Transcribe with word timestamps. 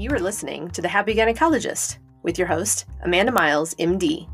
You 0.00 0.10
are 0.12 0.18
listening 0.18 0.70
to 0.70 0.80
The 0.80 0.88
Happy 0.88 1.14
Gynecologist 1.14 1.98
with 2.22 2.38
your 2.38 2.46
host, 2.46 2.86
Amanda 3.02 3.32
Miles, 3.32 3.74
MD. 3.74 4.26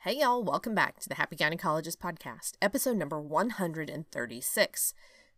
Hey, 0.00 0.16
y'all, 0.18 0.42
welcome 0.42 0.74
back 0.74 0.98
to 1.00 1.10
the 1.10 1.16
Happy 1.16 1.36
Gynecologist 1.36 1.98
podcast, 1.98 2.52
episode 2.62 2.96
number 2.96 3.20
136. 3.20 4.94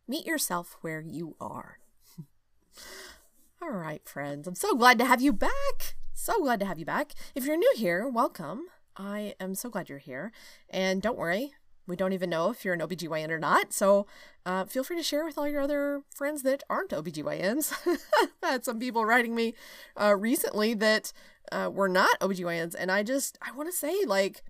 Meet 0.07 0.25
yourself 0.25 0.77
where 0.83 1.01
you 1.01 1.35
are. 1.41 1.81
All 3.61 3.71
right, 3.71 4.09
friends, 4.09 4.47
I'm 4.47 4.55
so 4.55 4.77
glad 4.77 5.01
to 5.01 5.05
have 5.05 5.21
you 5.21 5.33
back. 5.33 5.97
So 6.15 6.39
glad 6.39 6.61
to 6.61 6.67
have 6.67 6.79
you 6.79 6.87
back. 6.87 7.11
If 7.35 7.45
you're 7.45 7.57
new 7.57 7.75
here, 7.75 8.09
welcome. 8.09 8.67
I 8.97 9.35
am 9.41 9.57
so 9.57 9.69
glad 9.69 9.89
you're 9.89 9.99
here. 9.99 10.31
And 10.71 11.03
don't 11.03 11.19
worry, 11.19 11.55
we 11.87 11.97
don't 11.97 12.13
even 12.13 12.31
know 12.31 12.51
if 12.51 12.65
you're 12.65 12.75
an 12.75 12.81
OBGYN 12.81 13.31
or 13.31 13.39
not. 13.39 13.73
So 13.73 14.07
uh, 14.45 14.65
feel 14.65 14.85
free 14.85 14.97
to 14.97 15.03
share 15.03 15.25
with 15.25 15.39
all 15.39 15.49
your 15.49 15.61
other 15.61 16.03
friends 16.15 16.43
that 16.43 16.63
aren't 16.69 16.91
OBGYNs. 16.91 17.73
I've 18.23 18.31
had 18.43 18.65
some 18.65 18.79
people 18.79 19.05
writing 19.05 19.35
me 19.35 19.55
uh, 20.01 20.15
recently 20.17 20.75
that 20.75 21.13
uh, 21.53 21.71
were 21.73 21.89
not 21.89 22.19
OBGYNs. 22.21 22.75
And 22.79 22.91
I 22.91 23.03
just, 23.03 23.39
I 23.41 23.53
want 23.53 23.71
to 23.71 23.77
say, 23.77 24.05
like, 24.05 24.43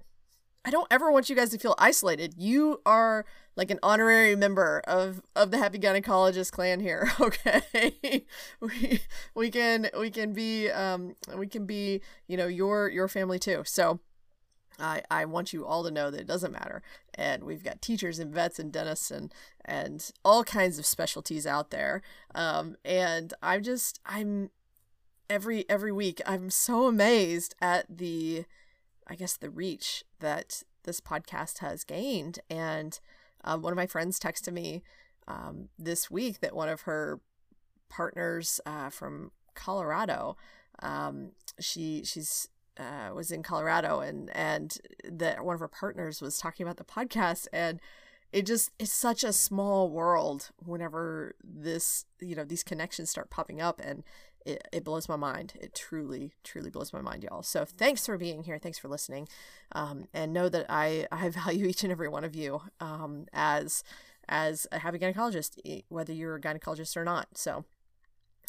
I 0.66 0.70
don't 0.70 0.88
ever 0.90 1.12
want 1.12 1.30
you 1.30 1.36
guys 1.36 1.50
to 1.50 1.58
feel 1.58 1.76
isolated. 1.78 2.34
You 2.36 2.80
are 2.84 3.24
like 3.54 3.70
an 3.70 3.78
honorary 3.84 4.34
member 4.34 4.82
of 4.88 5.22
of 5.36 5.52
the 5.52 5.58
Happy 5.58 5.78
Gynecologist 5.78 6.50
clan 6.50 6.80
here. 6.80 7.08
Okay, 7.20 8.26
we 8.60 9.00
we 9.34 9.50
can 9.50 9.88
we 9.96 10.10
can 10.10 10.32
be 10.32 10.68
um 10.70 11.14
we 11.36 11.46
can 11.46 11.66
be 11.66 12.00
you 12.26 12.36
know 12.36 12.48
your 12.48 12.88
your 12.88 13.06
family 13.06 13.38
too. 13.38 13.62
So 13.64 14.00
I, 14.78 15.02
I 15.10 15.24
want 15.24 15.52
you 15.52 15.64
all 15.64 15.84
to 15.84 15.90
know 15.90 16.10
that 16.10 16.20
it 16.20 16.26
doesn't 16.26 16.52
matter. 16.52 16.82
And 17.14 17.44
we've 17.44 17.64
got 17.64 17.82
teachers 17.82 18.18
and 18.18 18.32
vets 18.32 18.58
and 18.58 18.72
dentists 18.72 19.10
and, 19.10 19.32
and 19.64 20.10
all 20.24 20.44
kinds 20.44 20.78
of 20.78 20.86
specialties 20.86 21.46
out 21.46 21.70
there. 21.70 22.02
Um, 22.34 22.76
and 22.84 23.32
I'm 23.42 23.62
just, 23.62 24.00
I'm 24.04 24.50
every, 25.30 25.68
every 25.68 25.92
week, 25.92 26.20
I'm 26.26 26.50
so 26.50 26.86
amazed 26.86 27.54
at 27.60 27.86
the, 27.88 28.44
I 29.06 29.14
guess, 29.14 29.36
the 29.36 29.50
reach 29.50 30.04
that 30.20 30.62
this 30.84 31.00
podcast 31.00 31.58
has 31.58 31.84
gained. 31.84 32.38
And 32.50 32.98
um, 33.44 33.62
one 33.62 33.72
of 33.72 33.76
my 33.76 33.86
friends 33.86 34.18
texted 34.18 34.52
me 34.52 34.82
um, 35.28 35.68
this 35.78 36.10
week 36.10 36.40
that 36.40 36.54
one 36.54 36.68
of 36.68 36.82
her 36.82 37.20
partners 37.88 38.60
uh, 38.66 38.90
from 38.90 39.30
Colorado, 39.54 40.36
um, 40.80 41.32
she 41.58 42.02
she's 42.04 42.48
uh, 42.78 43.12
was 43.14 43.30
in 43.30 43.42
Colorado 43.42 44.00
and 44.00 44.30
and 44.34 44.78
that 45.04 45.44
one 45.44 45.54
of 45.54 45.60
her 45.60 45.68
partners 45.68 46.20
was 46.20 46.38
talking 46.38 46.64
about 46.64 46.76
the 46.76 46.84
podcast 46.84 47.46
and 47.52 47.80
it 48.32 48.44
just 48.44 48.70
is 48.78 48.92
such 48.92 49.24
a 49.24 49.32
small 49.32 49.90
world 49.90 50.50
whenever 50.64 51.34
this 51.42 52.04
you 52.20 52.34
know 52.34 52.44
these 52.44 52.62
connections 52.62 53.10
start 53.10 53.30
popping 53.30 53.60
up 53.60 53.80
and 53.82 54.02
it, 54.44 54.68
it 54.72 54.84
blows 54.84 55.08
my 55.08 55.16
mind. 55.16 55.54
It 55.60 55.74
truly 55.74 56.32
truly 56.44 56.70
blows 56.70 56.92
my 56.92 57.00
mind 57.00 57.24
y'all. 57.24 57.42
So 57.42 57.64
thanks 57.64 58.06
for 58.06 58.16
being 58.16 58.44
here. 58.44 58.58
Thanks 58.58 58.78
for 58.78 58.88
listening. 58.88 59.28
Um, 59.72 60.06
and 60.14 60.32
know 60.32 60.48
that 60.48 60.66
i 60.68 61.06
i 61.10 61.28
value 61.44 61.66
each 61.66 61.82
and 61.82 61.92
every 61.92 62.08
one 62.08 62.24
of 62.24 62.34
you 62.34 62.62
um, 62.80 63.26
as 63.32 63.82
as 64.28 64.66
a 64.72 64.80
happy 64.80 64.98
gynecologist 64.98 65.84
whether 65.88 66.12
you're 66.12 66.36
a 66.36 66.40
gynecologist 66.40 66.96
or 66.96 67.04
not. 67.04 67.36
So 67.36 67.64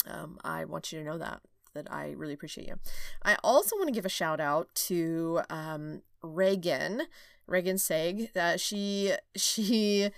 um, 0.06 0.38
i 0.44 0.66
want 0.66 0.92
you 0.92 1.00
to 1.00 1.06
know 1.06 1.18
that 1.18 1.42
that 1.78 1.92
I 1.92 2.12
really 2.12 2.34
appreciate 2.34 2.68
you. 2.68 2.76
I 3.24 3.38
also 3.44 3.76
want 3.76 3.88
to 3.88 3.94
give 3.94 4.06
a 4.06 4.10
shout 4.10 4.40
out 4.40 4.74
to 4.88 5.42
um, 5.50 6.02
Reagan, 6.22 7.04
Reagan 7.48 7.78
Seg. 7.78 8.36
Uh, 8.36 8.58
she 8.58 9.14
she 9.36 10.10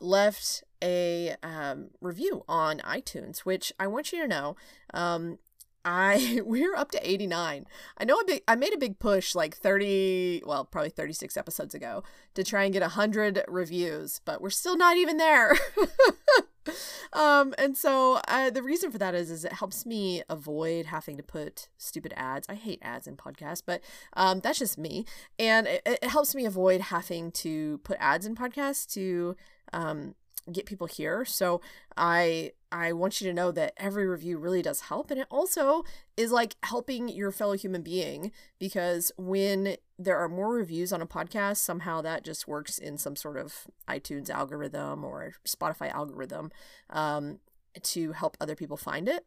left 0.00 0.64
a 0.82 1.36
um, 1.42 1.90
review 2.00 2.44
on 2.48 2.78
iTunes, 2.78 3.40
which 3.40 3.72
I 3.78 3.86
want 3.86 4.12
you 4.12 4.20
to 4.22 4.28
know. 4.28 4.56
Um, 4.92 5.38
I 5.84 6.40
we're 6.44 6.74
up 6.74 6.90
to 6.92 7.10
89. 7.10 7.66
I 7.98 8.04
know 8.04 8.22
big 8.26 8.42
I 8.46 8.54
made 8.54 8.74
a 8.74 8.78
big 8.78 8.98
push 8.98 9.34
like 9.34 9.56
30, 9.56 10.42
well, 10.46 10.64
probably 10.64 10.90
36 10.90 11.36
episodes 11.36 11.74
ago 11.74 12.02
to 12.34 12.44
try 12.44 12.64
and 12.64 12.72
get 12.72 12.82
100 12.82 13.44
reviews, 13.48 14.20
but 14.24 14.40
we're 14.40 14.50
still 14.50 14.76
not 14.76 14.96
even 14.96 15.16
there. 15.16 15.56
um 17.12 17.52
and 17.58 17.76
so 17.76 18.20
uh, 18.28 18.48
the 18.48 18.62
reason 18.62 18.90
for 18.90 18.98
that 18.98 19.16
is 19.16 19.30
is 19.30 19.44
it 19.44 19.54
helps 19.54 19.84
me 19.84 20.22
avoid 20.28 20.86
having 20.86 21.16
to 21.16 21.22
put 21.22 21.68
stupid 21.76 22.14
ads 22.16 22.46
i 22.48 22.54
hate 22.54 22.78
ads 22.82 23.08
in 23.08 23.16
podcasts 23.16 23.62
but 23.64 23.80
um 24.12 24.38
that's 24.38 24.60
just 24.60 24.78
me 24.78 25.04
and 25.40 25.66
it, 25.66 25.82
it 25.84 26.04
helps 26.04 26.36
me 26.36 26.46
avoid 26.46 26.80
having 26.80 27.32
to 27.32 27.78
put 27.78 27.96
ads 27.98 28.26
in 28.26 28.36
podcasts 28.36 28.86
to 28.86 29.34
um 29.72 30.14
get 30.50 30.66
people 30.66 30.86
here. 30.86 31.24
So 31.24 31.60
I 31.96 32.52
I 32.70 32.92
want 32.92 33.20
you 33.20 33.26
to 33.28 33.34
know 33.34 33.52
that 33.52 33.74
every 33.76 34.06
review 34.06 34.38
really 34.38 34.62
does 34.62 34.82
help 34.82 35.10
and 35.10 35.20
it 35.20 35.26
also 35.30 35.84
is 36.16 36.32
like 36.32 36.56
helping 36.62 37.08
your 37.08 37.30
fellow 37.30 37.52
human 37.52 37.82
being 37.82 38.32
because 38.58 39.12
when 39.18 39.76
there 39.98 40.18
are 40.18 40.28
more 40.28 40.52
reviews 40.54 40.92
on 40.92 41.02
a 41.02 41.06
podcast, 41.06 41.58
somehow 41.58 42.00
that 42.00 42.24
just 42.24 42.48
works 42.48 42.78
in 42.78 42.98
some 42.98 43.14
sort 43.14 43.36
of 43.36 43.66
iTunes 43.88 44.30
algorithm 44.30 45.04
or 45.04 45.34
Spotify 45.46 45.90
algorithm 45.92 46.50
um, 46.90 47.38
to 47.82 48.12
help 48.12 48.36
other 48.40 48.56
people 48.56 48.76
find 48.76 49.08
it. 49.08 49.26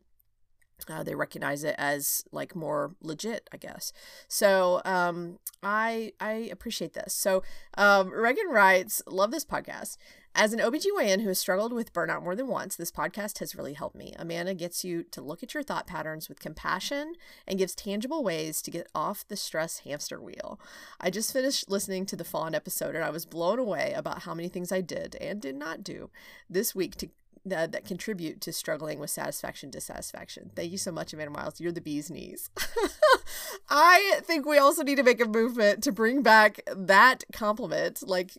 Uh, 0.90 1.04
they 1.04 1.16
recognize 1.16 1.64
it 1.64 1.76
as 1.78 2.26
like 2.32 2.56
more 2.56 2.96
legit, 3.02 3.50
I 3.54 3.58
guess. 3.58 3.94
So 4.28 4.82
um, 4.84 5.40
I 5.64 6.12
I 6.20 6.50
appreciate 6.52 6.94
this. 6.94 7.14
So 7.14 7.44
um, 7.78 8.12
Reagan 8.12 8.50
writes, 8.50 9.02
love 9.08 9.32
this 9.32 9.46
podcast. 9.46 9.98
As 10.38 10.52
an 10.52 10.60
OBGYN 10.60 11.22
who 11.22 11.30
has 11.30 11.40
struggled 11.40 11.72
with 11.72 11.94
burnout 11.94 12.22
more 12.22 12.36
than 12.36 12.48
once, 12.48 12.76
this 12.76 12.92
podcast 12.92 13.40
has 13.40 13.56
really 13.56 13.72
helped 13.72 13.96
me. 13.96 14.14
Amanda 14.20 14.54
gets 14.54 14.84
you 14.84 15.04
to 15.12 15.22
look 15.22 15.42
at 15.42 15.54
your 15.54 15.64
thought 15.64 15.88
patterns 15.88 16.28
with 16.28 16.42
compassion 16.42 17.14
and 17.48 17.58
gives 17.58 17.74
tangible 17.74 18.22
ways 18.22 18.62
to 18.64 18.70
get 18.70 18.90
off 18.94 19.26
the 19.26 19.38
stress 19.38 19.80
hamster 19.80 20.20
wheel. 20.20 20.60
I 21.00 21.10
just 21.10 21.32
finished 21.32 21.70
listening 21.70 22.06
to 22.08 22.18
the 22.18 22.26
Fawn 22.26 22.54
episode 22.54 22.96
and 22.96 23.04
I 23.06 23.12
was 23.12 23.26
blown 23.26 23.60
away 23.60 23.94
about 23.96 24.24
how 24.24 24.34
many 24.34 24.50
things 24.50 24.74
I 24.74 24.82
did 24.82 25.16
and 25.22 25.42
did 25.42 25.56
not 25.56 25.86
do 25.86 26.10
this 26.50 26.76
week 26.76 26.98
to 26.98 27.08
that, 27.46 27.72
that 27.72 27.86
contribute 27.86 28.42
to 28.42 28.52
struggling 28.52 29.00
with 29.00 29.12
satisfaction 29.12 29.70
dissatisfaction. 29.70 30.52
Thank 30.54 30.72
you 30.72 30.78
so 30.78 30.92
much, 30.92 31.14
Amanda 31.14 31.32
Miles. 31.32 31.62
You're 31.62 31.72
the 31.72 31.80
bee's 31.80 32.10
knees. 32.10 32.50
I 33.70 34.20
think 34.24 34.46
we 34.46 34.58
also 34.58 34.84
need 34.84 34.96
to 34.96 35.04
make 35.04 35.22
a 35.22 35.26
movement 35.26 35.84
to 35.84 35.92
bring 35.92 36.24
back 36.24 36.60
that 36.76 37.24
compliment. 37.32 38.02
Like 38.06 38.32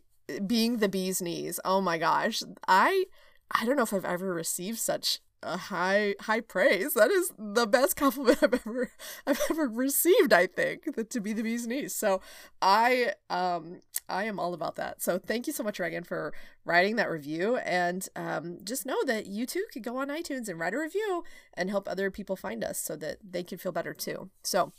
being 0.47 0.79
the 0.79 0.89
bee's 0.89 1.23
knees. 1.23 1.61
Oh 1.65 1.81
my 1.81 1.99
gosh. 1.99 2.43
I 2.67 3.05
I 3.51 3.65
don't 3.65 3.77
know 3.77 3.83
if 3.85 3.93
I've 3.93 4.05
ever 4.05 4.35
received 4.35 4.79
such 4.79 5.21
a 5.43 5.57
high 5.57 6.15
high 6.23 6.41
praise. 6.41 6.95
That 6.95 7.11
is 7.11 7.33
the 7.39 7.67
best 7.67 7.97
compliment 7.97 8.39
I've 8.43 8.55
ever 8.55 8.91
I've 9.27 9.41
ever 9.51 9.69
received, 9.69 10.33
I 10.33 10.47
think, 10.47 10.97
that 10.97 11.11
to 11.11 11.21
be 11.21 11.33
the 11.33 11.43
bee's 11.43 11.67
knees. 11.67 11.95
So 11.95 12.21
I 12.61 13.13
um 13.31 13.83
I 14.09 14.25
am 14.25 14.39
all 14.39 14.55
about 14.55 14.77
that. 14.77 15.03
So 15.03 15.19
thank 15.19 15.47
you 15.47 15.53
so 15.53 15.63
much, 15.63 15.79
Reagan, 15.79 16.05
for 16.05 16.33
writing 16.65 16.97
that 16.97 17.11
review. 17.11 17.57
And 17.59 18.09
um, 18.15 18.59
just 18.63 18.87
know 18.87 19.03
that 19.05 19.27
you 19.27 19.47
too 19.47 19.65
could 19.73 19.83
go 19.83 19.97
on 19.97 20.09
iTunes 20.09 20.49
and 20.49 20.59
write 20.61 20.75
a 20.75 20.79
review 20.79 21.25
and 21.55 21.71
help 21.71 21.89
other 21.89 22.11
people 22.11 22.37
find 22.37 22.63
us 22.63 22.79
so 22.79 22.95
that 22.97 23.19
they 23.29 23.43
can 23.43 23.59
feel 23.59 23.73
better 23.73 23.95
too. 23.95 24.31
So 24.43 24.73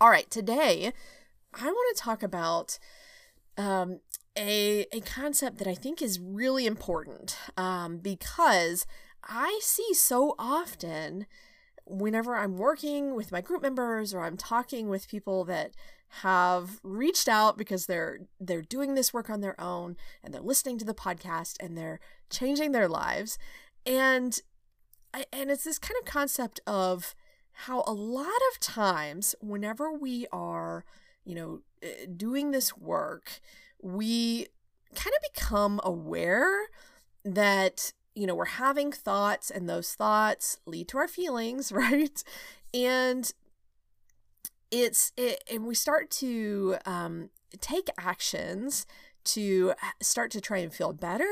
all 0.00 0.10
right, 0.10 0.28
today 0.30 0.92
I 1.54 1.66
want 1.66 1.96
to 1.96 2.02
talk 2.02 2.22
about 2.22 2.78
um, 3.56 4.00
a 4.36 4.86
a 4.92 5.00
concept 5.00 5.58
that 5.58 5.68
I 5.68 5.74
think 5.74 6.00
is 6.00 6.20
really 6.20 6.66
important 6.66 7.36
um, 7.56 7.98
because 7.98 8.86
I 9.24 9.58
see 9.62 9.94
so 9.94 10.34
often 10.38 11.26
whenever 11.84 12.36
I'm 12.36 12.56
working 12.56 13.14
with 13.14 13.32
my 13.32 13.40
group 13.40 13.62
members 13.62 14.14
or 14.14 14.24
I'm 14.24 14.36
talking 14.36 14.88
with 14.88 15.08
people 15.08 15.44
that 15.44 15.72
have 16.20 16.78
reached 16.82 17.28
out 17.28 17.56
because 17.56 17.86
they're 17.86 18.20
they're 18.38 18.62
doing 18.62 18.94
this 18.94 19.14
work 19.14 19.30
on 19.30 19.40
their 19.40 19.58
own 19.60 19.96
and 20.22 20.32
they're 20.32 20.40
listening 20.40 20.78
to 20.78 20.84
the 20.84 20.94
podcast 20.94 21.56
and 21.60 21.76
they're 21.76 22.00
changing 22.30 22.72
their 22.72 22.88
lives. 22.88 23.38
And 23.86 24.38
and 25.32 25.50
it's 25.50 25.64
this 25.64 25.78
kind 25.78 25.96
of 26.00 26.06
concept 26.06 26.60
of 26.66 27.14
how 27.52 27.82
a 27.86 27.92
lot 27.92 28.26
of 28.26 28.60
times 28.60 29.34
whenever 29.40 29.92
we 29.92 30.26
are 30.32 30.84
you 31.24 31.34
know 31.34 31.60
eh, 31.82 32.06
doing 32.16 32.50
this 32.50 32.76
work 32.76 33.40
we 33.82 34.46
kind 34.94 35.14
of 35.14 35.34
become 35.34 35.80
aware 35.84 36.68
that 37.24 37.92
you 38.14 38.26
know 38.26 38.34
we're 38.34 38.44
having 38.44 38.92
thoughts 38.92 39.50
and 39.50 39.68
those 39.68 39.94
thoughts 39.94 40.58
lead 40.66 40.88
to 40.88 40.98
our 40.98 41.08
feelings 41.08 41.72
right? 41.72 42.22
And 42.72 43.30
it's 44.70 45.12
it, 45.16 45.44
and 45.50 45.66
we 45.66 45.74
start 45.74 46.10
to 46.12 46.76
um, 46.86 47.30
take 47.60 47.88
actions 47.98 48.86
to 49.24 49.74
start 50.00 50.30
to 50.32 50.40
try 50.40 50.58
and 50.58 50.72
feel 50.72 50.92
better 50.92 51.30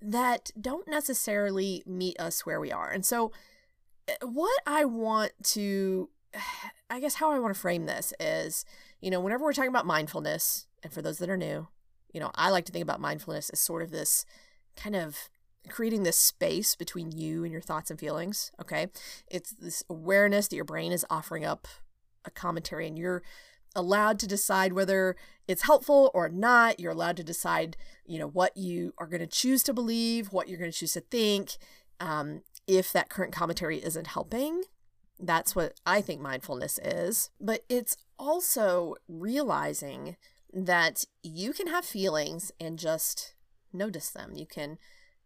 that 0.00 0.50
don't 0.60 0.86
necessarily 0.86 1.82
meet 1.86 2.18
us 2.20 2.46
where 2.46 2.60
we 2.60 2.70
are. 2.70 2.90
And 2.90 3.04
so 3.04 3.32
eh, 4.06 4.14
what 4.22 4.60
i 4.66 4.84
want 4.84 5.32
to 5.42 6.08
i 6.90 7.00
guess 7.00 7.14
how 7.14 7.32
i 7.32 7.38
want 7.38 7.54
to 7.54 7.60
frame 7.60 7.86
this 7.86 8.12
is 8.20 8.64
you 9.00 9.10
know 9.10 9.20
whenever 9.20 9.44
we're 9.44 9.52
talking 9.52 9.70
about 9.70 9.86
mindfulness 9.86 10.66
and 10.82 10.92
for 10.92 11.02
those 11.02 11.18
that 11.18 11.30
are 11.30 11.36
new 11.36 11.66
you 12.14 12.20
know, 12.20 12.30
I 12.36 12.48
like 12.48 12.64
to 12.66 12.72
think 12.72 12.84
about 12.84 13.00
mindfulness 13.00 13.50
as 13.50 13.60
sort 13.60 13.82
of 13.82 13.90
this 13.90 14.24
kind 14.76 14.96
of 14.96 15.28
creating 15.68 16.04
this 16.04 16.18
space 16.18 16.74
between 16.74 17.10
you 17.12 17.42
and 17.42 17.52
your 17.52 17.60
thoughts 17.60 17.90
and 17.90 17.98
feelings. 17.98 18.52
Okay. 18.60 18.86
It's 19.30 19.50
this 19.50 19.82
awareness 19.90 20.48
that 20.48 20.56
your 20.56 20.64
brain 20.64 20.92
is 20.92 21.04
offering 21.10 21.44
up 21.44 21.66
a 22.24 22.30
commentary 22.30 22.86
and 22.86 22.98
you're 22.98 23.22
allowed 23.74 24.18
to 24.20 24.26
decide 24.26 24.72
whether 24.72 25.16
it's 25.48 25.62
helpful 25.62 26.10
or 26.14 26.28
not. 26.28 26.78
You're 26.78 26.92
allowed 26.92 27.16
to 27.16 27.24
decide, 27.24 27.76
you 28.06 28.18
know, 28.18 28.28
what 28.28 28.56
you 28.56 28.94
are 28.98 29.06
going 29.06 29.20
to 29.20 29.26
choose 29.26 29.62
to 29.64 29.74
believe, 29.74 30.32
what 30.32 30.48
you're 30.48 30.58
going 30.58 30.70
to 30.70 30.76
choose 30.76 30.92
to 30.92 31.00
think. 31.00 31.56
Um, 31.98 32.42
if 32.66 32.92
that 32.92 33.08
current 33.08 33.32
commentary 33.32 33.84
isn't 33.84 34.06
helping, 34.06 34.62
that's 35.18 35.56
what 35.56 35.80
I 35.84 36.00
think 36.00 36.20
mindfulness 36.20 36.78
is. 36.78 37.30
But 37.40 37.64
it's 37.68 37.96
also 38.18 38.94
realizing 39.08 40.16
that 40.54 41.04
you 41.22 41.52
can 41.52 41.66
have 41.66 41.84
feelings 41.84 42.52
and 42.60 42.78
just 42.78 43.34
notice 43.72 44.10
them. 44.10 44.32
You 44.34 44.46
can 44.46 44.78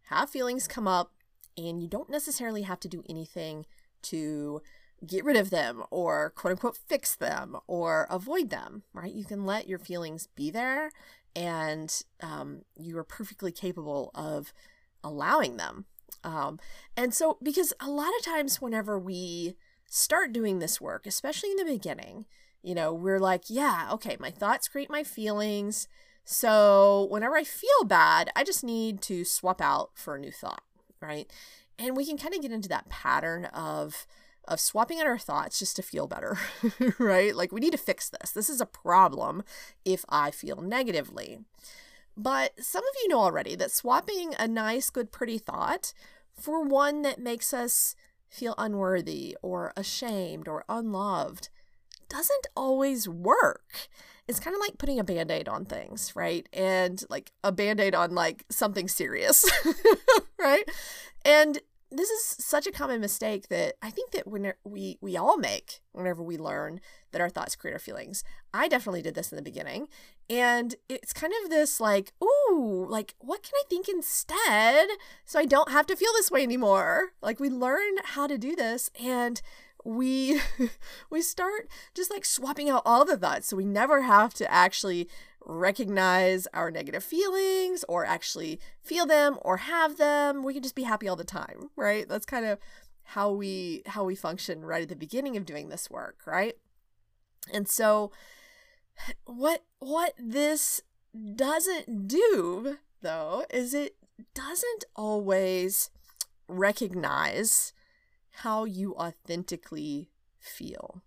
have 0.09 0.29
feelings 0.29 0.67
come 0.67 0.87
up 0.87 1.13
and 1.55 1.81
you 1.81 1.87
don't 1.87 2.09
necessarily 2.09 2.63
have 2.63 2.79
to 2.81 2.87
do 2.87 3.03
anything 3.07 3.65
to 4.01 4.61
get 5.05 5.23
rid 5.23 5.37
of 5.37 5.49
them 5.49 5.83
or 5.91 6.31
quote 6.31 6.51
unquote 6.51 6.77
fix 6.87 7.15
them 7.15 7.57
or 7.67 8.07
avoid 8.09 8.49
them, 8.49 8.83
right? 8.91 9.13
You 9.13 9.23
can 9.23 9.45
let 9.45 9.69
your 9.69 9.79
feelings 9.79 10.27
be 10.35 10.49
there 10.49 10.91
and 11.35 12.03
um, 12.21 12.63
you 12.75 12.97
are 12.97 13.03
perfectly 13.03 13.51
capable 13.51 14.11
of 14.15 14.51
allowing 15.03 15.57
them. 15.57 15.85
Um, 16.23 16.59
and 16.97 17.13
so, 17.13 17.37
because 17.41 17.71
a 17.79 17.89
lot 17.89 18.11
of 18.17 18.25
times, 18.25 18.59
whenever 18.59 18.99
we 18.99 19.55
start 19.85 20.33
doing 20.33 20.59
this 20.59 20.81
work, 20.81 21.05
especially 21.05 21.51
in 21.51 21.57
the 21.57 21.65
beginning, 21.65 22.25
you 22.61 22.75
know, 22.75 22.93
we're 22.93 23.19
like, 23.19 23.43
yeah, 23.47 23.87
okay, 23.93 24.17
my 24.19 24.31
thoughts 24.31 24.67
create 24.67 24.89
my 24.89 25.03
feelings. 25.03 25.87
So, 26.25 27.07
whenever 27.09 27.35
I 27.35 27.43
feel 27.43 27.85
bad, 27.85 28.29
I 28.35 28.43
just 28.43 28.63
need 28.63 29.01
to 29.03 29.23
swap 29.25 29.61
out 29.61 29.91
for 29.95 30.15
a 30.15 30.19
new 30.19 30.31
thought, 30.31 30.63
right? 31.01 31.31
And 31.77 31.95
we 31.95 32.05
can 32.05 32.17
kind 32.17 32.35
of 32.35 32.41
get 32.41 32.51
into 32.51 32.69
that 32.69 32.89
pattern 32.89 33.45
of, 33.45 34.05
of 34.47 34.59
swapping 34.59 34.99
out 34.99 35.07
our 35.07 35.17
thoughts 35.17 35.57
just 35.57 35.75
to 35.77 35.81
feel 35.81 36.07
better, 36.07 36.37
right? 36.99 37.35
Like 37.35 37.51
we 37.51 37.61
need 37.61 37.71
to 37.71 37.77
fix 37.77 38.09
this. 38.09 38.31
This 38.31 38.49
is 38.49 38.61
a 38.61 38.65
problem 38.65 39.43
if 39.85 40.03
I 40.09 40.29
feel 40.29 40.61
negatively. 40.61 41.39
But 42.17 42.63
some 42.63 42.83
of 42.83 42.93
you 43.01 43.07
know 43.07 43.21
already 43.21 43.55
that 43.55 43.71
swapping 43.71 44.33
a 44.37 44.47
nice, 44.47 44.89
good, 44.89 45.11
pretty 45.11 45.37
thought 45.37 45.93
for 46.33 46.63
one 46.63 47.01
that 47.03 47.19
makes 47.19 47.53
us 47.53 47.95
feel 48.27 48.55
unworthy 48.57 49.37
or 49.41 49.73
ashamed 49.75 50.47
or 50.47 50.65
unloved 50.67 51.49
doesn't 52.09 52.47
always 52.55 53.07
work. 53.07 53.89
It's 54.27 54.39
kind 54.39 54.55
of 54.55 54.59
like 54.59 54.77
putting 54.77 54.99
a 54.99 55.03
band 55.03 55.31
aid 55.31 55.47
on 55.47 55.65
things, 55.65 56.15
right? 56.15 56.47
And 56.53 57.03
like 57.09 57.31
a 57.43 57.51
band 57.51 57.79
aid 57.79 57.95
on 57.95 58.13
like 58.13 58.45
something 58.49 58.87
serious, 58.87 59.49
right? 60.39 60.69
And 61.25 61.59
this 61.91 62.09
is 62.09 62.23
such 62.23 62.67
a 62.67 62.71
common 62.71 63.01
mistake 63.01 63.47
that 63.47 63.75
I 63.81 63.89
think 63.89 64.11
that 64.11 64.27
when 64.27 64.53
we 64.63 64.97
we 65.01 65.17
all 65.17 65.37
make 65.37 65.81
whenever 65.91 66.21
we 66.21 66.37
learn 66.37 66.81
that 67.11 67.21
our 67.21 67.29
thoughts 67.29 67.55
create 67.55 67.73
our 67.73 67.79
feelings. 67.79 68.23
I 68.53 68.67
definitely 68.67 69.01
did 69.01 69.15
this 69.15 69.31
in 69.31 69.35
the 69.35 69.41
beginning, 69.41 69.87
and 70.29 70.75
it's 70.87 71.13
kind 71.13 71.33
of 71.43 71.49
this 71.49 71.79
like, 71.79 72.13
ooh, 72.23 72.85
like 72.87 73.15
what 73.19 73.41
can 73.41 73.53
I 73.55 73.63
think 73.69 73.89
instead 73.89 74.87
so 75.25 75.39
I 75.39 75.45
don't 75.45 75.71
have 75.71 75.87
to 75.87 75.95
feel 75.95 76.11
this 76.13 76.29
way 76.29 76.43
anymore? 76.43 77.13
Like 77.21 77.39
we 77.39 77.49
learn 77.49 77.97
how 78.03 78.27
to 78.27 78.37
do 78.37 78.55
this 78.55 78.91
and 79.03 79.41
we 79.85 80.41
we 81.09 81.21
start 81.21 81.67
just 81.93 82.11
like 82.11 82.25
swapping 82.25 82.69
out 82.69 82.81
all 82.85 83.05
the 83.05 83.17
thoughts 83.17 83.47
so 83.47 83.55
we 83.55 83.65
never 83.65 84.01
have 84.01 84.33
to 84.33 84.51
actually 84.51 85.07
recognize 85.45 86.47
our 86.53 86.69
negative 86.69 87.03
feelings 87.03 87.83
or 87.87 88.05
actually 88.05 88.59
feel 88.81 89.05
them 89.05 89.37
or 89.41 89.57
have 89.57 89.97
them. 89.97 90.43
We 90.43 90.53
can 90.53 90.63
just 90.63 90.75
be 90.75 90.83
happy 90.83 91.07
all 91.07 91.15
the 91.15 91.23
time, 91.23 91.69
right? 91.75 92.07
That's 92.07 92.25
kind 92.25 92.45
of 92.45 92.59
how 93.03 93.31
we 93.31 93.81
how 93.87 94.03
we 94.03 94.15
function 94.15 94.63
right 94.63 94.83
at 94.83 94.89
the 94.89 94.95
beginning 94.95 95.35
of 95.35 95.45
doing 95.45 95.69
this 95.69 95.89
work, 95.89 96.19
right? 96.25 96.55
And 97.53 97.67
so 97.67 98.11
what 99.25 99.63
what 99.79 100.13
this 100.17 100.81
doesn't 101.35 102.07
do 102.07 102.77
though 103.01 103.45
is 103.49 103.73
it 103.73 103.95
doesn't 104.35 104.85
always 104.95 105.89
recognize 106.47 107.73
how 108.31 108.65
you 108.65 108.95
authentically 108.95 110.09
feel. 110.39 111.01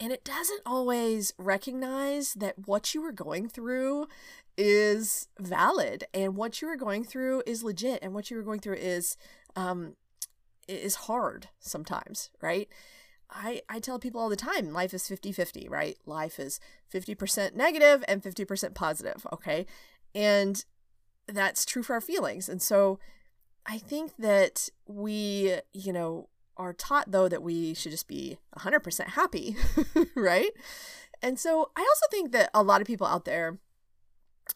And 0.00 0.12
it 0.12 0.24
doesn't 0.24 0.62
always 0.66 1.32
recognize 1.38 2.34
that 2.34 2.66
what 2.66 2.94
you 2.94 3.02
were 3.02 3.12
going 3.12 3.48
through 3.48 4.06
is 4.56 5.28
valid 5.38 6.04
and 6.12 6.36
what 6.36 6.60
you 6.60 6.68
were 6.68 6.76
going 6.76 7.04
through 7.04 7.42
is 7.46 7.62
legit 7.62 8.00
and 8.02 8.12
what 8.12 8.30
you 8.30 8.36
were 8.36 8.42
going 8.42 8.60
through 8.60 8.76
is 8.76 9.16
um 9.56 9.94
is 10.68 10.94
hard 10.94 11.48
sometimes, 11.58 12.30
right? 12.40 12.68
I, 13.30 13.62
I 13.68 13.80
tell 13.80 13.98
people 13.98 14.20
all 14.20 14.28
the 14.28 14.36
time 14.36 14.72
life 14.72 14.92
is 14.92 15.08
50 15.08 15.32
50, 15.32 15.68
right? 15.68 15.96
Life 16.04 16.38
is 16.38 16.60
50% 16.92 17.54
negative 17.54 18.04
and 18.06 18.22
50% 18.22 18.74
positive, 18.74 19.26
okay? 19.32 19.66
And 20.14 20.64
that's 21.26 21.64
true 21.64 21.82
for 21.82 21.94
our 21.94 22.00
feelings. 22.00 22.48
And 22.48 22.60
so 22.60 22.98
I 23.64 23.78
think 23.78 24.16
that 24.18 24.68
we, 24.86 25.56
you 25.72 25.92
know, 25.92 26.28
are 26.56 26.72
taught 26.72 27.10
though 27.10 27.28
that 27.28 27.42
we 27.42 27.74
should 27.74 27.92
just 27.92 28.08
be 28.08 28.38
100% 28.58 29.08
happy, 29.08 29.56
right? 30.14 30.50
And 31.22 31.38
so 31.38 31.70
I 31.76 31.80
also 31.80 32.06
think 32.10 32.32
that 32.32 32.50
a 32.52 32.62
lot 32.62 32.80
of 32.80 32.86
people 32.86 33.06
out 33.06 33.24
there 33.24 33.58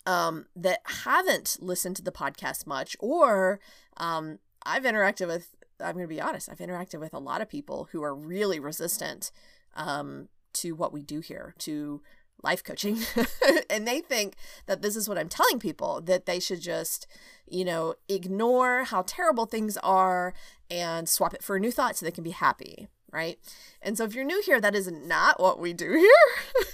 um, 0.05 0.47
that 0.57 0.81
haven't 0.85 1.59
listened 1.61 1.97
to 1.97 2.03
the 2.03 2.13
podcast 2.13 2.67
much, 2.67 2.97
or 2.99 3.61
um, 3.97 4.39
I've 4.65 4.83
interacted 4.83 5.29
with, 5.29 5.55
I'm 5.81 5.95
going 5.95 6.05
to 6.05 6.09
be 6.09 6.21
honest, 6.21 6.49
I've 6.51 6.59
interacted 6.59 7.01
with 7.01 7.15
a 7.15 7.19
lot 7.19 7.41
of 7.41 7.49
people 7.49 7.89
who 7.93 8.03
are 8.03 8.15
really 8.15 8.59
resistant 8.59 9.31
um, 9.75 10.29
to 10.55 10.75
what 10.75 10.93
we 10.93 11.03
do 11.03 11.21
here, 11.21 11.55
to 11.59 12.03
life 12.43 12.63
coaching. 12.63 12.99
and 13.71 13.87
they 13.87 14.01
think 14.01 14.35
that 14.67 14.83
this 14.83 14.97
is 14.97 15.09
what 15.09 15.19
I'm 15.19 15.29
telling 15.29 15.59
people 15.59 16.01
that 16.03 16.27
they 16.27 16.41
should 16.41 16.61
just, 16.61 17.07
you 17.47 17.65
know, 17.65 17.95
ignore 18.09 18.85
how 18.85 19.03
terrible 19.03 19.47
things 19.47 19.77
are 19.79 20.35
and 20.71 21.09
swap 21.09 21.35
it 21.35 21.43
for 21.43 21.57
a 21.57 21.61
new 21.61 21.71
thought 21.71 21.97
so 21.97 22.05
they 22.05 22.13
can 22.13 22.25
be 22.25 22.31
happy, 22.31 22.89
right? 23.11 23.39
And 23.83 23.97
so 23.97 24.05
if 24.05 24.15
you're 24.15 24.25
new 24.25 24.43
here, 24.45 24.61
that 24.61 24.75
is 24.75 24.91
not 24.91 25.41
what 25.41 25.59
we 25.59 25.73
do 25.73 25.93
here. 25.99 26.67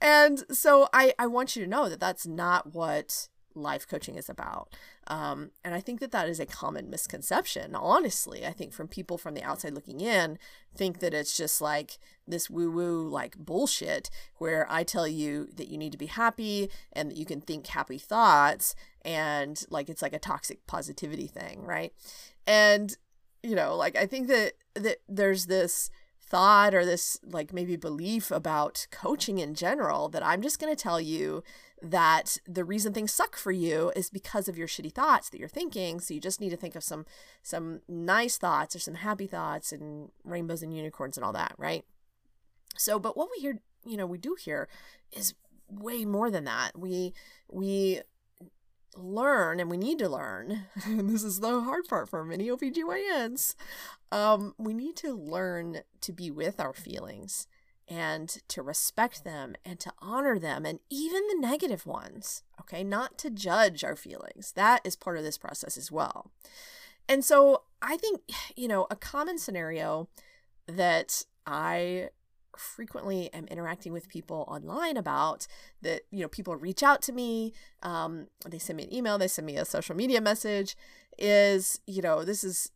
and 0.00 0.44
so 0.50 0.88
I, 0.92 1.14
I 1.18 1.26
want 1.26 1.56
you 1.56 1.64
to 1.64 1.70
know 1.70 1.88
that 1.88 2.00
that's 2.00 2.26
not 2.26 2.74
what 2.74 3.28
life 3.54 3.86
coaching 3.86 4.16
is 4.16 4.28
about. 4.28 4.68
Um, 5.06 5.50
and 5.64 5.74
I 5.74 5.80
think 5.80 6.00
that 6.00 6.12
that 6.12 6.28
is 6.28 6.40
a 6.40 6.46
common 6.46 6.90
misconception, 6.90 7.74
honestly. 7.74 8.44
I 8.46 8.52
think 8.52 8.72
from 8.72 8.88
people 8.88 9.18
from 9.18 9.34
the 9.34 9.42
outside 9.42 9.74
looking 9.74 10.00
in, 10.00 10.38
think 10.76 11.00
that 11.00 11.14
it's 11.14 11.36
just 11.36 11.60
like 11.60 11.98
this 12.26 12.50
woo 12.50 12.70
woo, 12.70 13.08
like 13.08 13.36
bullshit, 13.36 14.10
where 14.36 14.66
I 14.70 14.82
tell 14.82 15.06
you 15.06 15.48
that 15.56 15.68
you 15.68 15.78
need 15.78 15.92
to 15.92 15.98
be 15.98 16.06
happy 16.06 16.70
and 16.92 17.10
that 17.10 17.18
you 17.18 17.26
can 17.26 17.40
think 17.40 17.66
happy 17.66 17.98
thoughts, 17.98 18.74
and 19.04 19.62
like 19.70 19.88
it's 19.88 20.02
like 20.02 20.14
a 20.14 20.18
toxic 20.18 20.66
positivity 20.66 21.26
thing, 21.26 21.62
right? 21.64 21.92
And, 22.46 22.96
you 23.42 23.54
know, 23.54 23.76
like 23.76 23.96
I 23.96 24.06
think 24.06 24.28
that, 24.28 24.54
that 24.74 24.98
there's 25.08 25.46
this 25.46 25.90
thought 26.26 26.74
or 26.74 26.84
this 26.84 27.20
like 27.22 27.52
maybe 27.52 27.76
belief 27.76 28.30
about 28.30 28.86
coaching 28.90 29.38
in 29.38 29.54
general 29.54 30.08
that 30.08 30.24
I'm 30.24 30.42
just 30.42 30.58
going 30.58 30.74
to 30.74 30.82
tell 30.82 31.00
you 31.00 31.44
that 31.84 32.38
the 32.48 32.64
reason 32.64 32.94
things 32.94 33.12
suck 33.12 33.36
for 33.36 33.52
you 33.52 33.92
is 33.94 34.08
because 34.08 34.48
of 34.48 34.56
your 34.56 34.66
shitty 34.66 34.92
thoughts 34.92 35.28
that 35.28 35.38
you're 35.38 35.48
thinking. 35.48 36.00
So 36.00 36.14
you 36.14 36.20
just 36.20 36.40
need 36.40 36.50
to 36.50 36.56
think 36.56 36.74
of 36.74 36.82
some 36.82 37.04
some 37.42 37.80
nice 37.86 38.38
thoughts 38.38 38.74
or 38.74 38.78
some 38.78 38.94
happy 38.94 39.26
thoughts 39.26 39.70
and 39.70 40.10
rainbows 40.24 40.62
and 40.62 40.74
unicorns 40.74 41.18
and 41.18 41.24
all 41.24 41.32
that 41.34 41.54
right? 41.58 41.84
So 42.76 42.98
but 42.98 43.16
what 43.16 43.28
we 43.30 43.40
hear 43.40 43.60
you 43.84 43.98
know 43.98 44.06
we 44.06 44.18
do 44.18 44.34
here 44.38 44.68
is 45.12 45.34
way 45.68 46.06
more 46.06 46.30
than 46.30 46.44
that. 46.44 46.72
We 46.74 47.12
we 47.50 48.00
learn 48.96 49.60
and 49.60 49.70
we 49.70 49.76
need 49.76 49.98
to 49.98 50.08
learn 50.08 50.66
and 50.84 51.10
this 51.10 51.24
is 51.24 51.40
the 51.40 51.60
hard 51.60 51.84
part 51.88 52.08
for 52.08 52.24
many 52.24 52.48
OBGYNs 52.48 53.56
um 54.12 54.54
we 54.56 54.72
need 54.72 54.94
to 54.94 55.12
learn 55.12 55.80
to 56.00 56.12
be 56.12 56.30
with 56.30 56.60
our 56.60 56.72
feelings 56.72 57.48
and 57.88 58.28
to 58.48 58.62
respect 58.62 59.24
them 59.24 59.54
and 59.64 59.78
to 59.80 59.92
honor 59.98 60.38
them 60.38 60.64
and 60.64 60.80
even 60.90 61.22
the 61.28 61.38
negative 61.38 61.86
ones, 61.86 62.42
okay? 62.60 62.82
Not 62.82 63.18
to 63.18 63.30
judge 63.30 63.84
our 63.84 63.96
feelings. 63.96 64.52
That 64.52 64.80
is 64.84 64.96
part 64.96 65.18
of 65.18 65.24
this 65.24 65.38
process 65.38 65.76
as 65.76 65.92
well. 65.92 66.30
And 67.08 67.24
so 67.24 67.62
I 67.82 67.96
think, 67.96 68.22
you 68.56 68.68
know, 68.68 68.86
a 68.90 68.96
common 68.96 69.38
scenario 69.38 70.08
that 70.66 71.24
I 71.46 72.08
frequently 72.56 73.32
am 73.34 73.46
interacting 73.46 73.92
with 73.92 74.08
people 74.08 74.44
online 74.48 74.96
about 74.96 75.46
that, 75.82 76.02
you 76.10 76.20
know, 76.20 76.28
people 76.28 76.56
reach 76.56 76.82
out 76.82 77.02
to 77.02 77.12
me, 77.12 77.52
um, 77.82 78.28
they 78.48 78.58
send 78.58 78.76
me 78.76 78.84
an 78.84 78.94
email, 78.94 79.18
they 79.18 79.28
send 79.28 79.46
me 79.46 79.56
a 79.56 79.64
social 79.64 79.94
media 79.94 80.20
message 80.20 80.76
is, 81.18 81.80
you 81.86 82.00
know, 82.00 82.24
this 82.24 82.42
is, 82.44 82.70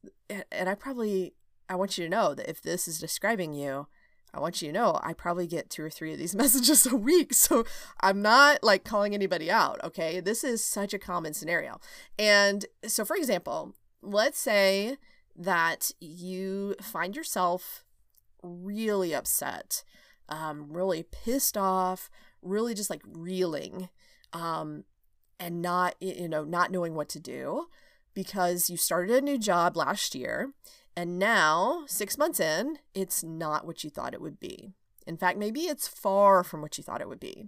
and 0.53 0.69
I 0.69 0.75
probably, 0.75 1.35
I 1.69 1.77
want 1.77 1.97
you 1.97 2.05
to 2.05 2.11
know 2.11 2.35
that 2.35 2.49
if 2.49 2.61
this 2.61 2.87
is 2.87 3.01
describing 3.01 3.55
you, 3.55 3.87
I 4.35 4.41
want 4.41 4.61
you 4.61 4.69
to 4.69 4.75
know 4.75 5.01
I 5.03 5.13
probably 5.13 5.47
get 5.47 5.71
two 5.71 5.83
or 5.83 5.91
three 5.91 6.13
of 6.13 6.19
these 6.19 6.35
messages 6.35 6.87
a 6.87 6.97
week. 6.97 7.35
So 7.35 7.65
I'm 8.01 8.23
not 8.23 8.63
like 8.63 8.85
calling 8.85 9.15
anybody 9.15 9.51
out. 9.51 9.83
Okay. 9.83 10.21
This 10.21 10.45
is 10.45 10.65
such 10.65 10.93
a 10.95 10.99
common 10.99 11.35
scenario. 11.35 11.81
And 12.19 12.67
so, 12.87 13.05
for 13.05 13.17
example, 13.17 13.75
let's 14.03 14.39
say 14.39 14.97
that 15.37 15.93
you 16.01 16.75
find 16.83 17.15
yourself 17.15 17.85
really 18.43 19.15
upset, 19.15 19.85
um, 20.29 20.67
really 20.71 21.03
pissed 21.05 21.57
off, 21.57 22.11
really 22.43 22.75
just 22.75 22.91
like 22.91 23.03
reeling, 23.07 23.89
um, 24.33 24.85
and 25.41 25.63
not, 25.63 25.95
you 26.01 26.29
know, 26.29 26.45
not 26.45 26.71
knowing 26.71 26.95
what 26.95 27.09
to 27.11 27.21
do 27.21 27.69
because 28.15 28.69
you 28.69 28.77
started 28.77 29.17
a 29.17 29.21
new 29.21 29.39
job 29.39 29.77
last 29.77 30.15
year 30.15 30.53
and 30.99 31.17
now, 31.17 31.85
six 31.87 32.19
months 32.19 32.41
in, 32.41 32.81
it's 32.93 33.23
not 33.23 33.65
what 33.65 33.85
you 33.85 33.89
thought 33.89 34.15
it 34.15 34.21
would 34.21 34.41
be. 34.41 34.73
In 35.07 35.17
fact, 35.17 35.39
maybe 35.39 35.61
it's 35.61 35.87
far 35.87 36.43
from 36.43 36.61
what 36.61 36.77
you 36.77 36.83
thought 36.83 37.01
it 37.01 37.09
would 37.09 37.21
be. 37.21 37.47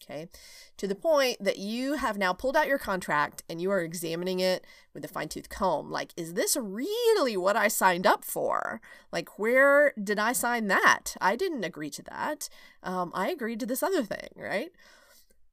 Okay. 0.00 0.28
To 0.76 0.86
the 0.86 0.94
point 0.94 1.42
that 1.42 1.58
you 1.58 1.94
have 1.94 2.16
now 2.16 2.32
pulled 2.32 2.56
out 2.56 2.68
your 2.68 2.78
contract 2.78 3.42
and 3.50 3.60
you 3.60 3.72
are 3.72 3.80
examining 3.80 4.38
it 4.38 4.64
with 4.94 5.04
a 5.04 5.08
fine 5.08 5.28
tooth 5.28 5.48
comb. 5.48 5.90
Like, 5.90 6.12
is 6.16 6.34
this 6.34 6.56
really 6.56 7.36
what 7.36 7.56
I 7.56 7.66
signed 7.66 8.06
up 8.06 8.24
for? 8.24 8.80
Like, 9.10 9.36
where 9.36 9.94
did 10.00 10.20
I 10.20 10.32
sign 10.32 10.68
that? 10.68 11.16
I 11.20 11.34
didn't 11.34 11.64
agree 11.64 11.90
to 11.90 12.04
that. 12.04 12.48
Um, 12.84 13.10
I 13.16 13.30
agreed 13.30 13.58
to 13.58 13.66
this 13.66 13.82
other 13.82 14.04
thing, 14.04 14.28
right? 14.36 14.70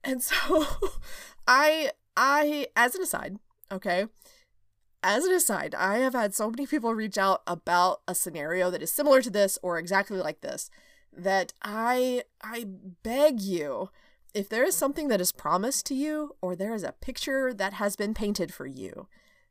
And 0.03 0.21
so 0.23 0.67
I, 1.47 1.93
I, 2.15 2.67
as 2.75 2.93
an 2.93 3.01
aside, 3.01 3.39
okay, 3.71 4.05
as 5.01 5.25
an 5.25 5.33
aside, 5.33 5.75
I 5.75 5.99
have 5.99 6.13
had 6.13 6.35
so 6.35 6.49
many 6.49 6.65
people 6.65 6.93
reach 6.93 7.17
out 7.17 7.41
about 7.47 8.01
a 8.07 8.15
scenario 8.15 8.69
that 8.71 8.81
is 8.81 8.91
similar 8.91 9.21
to 9.21 9.29
this 9.29 9.57
or 9.61 9.77
exactly 9.77 10.17
like 10.17 10.41
this 10.41 10.69
that 11.15 11.53
I 11.63 12.23
I 12.41 12.65
beg 13.03 13.41
you 13.41 13.89
if 14.33 14.47
there 14.47 14.63
is 14.63 14.75
something 14.75 15.07
that 15.07 15.21
is 15.21 15.31
promised 15.31 15.85
to 15.87 15.95
you 15.95 16.35
or 16.41 16.55
there 16.55 16.73
is 16.73 16.83
a 16.83 16.91
picture 16.91 17.53
that 17.53 17.73
has 17.73 17.95
been 17.95 18.13
painted 18.13 18.53
for 18.53 18.67
you, 18.67 19.07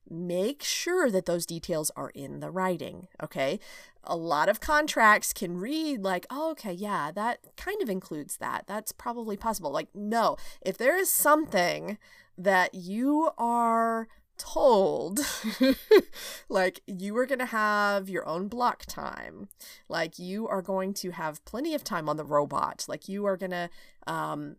make 0.09 0.63
sure 0.63 1.11
that 1.11 1.27
those 1.27 1.45
details 1.45 1.91
are 1.97 2.11
in 2.11 2.41
the 2.41 2.51
writing, 2.51 3.09
okay? 3.23 3.59
A 4.05 4.17
lot 4.17 4.49
of 4.49 4.61
contracts 4.61 5.33
can 5.33 5.59
read 5.59 6.03
like, 6.03 6.27
oh, 6.31 6.53
okay, 6.53 6.73
yeah, 6.73 7.11
that 7.11 7.57
kind 7.57 7.83
of 7.83 7.91
includes 7.91 8.37
that. 8.37 8.65
That's 8.67 8.93
probably 8.93 9.37
possible. 9.37 9.71
Like, 9.71 9.89
no, 9.95 10.37
if 10.63 10.79
there 10.79 10.97
is 10.97 11.13
something 11.13 11.99
that 12.37 12.73
you 12.75 13.31
are 13.37 14.09
told 14.39 15.21
like 16.49 16.81
you 16.87 17.17
are 17.17 17.27
going 17.27 17.39
to 17.39 17.47
have 17.47 18.09
your 18.09 18.27
own 18.27 18.49
block 18.49 18.85
time. 18.87 19.49
Like 19.89 20.19
you 20.19 20.49
are 20.49 20.63
going 20.63 20.95
to 20.95 21.11
have 21.11 21.45
plenty 21.45 21.75
of 21.75 21.85
time 21.85 22.09
on 22.09 22.17
the 22.17 22.25
robot. 22.25 22.85
Like 22.89 23.09
you 23.09 23.27
are 23.27 23.37
going 23.37 23.51
to 23.51 23.71
um 24.07 24.57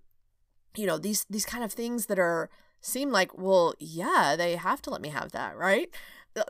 you 0.75 0.85
know 0.85 0.97
these 0.97 1.25
these 1.29 1.45
kind 1.45 1.63
of 1.63 1.73
things 1.73 2.05
that 2.07 2.19
are 2.19 2.49
seem 2.81 3.11
like 3.11 3.37
well 3.37 3.73
yeah 3.79 4.35
they 4.37 4.55
have 4.55 4.81
to 4.81 4.89
let 4.89 5.01
me 5.01 5.09
have 5.09 5.31
that 5.31 5.57
right 5.57 5.89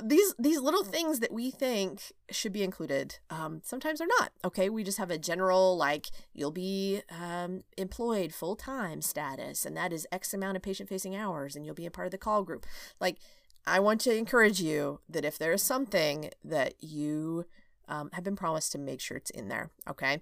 these 0.03 0.35
these 0.37 0.59
little 0.59 0.83
things 0.83 1.19
that 1.19 1.31
we 1.31 1.51
think 1.51 2.11
should 2.31 2.51
be 2.51 2.63
included 2.63 3.19
um, 3.29 3.61
sometimes 3.63 4.01
are 4.01 4.07
not 4.19 4.31
okay 4.43 4.69
we 4.69 4.83
just 4.83 4.97
have 4.97 5.11
a 5.11 5.17
general 5.17 5.77
like 5.77 6.07
you'll 6.33 6.51
be 6.51 7.01
um, 7.09 7.63
employed 7.77 8.33
full 8.33 8.55
time 8.55 9.01
status 9.01 9.65
and 9.65 9.75
that 9.77 9.93
is 9.93 10.07
x 10.11 10.33
amount 10.33 10.57
of 10.57 10.63
patient 10.63 10.89
facing 10.89 11.15
hours 11.15 11.55
and 11.55 11.65
you'll 11.65 11.75
be 11.75 11.85
a 11.85 11.91
part 11.91 12.07
of 12.07 12.11
the 12.11 12.17
call 12.17 12.43
group 12.43 12.65
like 12.99 13.17
i 13.65 13.79
want 13.79 14.01
to 14.01 14.15
encourage 14.15 14.61
you 14.61 14.99
that 15.07 15.25
if 15.25 15.37
there 15.37 15.53
is 15.53 15.61
something 15.61 16.29
that 16.43 16.73
you 16.79 17.45
um, 17.89 18.09
have 18.13 18.23
been 18.23 18.35
promised 18.35 18.71
to 18.71 18.77
make 18.77 19.01
sure 19.01 19.17
it's 19.17 19.31
in 19.31 19.49
there. 19.49 19.71
Okay. 19.89 20.21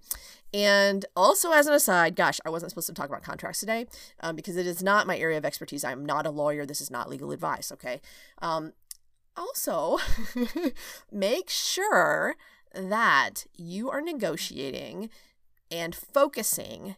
And 0.53 1.05
also, 1.15 1.51
as 1.51 1.67
an 1.67 1.73
aside, 1.73 2.15
gosh, 2.15 2.39
I 2.45 2.49
wasn't 2.49 2.71
supposed 2.71 2.87
to 2.87 2.93
talk 2.93 3.09
about 3.09 3.23
contracts 3.23 3.59
today 3.59 3.87
um, 4.21 4.35
because 4.35 4.55
it 4.55 4.65
is 4.65 4.81
not 4.81 5.05
my 5.05 5.17
area 5.17 5.37
of 5.37 5.45
expertise. 5.45 5.83
I'm 5.83 6.05
not 6.05 6.25
a 6.25 6.31
lawyer. 6.31 6.65
This 6.65 6.81
is 6.81 6.89
not 6.89 7.09
legal 7.09 7.31
advice. 7.31 7.71
Okay. 7.71 7.99
Um, 8.41 8.71
also, 9.37 9.99
make 11.11 11.49
sure 11.49 12.35
that 12.73 13.45
you 13.55 13.89
are 13.89 14.01
negotiating 14.01 15.09
and 15.71 15.95
focusing 15.95 16.95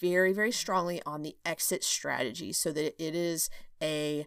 very, 0.00 0.32
very 0.32 0.52
strongly 0.52 1.00
on 1.06 1.22
the 1.22 1.36
exit 1.44 1.82
strategy 1.82 2.52
so 2.52 2.72
that 2.72 3.02
it 3.02 3.14
is 3.14 3.48
a 3.82 4.26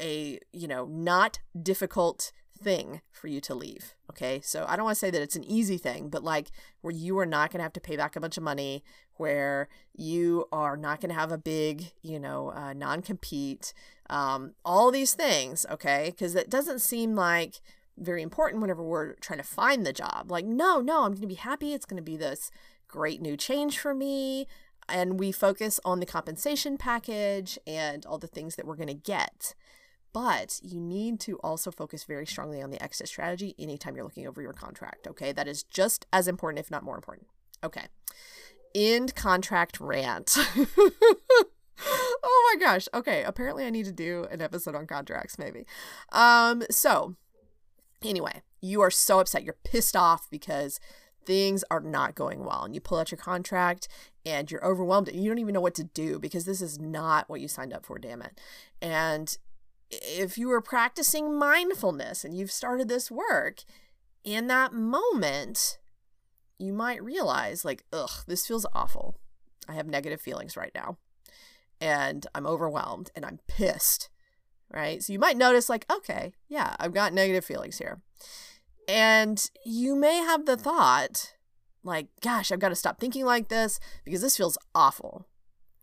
a 0.00 0.38
you 0.52 0.68
know 0.68 0.84
not 0.84 1.38
difficult 1.62 2.30
thing 2.56 3.00
for 3.10 3.28
you 3.28 3.40
to 3.42 3.54
leave. 3.54 3.94
Okay. 4.10 4.40
So 4.42 4.64
I 4.68 4.76
don't 4.76 4.84
want 4.84 4.96
to 4.96 5.00
say 5.00 5.10
that 5.10 5.22
it's 5.22 5.36
an 5.36 5.44
easy 5.44 5.78
thing, 5.78 6.08
but 6.08 6.24
like 6.24 6.50
where 6.80 6.94
you 6.94 7.18
are 7.18 7.26
not 7.26 7.50
going 7.50 7.58
to 7.58 7.64
have 7.64 7.72
to 7.74 7.80
pay 7.80 7.96
back 7.96 8.16
a 8.16 8.20
bunch 8.20 8.36
of 8.36 8.42
money, 8.42 8.82
where 9.14 9.68
you 9.94 10.46
are 10.52 10.76
not 10.76 11.00
going 11.00 11.10
to 11.10 11.18
have 11.18 11.32
a 11.32 11.38
big, 11.38 11.92
you 12.02 12.18
know, 12.18 12.52
uh, 12.52 12.72
non 12.72 13.02
compete, 13.02 13.72
um, 14.10 14.52
all 14.64 14.90
these 14.90 15.14
things. 15.14 15.66
Okay. 15.70 16.08
Because 16.10 16.34
it 16.34 16.50
doesn't 16.50 16.80
seem 16.80 17.14
like 17.14 17.60
very 17.98 18.22
important 18.22 18.60
whenever 18.60 18.82
we're 18.82 19.14
trying 19.14 19.38
to 19.38 19.44
find 19.44 19.86
the 19.86 19.92
job. 19.92 20.30
Like, 20.30 20.44
no, 20.44 20.80
no, 20.80 21.04
I'm 21.04 21.12
going 21.12 21.22
to 21.22 21.26
be 21.26 21.34
happy. 21.34 21.72
It's 21.72 21.86
going 21.86 21.96
to 21.96 22.02
be 22.02 22.16
this 22.16 22.50
great 22.88 23.20
new 23.20 23.36
change 23.36 23.78
for 23.78 23.94
me. 23.94 24.46
And 24.88 25.18
we 25.18 25.32
focus 25.32 25.80
on 25.84 25.98
the 25.98 26.06
compensation 26.06 26.78
package 26.78 27.58
and 27.66 28.06
all 28.06 28.18
the 28.18 28.28
things 28.28 28.54
that 28.56 28.66
we're 28.66 28.76
going 28.76 28.86
to 28.86 28.94
get. 28.94 29.54
But 30.16 30.60
you 30.62 30.80
need 30.80 31.20
to 31.20 31.36
also 31.40 31.70
focus 31.70 32.04
very 32.04 32.24
strongly 32.24 32.62
on 32.62 32.70
the 32.70 32.82
exit 32.82 33.06
strategy 33.06 33.54
anytime 33.58 33.94
you're 33.94 34.04
looking 34.06 34.26
over 34.26 34.40
your 34.40 34.54
contract. 34.54 35.06
Okay. 35.06 35.30
That 35.30 35.46
is 35.46 35.62
just 35.62 36.06
as 36.10 36.26
important, 36.26 36.58
if 36.58 36.70
not 36.70 36.82
more 36.82 36.94
important. 36.94 37.26
Okay. 37.62 37.88
End 38.74 39.14
contract 39.14 39.78
rant. 39.78 40.34
oh 41.76 42.54
my 42.54 42.58
gosh. 42.58 42.88
Okay. 42.94 43.24
Apparently 43.24 43.66
I 43.66 43.68
need 43.68 43.84
to 43.84 43.92
do 43.92 44.26
an 44.30 44.40
episode 44.40 44.74
on 44.74 44.86
contracts, 44.86 45.38
maybe. 45.38 45.66
Um, 46.12 46.62
so 46.70 47.14
anyway, 48.02 48.40
you 48.62 48.80
are 48.80 48.90
so 48.90 49.20
upset. 49.20 49.44
You're 49.44 49.58
pissed 49.64 49.96
off 49.96 50.30
because 50.30 50.80
things 51.26 51.62
are 51.70 51.80
not 51.80 52.14
going 52.14 52.42
well 52.42 52.64
and 52.64 52.74
you 52.74 52.80
pull 52.80 52.98
out 52.98 53.10
your 53.10 53.18
contract 53.18 53.86
and 54.24 54.50
you're 54.50 54.64
overwhelmed 54.64 55.08
and 55.08 55.22
you 55.22 55.28
don't 55.28 55.40
even 55.40 55.52
know 55.52 55.60
what 55.60 55.74
to 55.74 55.84
do 55.84 56.18
because 56.18 56.46
this 56.46 56.62
is 56.62 56.80
not 56.80 57.28
what 57.28 57.42
you 57.42 57.48
signed 57.48 57.74
up 57.74 57.84
for 57.84 57.98
damn 57.98 58.22
it 58.22 58.40
and 58.80 59.36
if 59.90 60.36
you 60.36 60.48
were 60.48 60.60
practicing 60.60 61.38
mindfulness 61.38 62.24
and 62.24 62.36
you've 62.36 62.50
started 62.50 62.88
this 62.88 63.10
work, 63.10 63.64
in 64.24 64.48
that 64.48 64.72
moment, 64.72 65.78
you 66.58 66.72
might 66.72 67.02
realize, 67.02 67.64
like, 67.64 67.84
ugh, 67.92 68.24
this 68.26 68.46
feels 68.46 68.66
awful. 68.74 69.16
I 69.68 69.74
have 69.74 69.86
negative 69.86 70.20
feelings 70.20 70.56
right 70.56 70.72
now. 70.74 70.96
And 71.80 72.26
I'm 72.34 72.46
overwhelmed 72.46 73.10
and 73.14 73.24
I'm 73.24 73.40
pissed. 73.46 74.08
Right. 74.72 75.00
So 75.02 75.12
you 75.12 75.20
might 75.20 75.36
notice, 75.36 75.68
like, 75.68 75.86
okay, 75.90 76.32
yeah, 76.48 76.74
I've 76.80 76.94
got 76.94 77.12
negative 77.12 77.44
feelings 77.44 77.78
here. 77.78 78.02
And 78.88 79.48
you 79.64 79.94
may 79.94 80.16
have 80.16 80.46
the 80.46 80.56
thought, 80.56 81.34
like, 81.84 82.08
gosh, 82.20 82.50
I've 82.50 82.58
got 82.58 82.70
to 82.70 82.74
stop 82.74 82.98
thinking 82.98 83.24
like 83.24 83.48
this 83.48 83.78
because 84.04 84.22
this 84.22 84.36
feels 84.36 84.58
awful. 84.74 85.26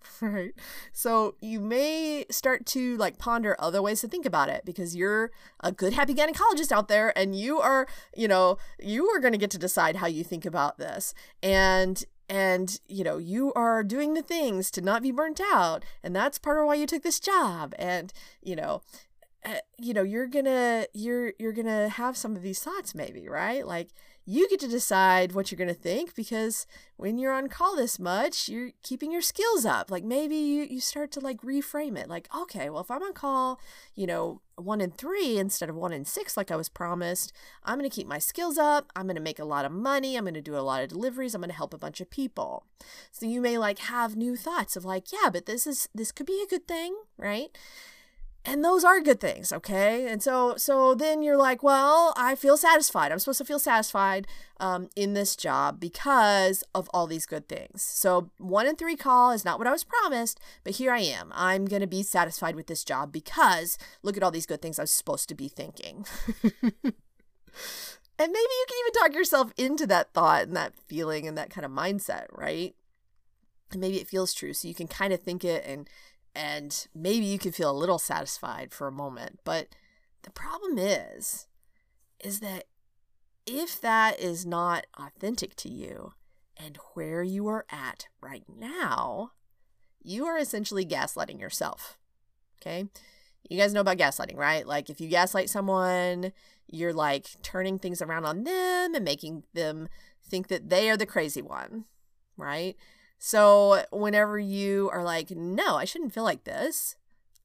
right? 0.22 0.54
So 0.92 1.36
you 1.42 1.60
may 1.60 2.26
start 2.30 2.66
to 2.68 2.98
like 2.98 3.18
ponder 3.18 3.56
other 3.60 3.82
ways 3.82 4.02
to 4.02 4.08
think 4.08 4.26
about 4.26 4.50
it 4.50 4.64
because 4.66 4.96
you're 4.96 5.32
a 5.60 5.72
good 5.72 5.94
happy 5.94 6.14
gynecologist 6.14 6.72
out 6.72 6.88
there 6.88 7.18
and 7.18 7.36
you 7.36 7.60
are, 7.60 7.88
you 8.16 8.28
know, 8.28 8.58
you 8.80 9.08
are 9.10 9.20
going 9.20 9.34
to 9.34 9.38
get 9.38 9.52
to 9.52 9.58
decide 9.58 9.98
how 9.98 10.08
you 10.08 10.24
think 10.24 10.46
about 10.46 10.78
this. 10.78 11.14
And 11.42 12.04
and 12.30 12.80
you 12.88 13.04
know 13.04 13.18
you 13.18 13.52
are 13.54 13.84
doing 13.84 14.14
the 14.14 14.22
things 14.22 14.72
to 14.72 14.82
not 14.82 15.02
be 15.02 15.12
burnt 15.12 15.42
out 15.52 15.84
and 16.02 16.16
that's 16.16 16.38
part 16.38 16.58
of 16.58 16.66
why 16.66 16.74
you 16.74 16.88
took 16.88 17.04
this 17.04 17.20
job 17.20 17.76
and 17.78 18.14
you 18.42 18.56
know 18.56 18.82
uh, 19.46 19.56
you 19.78 19.94
know 19.94 20.04
you're 20.04 20.28
gonna 20.28 20.86
you're 20.94 21.34
you're 21.38 21.52
gonna 21.52 21.90
have 21.90 22.16
some 22.16 22.36
of 22.36 22.42
these 22.42 22.60
thoughts 22.60 22.96
maybe 22.96 23.28
right 23.28 23.68
like 23.68 23.90
you 24.26 24.48
get 24.50 24.60
to 24.62 24.68
decide 24.68 25.34
what 25.34 25.52
you're 25.52 25.58
going 25.58 25.68
to 25.68 25.74
think 25.74 26.16
because 26.16 26.66
when 26.96 27.18
you're 27.18 27.34
on 27.34 27.50
call 27.50 27.76
this 27.76 28.00
much, 28.00 28.48
you're 28.48 28.72
keeping 28.82 29.12
your 29.12 29.22
skills 29.22 29.66
up. 29.66 29.92
Like 29.92 30.06
maybe 30.06 30.36
you, 30.36 30.64
you 30.64 30.80
start 30.80 31.12
to 31.12 31.20
like 31.20 31.42
reframe 31.42 31.98
it 31.98 32.08
like, 32.08 32.30
okay, 32.36 32.70
well, 32.70 32.82
if 32.82 32.90
I'm 32.90 33.04
on 33.04 33.14
call, 33.14 33.60
you 33.96 34.08
know, 34.08 34.42
one 34.56 34.80
in 34.80 34.92
three 34.92 35.38
instead 35.38 35.70
of 35.70 35.76
one 35.76 35.92
in 35.92 36.06
six, 36.06 36.38
like 36.38 36.52
I 36.52 36.56
was 36.56 36.70
promised, 36.70 37.34
I'm 37.64 37.78
going 37.78 37.90
to 37.90 37.96
keep 37.96 38.08
my 38.08 38.20
skills 38.20 38.58
up. 38.58 38.92
I'm 38.96 39.08
going 39.08 39.16
to 39.16 39.22
make 39.22 39.40
a 39.40 39.46
lot 39.46 39.66
of 39.66 39.74
money. 39.74 40.16
I'm 40.16 40.24
going 40.24 40.36
to 40.36 40.42
do 40.42 40.56
a 40.56 40.60
lot 40.60 40.84
of 40.84 40.90
deliveries. 40.90 41.36
I'm 41.36 41.42
going 41.42 41.50
to 41.50 41.56
help 41.56 41.74
a 41.74 41.78
bunch 41.78 42.00
of 42.00 42.10
people. 42.10 42.66
So 43.12 43.26
you 43.26 43.42
may 43.42 43.58
like 43.58 43.80
have 43.80 44.16
new 44.16 44.38
thoughts 44.38 44.78
of 44.78 44.86
like, 44.86 45.12
yeah, 45.12 45.30
but 45.32 45.48
this 45.48 45.68
is, 45.68 45.90
this 45.94 46.14
could 46.14 46.28
be 46.28 46.42
a 46.42 46.50
good 46.50 46.68
thing, 46.68 46.96
right? 47.18 47.50
And 48.46 48.64
those 48.64 48.84
are 48.84 49.00
good 49.00 49.20
things 49.20 49.52
okay 49.54 50.08
and 50.08 50.22
so 50.22 50.56
so 50.58 50.94
then 50.94 51.22
you're 51.22 51.38
like 51.38 51.64
well 51.64 52.14
i 52.18 52.36
feel 52.36 52.58
satisfied 52.58 53.12
i'm 53.12 53.20
supposed 53.20 53.38
to 53.38 53.46
feel 53.46 53.60
satisfied 53.60 54.28
um, 54.60 54.88
in 54.96 55.14
this 55.14 55.36
job 55.36 55.80
because 55.80 56.64
of 56.74 56.90
all 56.94 57.08
these 57.08 57.26
good 57.26 57.48
things 57.50 57.82
so 57.82 58.30
one 58.38 58.68
in 58.68 58.76
three 58.76 58.96
call 58.96 59.32
is 59.32 59.46
not 59.46 59.58
what 59.58 59.68
i 59.68 59.72
was 59.72 59.84
promised 59.84 60.40
but 60.64 60.76
here 60.76 60.92
i 60.92 61.00
am 61.00 61.32
i'm 61.36 61.66
going 61.66 61.82
to 61.82 61.88
be 61.88 62.04
satisfied 62.04 62.56
with 62.56 62.68
this 62.68 62.84
job 62.84 63.12
because 63.12 63.78
look 64.04 64.18
at 64.18 64.24
all 64.24 64.32
these 64.32 64.46
good 64.46 64.62
things 64.62 64.80
i 64.80 64.84
was 64.84 64.92
supposed 64.92 65.30
to 65.30 65.36
be 65.36 65.48
thinking 65.48 66.06
And 68.20 68.32
maybe 68.32 68.40
you 68.40 68.66
can 68.68 68.78
even 68.80 68.94
talk 69.02 69.16
yourself 69.16 69.52
into 69.58 69.88
that 69.88 70.14
thought 70.14 70.44
and 70.44 70.56
that 70.56 70.74
feeling 70.88 71.28
and 71.28 71.38
that 71.38 71.50
kind 71.50 71.66
of 71.66 71.72
mindset, 71.72 72.28
right? 72.32 72.76
And 73.72 73.82
maybe 73.82 74.00
it 74.00 74.08
feels 74.08 74.34
true. 74.34 74.54
So 74.54 74.68
you 74.68 74.76
can 74.76 74.88
kind 74.88 75.12
of 75.14 75.22
think 75.22 75.44
it 75.44 75.66
and 75.66 75.90
and 76.36 76.88
maybe 76.94 77.26
you 77.26 77.38
can 77.38 77.52
feel 77.52 77.72
a 77.72 77.78
little 77.78 78.00
satisfied 78.00 78.72
for 78.72 78.88
a 78.88 78.92
moment. 78.92 79.40
But 79.44 79.70
the 80.24 80.32
problem 80.32 80.78
is, 80.78 81.48
is 82.20 82.40
that 82.40 82.66
if 83.46 83.80
that 83.82 84.20
is 84.20 84.46
not 84.46 84.86
authentic 84.98 85.56
to 85.58 85.70
you 85.70 86.14
and 86.58 86.78
where 86.94 87.24
you 87.24 87.48
are 87.48 87.66
at 87.70 88.08
right 88.22 88.44
now, 88.48 89.32
you 90.02 90.26
are 90.26 90.38
essentially 90.38 90.86
gaslighting 90.86 91.40
yourself. 91.40 91.98
Okay. 92.62 92.86
You 93.50 93.58
guys 93.58 93.74
know 93.74 93.82
about 93.82 93.98
gaslighting, 93.98 94.38
right? 94.38 94.66
Like 94.66 94.90
if 94.90 95.02
you 95.02 95.10
gaslight 95.10 95.50
someone, 95.50 96.32
you're 96.68 96.94
like 96.94 97.28
turning 97.42 97.78
things 97.78 98.02
around 98.02 98.26
on 98.26 98.44
them 98.44 98.96
and 98.96 99.04
making 99.04 99.44
them 99.54 99.90
think 100.26 100.48
that 100.48 100.70
they 100.70 100.90
are 100.90 100.98
the 100.98 101.06
crazy 101.06 101.42
one, 101.42 101.86
right? 102.38 102.76
So 103.26 103.86
whenever 103.90 104.38
you 104.38 104.90
are 104.92 105.02
like, 105.02 105.32
no, 105.32 105.78
I 105.78 105.86
shouldn't 105.86 106.14
feel 106.14 106.26
like 106.26 106.44
this, 106.44 106.98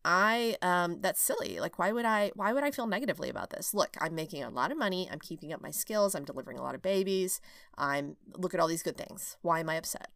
I 0.04 0.56
um 0.60 1.00
that's 1.02 1.22
silly. 1.22 1.60
Like 1.60 1.78
why 1.78 1.92
would 1.92 2.04
I 2.04 2.32
why 2.34 2.52
would 2.52 2.64
I 2.64 2.72
feel 2.72 2.88
negatively 2.88 3.28
about 3.28 3.50
this? 3.50 3.72
Look, 3.72 3.96
I'm 4.00 4.12
making 4.16 4.42
a 4.42 4.50
lot 4.50 4.72
of 4.72 4.76
money, 4.76 5.08
I'm 5.08 5.20
keeping 5.20 5.52
up 5.52 5.62
my 5.62 5.70
skills, 5.70 6.16
I'm 6.16 6.24
delivering 6.24 6.58
a 6.58 6.62
lot 6.62 6.74
of 6.74 6.82
babies. 6.82 7.40
I'm 7.76 8.16
look 8.34 8.54
at 8.54 8.60
all 8.60 8.66
these 8.66 8.82
good 8.82 8.96
things. 8.96 9.36
Why 9.42 9.60
am 9.60 9.70
I 9.70 9.76
upset? 9.76 10.08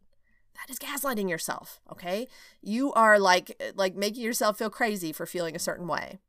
That 0.55 0.69
is 0.69 0.79
gaslighting 0.79 1.29
yourself, 1.29 1.79
okay? 1.89 2.27
You 2.61 2.91
are 2.91 3.17
like 3.17 3.57
like 3.73 3.95
making 3.95 4.23
yourself 4.23 4.57
feel 4.57 4.69
crazy 4.69 5.13
for 5.13 5.25
feeling 5.25 5.55
a 5.55 5.59
certain 5.59 5.87
way. 5.87 6.19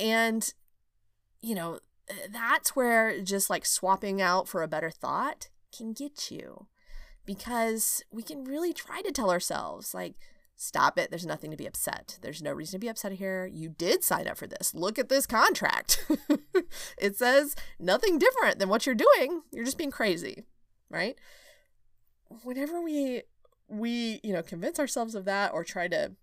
And 0.00 0.54
you 1.42 1.54
know, 1.54 1.80
that's 2.30 2.74
where 2.74 3.20
just 3.20 3.50
like 3.50 3.66
swapping 3.66 4.22
out 4.22 4.48
for 4.48 4.62
a 4.62 4.68
better 4.68 4.90
thought 4.90 5.48
can 5.70 5.92
get 5.92 6.30
you. 6.30 6.66
Because 7.28 8.02
we 8.10 8.22
can 8.22 8.44
really 8.44 8.72
try 8.72 9.02
to 9.02 9.12
tell 9.12 9.30
ourselves 9.30 9.92
like 9.92 10.14
Stop 10.60 10.98
it. 10.98 11.08
There's 11.08 11.24
nothing 11.24 11.52
to 11.52 11.56
be 11.56 11.68
upset. 11.68 12.18
There's 12.20 12.42
no 12.42 12.50
reason 12.50 12.72
to 12.72 12.84
be 12.84 12.88
upset 12.88 13.12
here. 13.12 13.46
You 13.46 13.68
did 13.68 14.02
sign 14.02 14.26
up 14.26 14.36
for 14.36 14.48
this. 14.48 14.74
Look 14.74 14.98
at 14.98 15.08
this 15.08 15.24
contract. 15.24 16.04
it 16.98 17.16
says 17.16 17.54
nothing 17.78 18.18
different 18.18 18.58
than 18.58 18.68
what 18.68 18.84
you're 18.84 18.96
doing. 18.96 19.42
You're 19.52 19.64
just 19.64 19.78
being 19.78 19.92
crazy, 19.92 20.46
right? 20.90 21.16
Whenever 22.42 22.82
we 22.82 23.22
we, 23.68 24.18
you 24.24 24.32
know, 24.32 24.42
convince 24.42 24.80
ourselves 24.80 25.14
of 25.14 25.26
that 25.26 25.52
or 25.52 25.62
try 25.62 25.86
to 25.86 26.16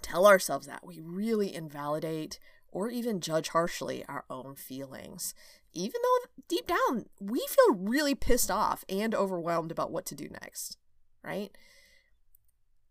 tell 0.00 0.28
ourselves 0.28 0.68
that, 0.68 0.86
we 0.86 1.00
really 1.00 1.52
invalidate 1.52 2.38
or 2.70 2.88
even 2.88 3.20
judge 3.20 3.48
harshly 3.48 4.04
our 4.08 4.24
own 4.30 4.54
feelings. 4.54 5.34
Even 5.72 6.00
though 6.00 6.23
deep 6.48 6.66
down 6.66 7.06
we 7.20 7.44
feel 7.48 7.74
really 7.76 8.14
pissed 8.14 8.50
off 8.50 8.84
and 8.88 9.14
overwhelmed 9.14 9.70
about 9.70 9.90
what 9.90 10.06
to 10.06 10.14
do 10.14 10.28
next, 10.28 10.76
right? 11.22 11.56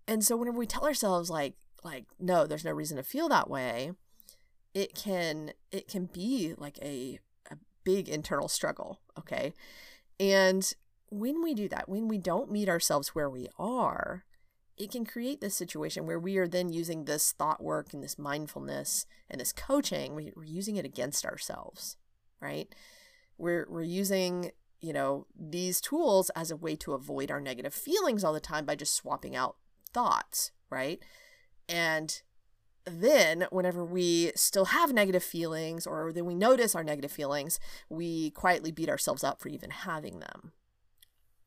And 0.07 0.23
so 0.23 0.35
whenever 0.35 0.57
we 0.57 0.67
tell 0.67 0.85
ourselves 0.85 1.29
like 1.29 1.55
like 1.83 2.05
no, 2.19 2.47
there's 2.47 2.65
no 2.65 2.71
reason 2.71 2.97
to 2.97 3.03
feel 3.03 3.29
that 3.29 3.49
way, 3.49 3.91
it 4.73 4.95
can 4.95 5.51
it 5.71 5.87
can 5.87 6.05
be 6.05 6.53
like 6.57 6.79
a 6.81 7.19
a 7.51 7.57
big 7.83 8.09
internal 8.09 8.47
struggle, 8.47 8.99
okay? 9.17 9.53
And 10.19 10.73
when 11.09 11.43
we 11.43 11.53
do 11.53 11.67
that, 11.69 11.87
when 11.87 12.07
we 12.07 12.17
don't 12.17 12.51
meet 12.51 12.69
ourselves 12.69 13.09
where 13.09 13.29
we 13.29 13.47
are, 13.59 14.25
it 14.77 14.91
can 14.91 15.05
create 15.05 15.41
this 15.41 15.55
situation 15.55 16.07
where 16.07 16.19
we 16.19 16.37
are 16.37 16.47
then 16.47 16.69
using 16.69 17.05
this 17.05 17.31
thought 17.31 17.61
work 17.61 17.93
and 17.93 18.03
this 18.03 18.17
mindfulness 18.17 19.05
and 19.29 19.39
this 19.39 19.53
coaching, 19.53 20.15
we're 20.15 20.43
using 20.43 20.77
it 20.77 20.85
against 20.85 21.25
ourselves, 21.25 21.97
right? 22.41 22.73
We're 23.43 23.67
we're 23.69 23.83
using 23.83 24.51
you 24.79 24.93
know 24.93 25.27
these 25.37 25.81
tools 25.81 26.31
as 26.35 26.49
a 26.49 26.55
way 26.55 26.77
to 26.77 26.93
avoid 26.93 27.29
our 27.29 27.41
negative 27.41 27.73
feelings 27.73 28.23
all 28.23 28.31
the 28.31 28.39
time 28.39 28.65
by 28.65 28.75
just 28.75 28.93
swapping 28.95 29.35
out 29.35 29.57
thoughts, 29.93 30.51
right? 30.69 31.03
And 31.67 32.21
then 32.85 33.47
whenever 33.51 33.83
we 33.83 34.31
still 34.35 34.65
have 34.65 34.93
negative 34.93 35.23
feelings 35.23 35.85
or 35.85 36.13
then 36.13 36.25
we 36.25 36.35
notice 36.35 36.73
our 36.73 36.85
negative 36.85 37.11
feelings, 37.11 37.59
we 37.89 38.31
quietly 38.31 38.71
beat 38.71 38.89
ourselves 38.89 39.25
up 39.25 39.41
for 39.41 39.49
even 39.49 39.71
having 39.71 40.19
them. 40.19 40.53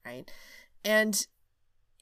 Right? 0.05 0.31
And 0.85 1.27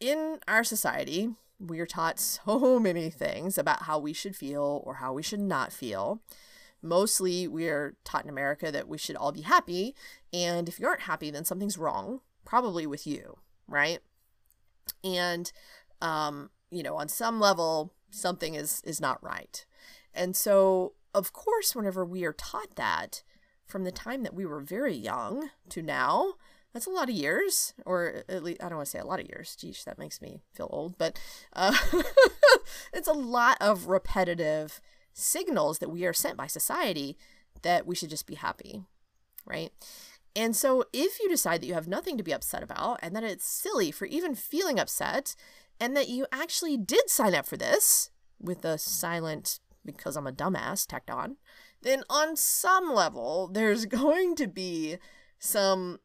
in 0.00 0.38
our 0.46 0.64
society, 0.64 1.30
we 1.58 1.78
are 1.80 1.86
taught 1.86 2.18
so 2.18 2.80
many 2.80 3.10
things 3.10 3.58
about 3.58 3.82
how 3.82 3.98
we 4.00 4.12
should 4.12 4.34
feel 4.34 4.82
or 4.84 4.94
how 4.94 5.12
we 5.12 5.22
should 5.22 5.40
not 5.40 5.72
feel. 5.72 6.20
Mostly, 6.84 7.48
we 7.48 7.68
are 7.68 7.96
taught 8.04 8.24
in 8.24 8.30
America 8.30 8.70
that 8.70 8.88
we 8.88 8.98
should 8.98 9.16
all 9.16 9.32
be 9.32 9.40
happy. 9.40 9.94
And 10.32 10.68
if 10.68 10.78
you 10.78 10.86
aren't 10.86 11.02
happy, 11.02 11.30
then 11.30 11.44
something's 11.44 11.78
wrong, 11.78 12.20
probably 12.44 12.86
with 12.86 13.06
you, 13.06 13.38
right? 13.66 14.00
And 15.02 15.50
um, 16.02 16.50
you 16.70 16.82
know, 16.82 16.96
on 16.96 17.08
some 17.08 17.40
level, 17.40 17.94
something 18.10 18.54
is 18.54 18.82
is 18.84 19.00
not 19.00 19.22
right. 19.22 19.64
And 20.12 20.36
so, 20.36 20.92
of 21.14 21.32
course, 21.32 21.74
whenever 21.74 22.04
we 22.04 22.24
are 22.24 22.32
taught 22.32 22.76
that 22.76 23.22
from 23.66 23.84
the 23.84 23.92
time 23.92 24.22
that 24.22 24.34
we 24.34 24.44
were 24.44 24.60
very 24.60 24.94
young 24.94 25.50
to 25.70 25.80
now, 25.80 26.34
that's 26.74 26.86
a 26.86 26.90
lot 26.90 27.08
of 27.08 27.14
years, 27.14 27.72
or 27.86 28.24
at 28.28 28.42
least 28.42 28.62
I 28.62 28.68
don't 28.68 28.76
want 28.76 28.86
to 28.86 28.90
say 28.90 28.98
a 28.98 29.06
lot 29.06 29.20
of 29.20 29.28
years. 29.28 29.56
Geez, 29.56 29.84
that 29.84 29.98
makes 29.98 30.20
me 30.20 30.42
feel 30.52 30.68
old, 30.70 30.98
but 30.98 31.18
uh, 31.54 31.74
it's 32.92 33.08
a 33.08 33.12
lot 33.12 33.56
of 33.60 33.86
repetitive 33.86 34.80
signals 35.14 35.78
that 35.78 35.90
we 35.90 36.04
are 36.04 36.12
sent 36.12 36.36
by 36.36 36.46
society 36.46 37.16
that 37.62 37.86
we 37.86 37.94
should 37.94 38.10
just 38.10 38.26
be 38.26 38.34
happy, 38.34 38.84
right? 39.46 39.72
And 40.36 40.54
so, 40.54 40.84
if 40.92 41.20
you 41.20 41.28
decide 41.28 41.62
that 41.62 41.66
you 41.66 41.74
have 41.74 41.88
nothing 41.88 42.18
to 42.18 42.24
be 42.24 42.34
upset 42.34 42.62
about 42.62 42.98
and 43.02 43.14
that 43.14 43.24
it's 43.24 43.46
silly 43.46 43.90
for 43.90 44.04
even 44.06 44.34
feeling 44.34 44.78
upset, 44.80 45.36
and 45.80 45.96
that 45.96 46.08
you 46.08 46.26
actually 46.32 46.76
did 46.76 47.08
sign 47.08 47.34
up 47.34 47.46
for 47.46 47.56
this 47.56 48.10
with 48.40 48.64
a 48.64 48.78
silent 48.78 49.60
because 49.84 50.16
I'm 50.16 50.26
a 50.26 50.32
dumbass 50.32 50.86
tacked 50.86 51.10
on, 51.10 51.36
then 51.82 52.02
on 52.08 52.36
some 52.36 52.92
level, 52.92 53.48
there's 53.52 53.86
going 53.86 54.34
to 54.36 54.46
be 54.46 54.98
some 55.38 56.00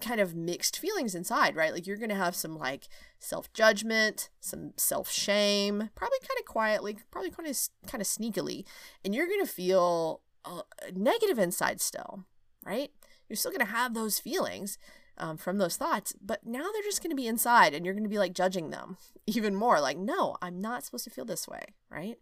kind 0.00 0.20
of 0.20 0.34
mixed 0.34 0.78
feelings 0.78 1.14
inside, 1.14 1.54
right? 1.54 1.72
Like 1.72 1.86
you're 1.86 1.96
going 1.96 2.08
to 2.08 2.14
have 2.14 2.34
some 2.34 2.58
like 2.58 2.88
self 3.18 3.52
judgment, 3.52 4.30
some 4.40 4.72
self 4.76 5.10
shame, 5.10 5.90
probably 5.94 6.18
kind 6.20 6.38
of 6.38 6.44
quietly, 6.46 6.96
probably 7.10 7.30
kind 7.30 7.48
of 7.48 7.56
kind 7.86 8.00
of 8.00 8.06
sneakily, 8.06 8.64
and 9.04 9.14
you're 9.14 9.28
going 9.28 9.44
to 9.44 9.52
feel 9.52 10.22
uh, 10.44 10.62
negative 10.94 11.38
inside 11.38 11.80
still, 11.80 12.24
right? 12.64 12.90
You're 13.28 13.36
still 13.36 13.52
going 13.52 13.66
to 13.66 13.72
have 13.72 13.94
those 13.94 14.18
feelings, 14.18 14.78
um, 15.18 15.36
from 15.36 15.58
those 15.58 15.76
thoughts, 15.76 16.14
but 16.20 16.44
now 16.44 16.62
they're 16.72 16.82
just 16.82 17.02
going 17.02 17.10
to 17.10 17.16
be 17.16 17.26
inside 17.26 17.74
and 17.74 17.84
you're 17.84 17.94
going 17.94 18.04
to 18.04 18.10
be 18.10 18.18
like 18.18 18.34
judging 18.34 18.70
them 18.70 18.96
even 19.26 19.54
more. 19.54 19.80
Like, 19.80 19.98
no, 19.98 20.36
I'm 20.42 20.60
not 20.60 20.84
supposed 20.84 21.04
to 21.04 21.10
feel 21.10 21.24
this 21.24 21.46
way, 21.46 21.62
right? 21.90 22.18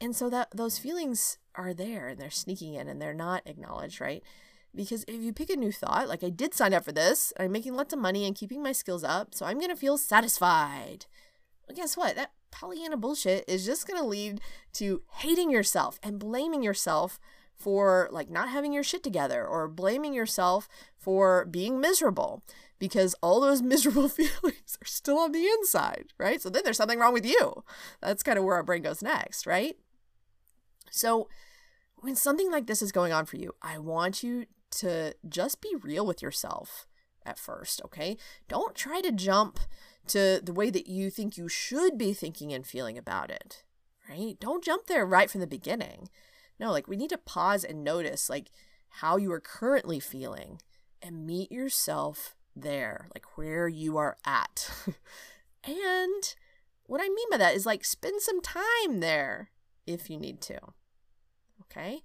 And 0.00 0.14
so 0.14 0.28
that 0.30 0.48
those 0.54 0.78
feelings 0.78 1.38
are 1.54 1.72
there 1.72 2.08
and 2.08 2.20
they're 2.20 2.30
sneaking 2.30 2.74
in 2.74 2.88
and 2.88 3.00
they're 3.00 3.14
not 3.14 3.42
acknowledged, 3.46 4.00
right? 4.00 4.22
Because 4.74 5.04
if 5.06 5.22
you 5.22 5.32
pick 5.32 5.50
a 5.50 5.56
new 5.56 5.70
thought, 5.70 6.08
like 6.08 6.24
I 6.24 6.30
did 6.30 6.54
sign 6.54 6.74
up 6.74 6.84
for 6.84 6.92
this, 6.92 7.32
I'm 7.38 7.52
making 7.52 7.74
lots 7.74 7.92
of 7.92 8.00
money 8.00 8.26
and 8.26 8.34
keeping 8.34 8.62
my 8.62 8.72
skills 8.72 9.04
up, 9.04 9.34
so 9.34 9.46
I'm 9.46 9.60
to 9.70 9.76
feel 9.76 9.96
satisfied. 9.96 11.06
Well, 11.68 11.76
guess 11.76 11.96
what? 11.96 12.16
That 12.16 12.32
Pollyanna 12.50 12.96
bullshit 12.96 13.44
is 13.48 13.66
just 13.66 13.86
to 14.00 14.04
lead 14.04 14.40
to 14.74 15.02
hating 15.16 15.50
yourself 15.50 15.98
and 16.02 16.18
blaming 16.18 16.62
yourself 16.62 17.18
for 17.56 18.08
like 18.12 18.30
not 18.30 18.48
having 18.48 18.72
your 18.72 18.82
shit 18.82 19.02
together 19.02 19.46
or 19.46 19.68
blaming 19.68 20.12
yourself 20.12 20.68
for 20.96 21.44
being 21.46 21.80
miserable 21.80 22.42
because 22.78 23.14
all 23.22 23.40
those 23.40 23.62
miserable 23.74 24.08
feelings 24.08 24.78
are 24.80 24.86
still 24.86 25.18
on 25.18 25.32
the 25.32 25.46
inside, 25.46 26.06
right? 26.18 26.40
So 26.40 26.50
then 26.50 26.62
there's 26.64 26.76
something 26.76 26.98
wrong 26.98 27.12
with 27.12 27.26
you. 27.26 27.64
That's 28.00 28.22
kind 28.22 28.38
of 28.38 28.44
where 28.44 28.56
our 28.56 28.62
brain 28.62 28.82
goes 28.82 29.02
next, 29.02 29.46
right? 29.46 29.76
So 30.90 31.28
when 31.96 32.16
something 32.16 32.50
like 32.50 32.66
this 32.66 32.82
is 32.82 32.92
going 32.92 33.12
on 33.12 33.26
for 33.26 33.36
you, 33.36 33.52
I 33.62 33.78
want 33.78 34.22
you 34.22 34.46
to 34.78 35.14
just 35.28 35.60
be 35.60 35.74
real 35.80 36.06
with 36.06 36.22
yourself 36.22 36.86
at 37.24 37.38
first, 37.38 37.80
okay? 37.84 38.16
Don't 38.48 38.74
try 38.74 39.00
to 39.00 39.12
jump 39.12 39.58
to 40.08 40.40
the 40.42 40.52
way 40.52 40.70
that 40.70 40.86
you 40.86 41.10
think 41.10 41.36
you 41.36 41.48
should 41.48 41.96
be 41.96 42.12
thinking 42.12 42.52
and 42.52 42.66
feeling 42.66 42.98
about 42.98 43.30
it, 43.30 43.64
right? 44.08 44.36
Don't 44.38 44.64
jump 44.64 44.86
there 44.86 45.06
right 45.06 45.30
from 45.30 45.40
the 45.40 45.46
beginning. 45.46 46.08
No, 46.60 46.70
like 46.70 46.86
we 46.86 46.96
need 46.96 47.10
to 47.10 47.18
pause 47.18 47.64
and 47.64 47.82
notice 47.82 48.28
like 48.28 48.50
how 48.88 49.16
you 49.16 49.32
are 49.32 49.40
currently 49.40 49.98
feeling 49.98 50.60
and 51.02 51.26
meet 51.26 51.50
yourself 51.50 52.36
there, 52.54 53.08
like 53.14 53.36
where 53.36 53.68
you 53.68 53.96
are 53.96 54.16
at. 54.24 54.70
and 55.64 56.34
what 56.86 57.00
I 57.00 57.08
mean 57.08 57.30
by 57.30 57.38
that 57.38 57.54
is 57.54 57.66
like 57.66 57.84
spend 57.84 58.20
some 58.20 58.40
time 58.40 59.00
there 59.00 59.50
if 59.86 60.10
you 60.10 60.18
need 60.18 60.40
to. 60.42 60.58
Okay? 61.62 62.02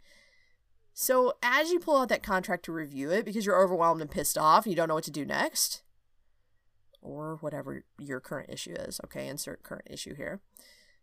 So 1.01 1.33
as 1.41 1.71
you 1.71 1.79
pull 1.79 1.97
out 1.97 2.09
that 2.09 2.23
contract 2.23 2.65
to 2.65 2.71
review 2.73 3.09
it 3.09 3.23
because 3.23 3.45
you're 3.45 3.61
overwhelmed 3.61 4.01
and 4.01 4.11
pissed 4.11 4.37
off 4.37 4.65
and 4.65 4.71
you 4.71 4.75
don't 4.75 4.89
know 4.89 4.95
what 4.95 5.05
to 5.05 5.11
do 5.11 5.25
next, 5.25 5.83
or 7.01 7.37
whatever 7.39 7.85
your 7.97 8.19
current 8.19 8.49
issue 8.49 8.73
is, 8.73 8.99
okay, 9.05 9.27
insert 9.27 9.63
current 9.63 9.87
issue 9.89 10.13
here. 10.13 10.41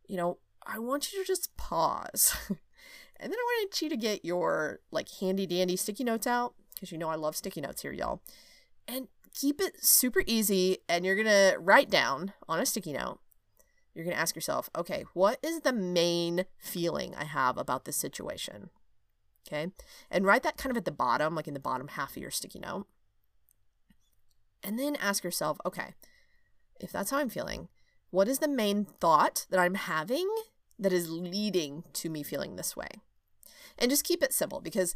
You 0.06 0.18
know, 0.18 0.38
I 0.66 0.78
want 0.78 1.12
you 1.12 1.20
to 1.20 1.26
just 1.26 1.56
pause 1.56 2.36
And 3.18 3.32
then 3.32 3.38
I 3.38 3.60
wanted 3.60 3.80
you 3.80 3.88
to 3.88 3.96
get 3.96 4.24
your 4.24 4.80
like 4.90 5.08
handy 5.20 5.46
dandy 5.46 5.76
sticky 5.76 6.04
notes 6.04 6.26
out 6.26 6.54
because 6.74 6.92
you 6.92 6.98
know 6.98 7.08
I 7.08 7.14
love 7.14 7.36
sticky 7.36 7.62
notes 7.62 7.82
here, 7.82 7.92
y'all. 7.92 8.20
And 8.86 9.08
keep 9.34 9.60
it 9.60 9.82
super 9.82 10.22
easy. 10.26 10.78
And 10.88 11.04
you're 11.04 11.14
going 11.14 11.26
to 11.26 11.56
write 11.58 11.90
down 11.90 12.32
on 12.48 12.60
a 12.60 12.66
sticky 12.66 12.92
note, 12.92 13.18
you're 13.94 14.04
going 14.04 14.14
to 14.14 14.20
ask 14.20 14.34
yourself, 14.34 14.68
okay, 14.76 15.04
what 15.14 15.38
is 15.42 15.60
the 15.60 15.72
main 15.72 16.44
feeling 16.58 17.14
I 17.14 17.24
have 17.24 17.56
about 17.56 17.86
this 17.86 17.96
situation? 17.96 18.70
Okay. 19.46 19.68
And 20.10 20.24
write 20.24 20.42
that 20.42 20.56
kind 20.56 20.70
of 20.70 20.76
at 20.76 20.84
the 20.84 20.90
bottom, 20.90 21.34
like 21.34 21.48
in 21.48 21.54
the 21.54 21.60
bottom 21.60 21.88
half 21.88 22.16
of 22.16 22.22
your 22.22 22.30
sticky 22.30 22.58
note. 22.58 22.86
And 24.62 24.78
then 24.78 24.96
ask 24.96 25.22
yourself, 25.22 25.58
okay, 25.64 25.94
if 26.80 26.90
that's 26.90 27.10
how 27.10 27.18
I'm 27.18 27.28
feeling, 27.28 27.68
what 28.10 28.28
is 28.28 28.40
the 28.40 28.48
main 28.48 28.84
thought 28.84 29.46
that 29.50 29.60
I'm 29.60 29.74
having 29.74 30.28
that 30.78 30.92
is 30.92 31.10
leading 31.10 31.84
to 31.94 32.10
me 32.10 32.22
feeling 32.22 32.56
this 32.56 32.76
way? 32.76 32.88
And 33.78 33.90
just 33.90 34.04
keep 34.04 34.22
it 34.22 34.32
simple 34.32 34.60
because 34.60 34.94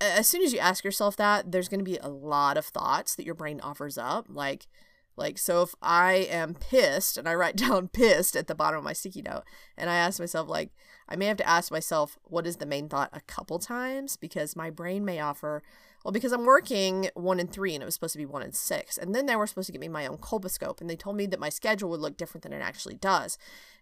as 0.00 0.26
soon 0.26 0.42
as 0.42 0.52
you 0.52 0.58
ask 0.58 0.84
yourself 0.84 1.16
that, 1.16 1.52
there's 1.52 1.68
going 1.68 1.80
to 1.80 1.84
be 1.84 1.98
a 1.98 2.08
lot 2.08 2.56
of 2.56 2.66
thoughts 2.66 3.14
that 3.14 3.24
your 3.24 3.34
brain 3.34 3.60
offers 3.60 3.96
up. 3.96 4.26
Like, 4.28 4.66
like 5.16 5.38
so 5.38 5.62
if 5.62 5.74
I 5.80 6.14
am 6.30 6.54
pissed 6.54 7.16
and 7.16 7.28
I 7.28 7.34
write 7.34 7.56
down 7.64 7.88
pissed 7.88 8.36
at 8.36 8.46
the 8.46 8.54
bottom 8.54 8.78
of 8.78 8.84
my 8.84 8.92
sticky 8.92 9.22
note, 9.22 9.44
and 9.76 9.90
I 9.90 9.96
ask 9.96 10.18
myself 10.18 10.48
like, 10.48 10.70
I 11.08 11.16
may 11.16 11.26
have 11.26 11.36
to 11.38 11.48
ask 11.48 11.70
myself 11.70 12.18
what 12.24 12.46
is 12.46 12.56
the 12.56 12.66
main 12.66 12.88
thought 12.88 13.10
a 13.12 13.20
couple 13.20 13.58
times? 13.58 14.16
Because 14.16 14.56
my 14.56 14.70
brain 14.70 15.04
may 15.04 15.20
offer, 15.20 15.62
well, 16.04 16.12
because 16.12 16.32
I'm 16.32 16.44
working 16.44 17.10
one 17.14 17.40
and 17.40 17.50
three 17.50 17.74
and 17.74 17.82
it 17.82 17.86
was 17.86 17.94
supposed 17.94 18.14
to 18.14 18.18
be 18.18 18.26
one 18.26 18.42
and 18.42 18.54
six, 18.54 18.98
and 18.98 19.14
then 19.14 19.26
they 19.26 19.36
were 19.36 19.46
supposed 19.46 19.66
to 19.66 19.72
give 19.72 19.80
me 19.80 19.88
my 19.88 20.06
own 20.06 20.18
colposcope, 20.18 20.80
and 20.80 20.88
they 20.88 20.96
told 20.96 21.16
me 21.16 21.26
that 21.26 21.40
my 21.40 21.48
schedule 21.48 21.90
would 21.90 22.00
look 22.00 22.16
different 22.16 22.42
than 22.42 22.52
it 22.52 22.62
actually 22.62 22.96
does, 22.96 23.38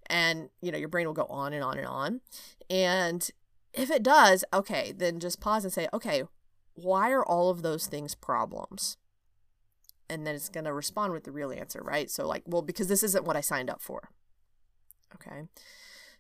and 0.07 0.51
you 0.61 0.73
know 0.73 0.79
your 0.79 0.89
brain 0.89 1.07
will 1.07 1.15
go 1.15 1.27
on 1.27 1.53
and 1.53 1.65
on 1.65 1.79
and 1.79 1.87
on, 1.87 2.21
and 2.69 3.31
if 3.73 3.91
it 3.91 4.03
does, 4.03 4.45
okay, 4.53 4.93
then 4.93 5.19
just 5.19 5.41
pause 5.41 5.65
and 5.65 5.73
say, 5.73 5.89
okay, 5.93 6.25
why 6.75 7.11
are 7.11 7.25
all 7.25 7.51
of 7.51 7.63
those 7.63 7.87
things 7.87 8.15
problems? 8.15 8.97
And 10.13 10.27
then 10.27 10.35
it's 10.35 10.49
going 10.49 10.65
to 10.65 10.73
respond 10.73 11.13
with 11.13 11.25
the 11.25 11.33
real 11.33 11.53
answer, 11.53 11.81
right? 11.83 12.11
So, 12.11 12.27
like, 12.27 12.43
well, 12.47 12.63
because 12.63 12.89
this 12.89 13.03
isn't 13.03 13.25
what 13.25 13.37
I 13.37 13.41
signed 13.41 13.71
up 13.71 13.81
for. 13.81 14.11
Okay. 15.15 15.43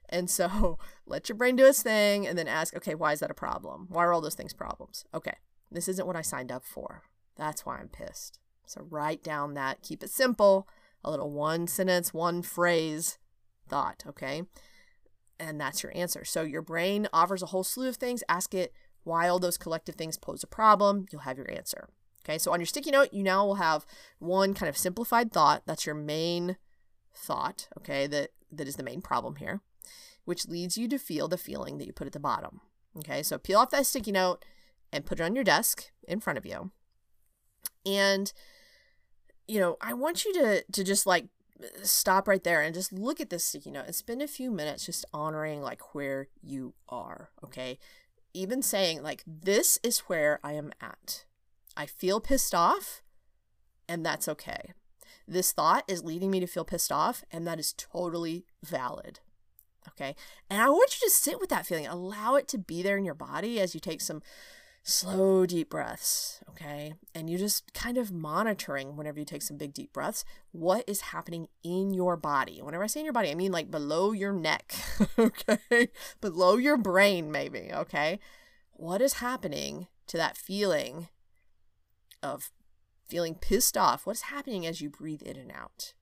And 0.09 0.31
so 0.31 0.79
let 1.07 1.29
your 1.29 1.37
brain 1.37 1.57
do 1.57 1.67
its 1.67 1.83
thing 1.83 2.27
and 2.27 2.39
then 2.39 2.49
ask, 2.49 2.75
okay, 2.77 2.95
why 2.95 3.13
is 3.13 3.21
that 3.21 3.31
a 3.31 3.35
problem? 3.35 3.87
Why 3.89 4.05
are 4.05 4.13
all 4.13 4.21
those 4.21 4.35
things 4.35 4.55
problems? 4.55 5.05
Okay, 5.15 5.35
this 5.71 5.89
isn't 5.89 6.07
what 6.07 6.17
I 6.17 6.23
signed 6.23 6.53
up 6.53 6.65
for. 6.65 7.03
That's 7.37 7.67
why 7.67 7.79
I'm 7.79 7.89
pissed. 7.89 8.39
So 8.67 8.87
write 8.89 9.23
down 9.23 9.55
that, 9.55 9.83
keep 9.83 10.03
it 10.03 10.11
simple, 10.11 10.69
a 11.05 11.11
little 11.11 11.31
one 11.31 11.67
sentence, 11.67 12.15
one 12.15 12.43
phrase 12.43 13.19
thought, 13.69 14.05
okay? 14.07 14.43
and 15.43 15.61
that's 15.61 15.83
your 15.83 15.93
answer. 15.95 16.25
So 16.25 16.43
your 16.43 16.63
brain 16.63 17.09
offers 17.13 17.43
a 17.43 17.47
whole 17.47 17.65
slew 17.65 17.89
of 17.89 17.97
things. 17.97 18.23
Ask 18.29 18.55
it 18.55 18.73
why 19.03 19.29
all 19.29 19.41
those 19.41 19.59
collective 19.59 19.97
things 19.97 20.17
pose 20.17 20.45
a 20.45 20.47
problem. 20.47 21.07
You'll 21.11 21.23
have 21.23 21.37
your 21.37 21.51
answer. 21.51 21.89
Okay, 22.25 22.39
so 22.39 22.53
on 22.53 22.61
your 22.61 22.67
sticky 22.67 22.93
note, 22.93 23.13
you 23.13 23.23
now 23.23 23.45
will 23.45 23.57
have 23.57 23.85
one 24.19 24.55
kind 24.55 24.69
of 24.69 24.79
simplified 24.79 25.33
thought. 25.33 25.63
That's 25.67 25.87
your 25.87 25.95
main 25.95 26.57
thought, 27.15 27.69
okay, 27.79 28.07
that, 28.07 28.31
that 28.51 28.69
is 28.69 28.77
the 28.77 28.83
main 28.83 29.03
problem 29.03 29.37
here, 29.37 29.61
which 30.25 30.47
leads 30.47 30.79
you 30.79 30.89
to 30.89 30.99
feel 30.99 31.27
the 31.27 31.37
feeling 31.37 31.79
that 31.79 31.87
you 31.87 31.93
put 31.93 32.07
at 32.07 32.13
the 32.13 32.21
bottom. 32.21 32.61
Okay, 32.97 33.23
so 33.23 33.39
peel 33.39 33.59
off 33.59 33.71
that 33.71 33.87
sticky 33.87 34.13
note 34.13 34.45
and 34.93 35.07
put 35.07 35.19
it 35.19 35.23
on 35.23 35.35
your 35.35 35.45
desk 35.45 35.91
in 36.07 36.21
front 36.21 36.39
of 36.39 36.47
you. 36.47 36.71
And, 37.85 38.33
you 39.49 39.59
know, 39.59 39.77
I 39.81 39.95
want 39.95 40.25
you 40.25 40.33
to, 40.35 40.63
to 40.71 40.85
just 40.85 41.07
like 41.07 41.27
stop 41.83 42.29
right 42.29 42.43
there 42.45 42.61
and 42.61 42.75
just 42.75 42.93
look 42.93 43.21
at 43.21 43.31
this 43.31 43.45
sticky 43.45 43.71
note 43.71 43.87
and 43.87 43.95
spend 43.95 44.23
a 44.23 44.29
few 44.29 44.51
minutes 44.51 44.87
just 44.87 45.05
honoring 45.13 45.63
like 45.63 45.95
where 45.95 46.29
you 46.43 46.75
are, 46.89 47.31
okay? 47.43 47.79
Even 48.35 48.63
saying 48.63 49.03
like 49.03 49.23
this 49.27 49.79
is 49.83 50.01
where 50.01 50.39
I 50.45 50.53
am 50.53 50.73
at. 50.81 51.25
I 51.77 51.87
feel 51.87 52.21
pissed 52.21 52.55
off 52.55 53.03
and 53.89 54.05
that's 54.05 54.29
okay. 54.29 54.73
This 55.27 55.53
thought 55.53 55.85
is 55.89 56.05
leading 56.05 56.31
me 56.31 56.41
to 56.41 56.47
feel 56.47 56.65
pissed 56.65 56.93
off 56.93 57.25
and 57.31 57.47
that 57.47 57.59
is 57.59 57.73
totally 57.73 58.45
valid. 58.63 59.21
Okay? 59.89 60.15
And 60.49 60.61
I 60.61 60.69
want 60.69 61.01
you 61.01 61.07
to 61.07 61.15
sit 61.15 61.41
with 61.41 61.51
that 61.51 61.67
feeling. 61.67 61.87
Allow 61.87 62.37
it 62.37 62.49
to 62.49 62.59
be 62.59 62.83
there 62.83 62.97
in 62.97 63.05
your 63.05 63.15
body 63.15 63.61
as 63.61 63.75
you 63.75 63.81
take 63.81 64.01
some 64.01 64.23
slow, 64.83 65.47
deep 65.47 65.71
breaths, 65.71 66.41
okay? 66.51 66.95
And 67.15 67.31
you 67.31 67.39
just 67.39 67.73
kind 67.73 67.97
of 67.97 68.11
monitoring 68.11 68.97
whenever 68.97 69.19
you 69.19 69.25
take 69.25 69.43
some 69.43 69.57
big, 69.57 69.73
deep 69.73 69.93
breaths, 69.93 70.25
what 70.51 70.85
is 70.89 71.01
happening 71.03 71.49
in 71.63 71.95
your 71.95 72.17
body. 72.17 72.61
Whenever 72.61 72.83
I 72.83 72.89
say 72.89 73.01
in 73.01 73.07
your 73.07 73.13
body, 73.13 73.31
I 73.31 73.35
mean 73.35 73.53
like 73.53 73.71
below 73.71 74.13
your 74.13 74.33
neck, 74.33 74.75
okay? 75.19 75.89
Below 76.21 76.57
your 76.57 76.77
brain, 76.77 77.31
maybe, 77.31 77.71
okay? 77.73 78.19
What 78.73 79.01
is 79.01 79.15
happening 79.15 79.87
to 80.09 80.17
that 80.17 80.37
feeling 80.37 81.09
of 82.23 82.51
feeling 83.09 83.35
pissed 83.35 83.77
off? 83.77 84.07
What's 84.07 84.23
happening 84.23 84.67
as 84.67 84.81
you 84.81 84.89
breathe 84.89 85.23
in 85.23 85.37
and 85.37 85.53
out? 85.53 85.95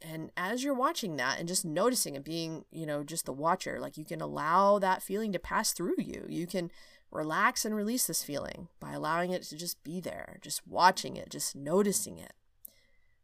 And 0.00 0.30
as 0.36 0.64
you're 0.64 0.74
watching 0.74 1.16
that 1.16 1.38
and 1.38 1.46
just 1.46 1.64
noticing 1.64 2.16
and 2.16 2.24
being, 2.24 2.64
you 2.72 2.86
know, 2.86 3.04
just 3.04 3.24
the 3.24 3.32
watcher, 3.32 3.78
like 3.80 3.96
you 3.96 4.04
can 4.04 4.20
allow 4.20 4.78
that 4.78 5.02
feeling 5.02 5.32
to 5.32 5.38
pass 5.38 5.72
through 5.72 5.96
you. 5.98 6.26
You 6.28 6.46
can 6.46 6.70
relax 7.10 7.64
and 7.64 7.76
release 7.76 8.06
this 8.06 8.24
feeling 8.24 8.68
by 8.80 8.92
allowing 8.92 9.30
it 9.30 9.42
to 9.44 9.56
just 9.56 9.82
be 9.84 10.00
there, 10.00 10.38
just 10.40 10.66
watching 10.66 11.16
it, 11.16 11.30
just 11.30 11.54
noticing 11.54 12.18
it. 12.18 12.32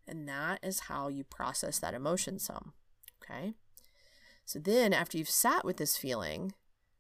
And 0.07 0.29
that 0.29 0.61
is 0.63 0.81
how 0.81 1.09
you 1.09 1.25
process 1.25 1.79
that 1.81 1.95
emotion 1.95 2.39
some. 2.39 2.73
Okay? 3.23 3.55
So 4.45 4.59
then, 4.59 4.93
after 4.95 5.19
you've 5.19 5.29
sat 5.29 5.65
with 5.65 5.77
this 5.77 5.97
feeling, 5.97 6.53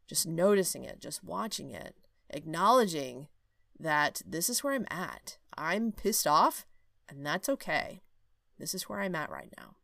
just 0.06 0.26
noticing 0.26 0.84
it, 0.84 1.00
just 1.00 1.24
watching 1.24 1.70
it, 1.70 1.94
acknowledging 2.30 3.28
that 3.78 4.22
this 4.26 4.48
is 4.48 4.64
where 4.64 4.74
I'm 4.74 4.86
at. 4.90 5.38
I'm 5.56 5.92
pissed 5.92 6.26
off, 6.26 6.66
and 7.08 7.24
that's 7.24 7.48
okay. 7.48 8.02
This 8.58 8.74
is 8.74 8.88
where 8.88 9.00
I'm 9.00 9.14
at 9.14 9.30
right 9.30 9.52
now. 9.58 9.76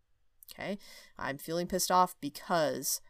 Okay? 0.53 0.79
I'm 1.19 1.39
feeling 1.39 1.67
pissed 1.67 1.91
off 1.91 2.15
because 2.21 3.01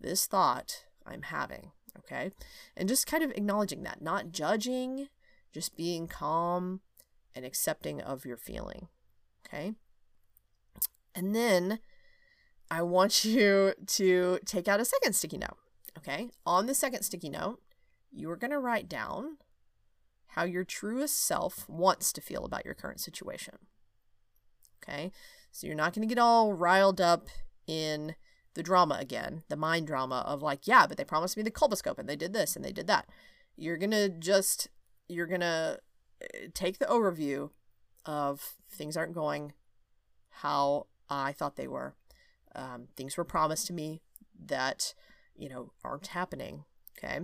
this 0.00 0.26
thought 0.26 0.84
I'm 1.06 1.22
having 1.22 1.72
Okay. 1.98 2.30
And 2.76 2.88
just 2.88 3.06
kind 3.06 3.22
of 3.22 3.30
acknowledging 3.32 3.82
that, 3.82 4.02
not 4.02 4.32
judging, 4.32 5.08
just 5.52 5.76
being 5.76 6.06
calm 6.06 6.80
and 7.34 7.44
accepting 7.44 8.00
of 8.00 8.24
your 8.24 8.36
feeling. 8.36 8.88
Okay. 9.46 9.72
And 11.14 11.34
then 11.34 11.78
I 12.70 12.82
want 12.82 13.24
you 13.24 13.74
to 13.86 14.38
take 14.46 14.68
out 14.68 14.80
a 14.80 14.84
second 14.84 15.14
sticky 15.14 15.38
note. 15.38 15.58
Okay. 15.98 16.30
On 16.46 16.66
the 16.66 16.74
second 16.74 17.02
sticky 17.02 17.28
note, 17.28 17.60
you 18.10 18.30
are 18.30 18.36
going 18.36 18.50
to 18.50 18.58
write 18.58 18.88
down 18.88 19.38
how 20.34 20.44
your 20.44 20.64
truest 20.64 21.24
self 21.24 21.68
wants 21.68 22.12
to 22.12 22.20
feel 22.20 22.44
about 22.44 22.64
your 22.64 22.74
current 22.74 23.00
situation. 23.00 23.54
Okay. 24.82 25.12
So 25.50 25.66
you're 25.66 25.76
not 25.76 25.94
going 25.94 26.08
to 26.08 26.12
get 26.12 26.20
all 26.20 26.54
riled 26.54 27.00
up 27.00 27.28
in 27.66 28.14
the 28.54 28.62
drama 28.62 28.96
again, 28.98 29.42
the 29.48 29.56
mind 29.56 29.86
drama 29.86 30.24
of 30.26 30.42
like, 30.42 30.66
yeah, 30.66 30.86
but 30.86 30.96
they 30.96 31.04
promised 31.04 31.36
me 31.36 31.42
the 31.42 31.50
colposcope 31.50 31.98
and 31.98 32.08
they 32.08 32.16
did 32.16 32.32
this 32.32 32.56
and 32.56 32.64
they 32.64 32.72
did 32.72 32.86
that. 32.86 33.06
You're 33.56 33.76
going 33.76 33.90
to 33.90 34.08
just, 34.08 34.68
you're 35.08 35.26
going 35.26 35.40
to 35.42 35.78
eh, 36.22 36.46
take 36.54 36.78
the 36.78 36.86
overview 36.86 37.50
of 38.06 38.54
things 38.70 38.96
aren't 38.96 39.14
going 39.14 39.52
how 40.36 40.86
I 41.10 41.32
thought 41.32 41.56
they 41.56 41.68
were. 41.68 41.94
Um, 42.54 42.88
things 42.96 43.16
were 43.16 43.24
promised 43.24 43.66
to 43.66 43.72
me 43.72 44.00
that, 44.46 44.94
you 45.36 45.48
know, 45.48 45.72
aren't 45.84 46.08
happening. 46.08 46.64
Okay. 47.02 47.20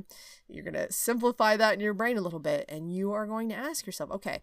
You're 0.48 0.64
going 0.64 0.74
to 0.74 0.92
simplify 0.92 1.56
that 1.56 1.74
in 1.74 1.80
your 1.80 1.94
brain 1.94 2.18
a 2.18 2.22
little 2.22 2.40
bit 2.40 2.64
and 2.68 2.92
you 2.92 3.12
are 3.12 3.26
going 3.26 3.48
to 3.50 3.54
ask 3.54 3.86
yourself, 3.86 4.10
okay, 4.10 4.40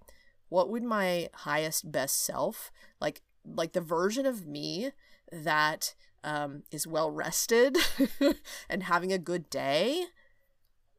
what 0.50 0.70
would 0.70 0.84
my 0.84 1.30
highest 1.34 1.92
best 1.92 2.24
self, 2.24 2.72
like, 3.02 3.22
like 3.46 3.74
the 3.74 3.82
version 3.82 4.26
of 4.26 4.48
me 4.48 4.92
that 5.32 5.94
um, 6.24 6.64
is 6.72 6.88
well 6.88 7.12
rested 7.12 7.78
and 8.70 8.84
having 8.84 9.12
a 9.12 9.18
good 9.18 9.50
day, 9.50 10.06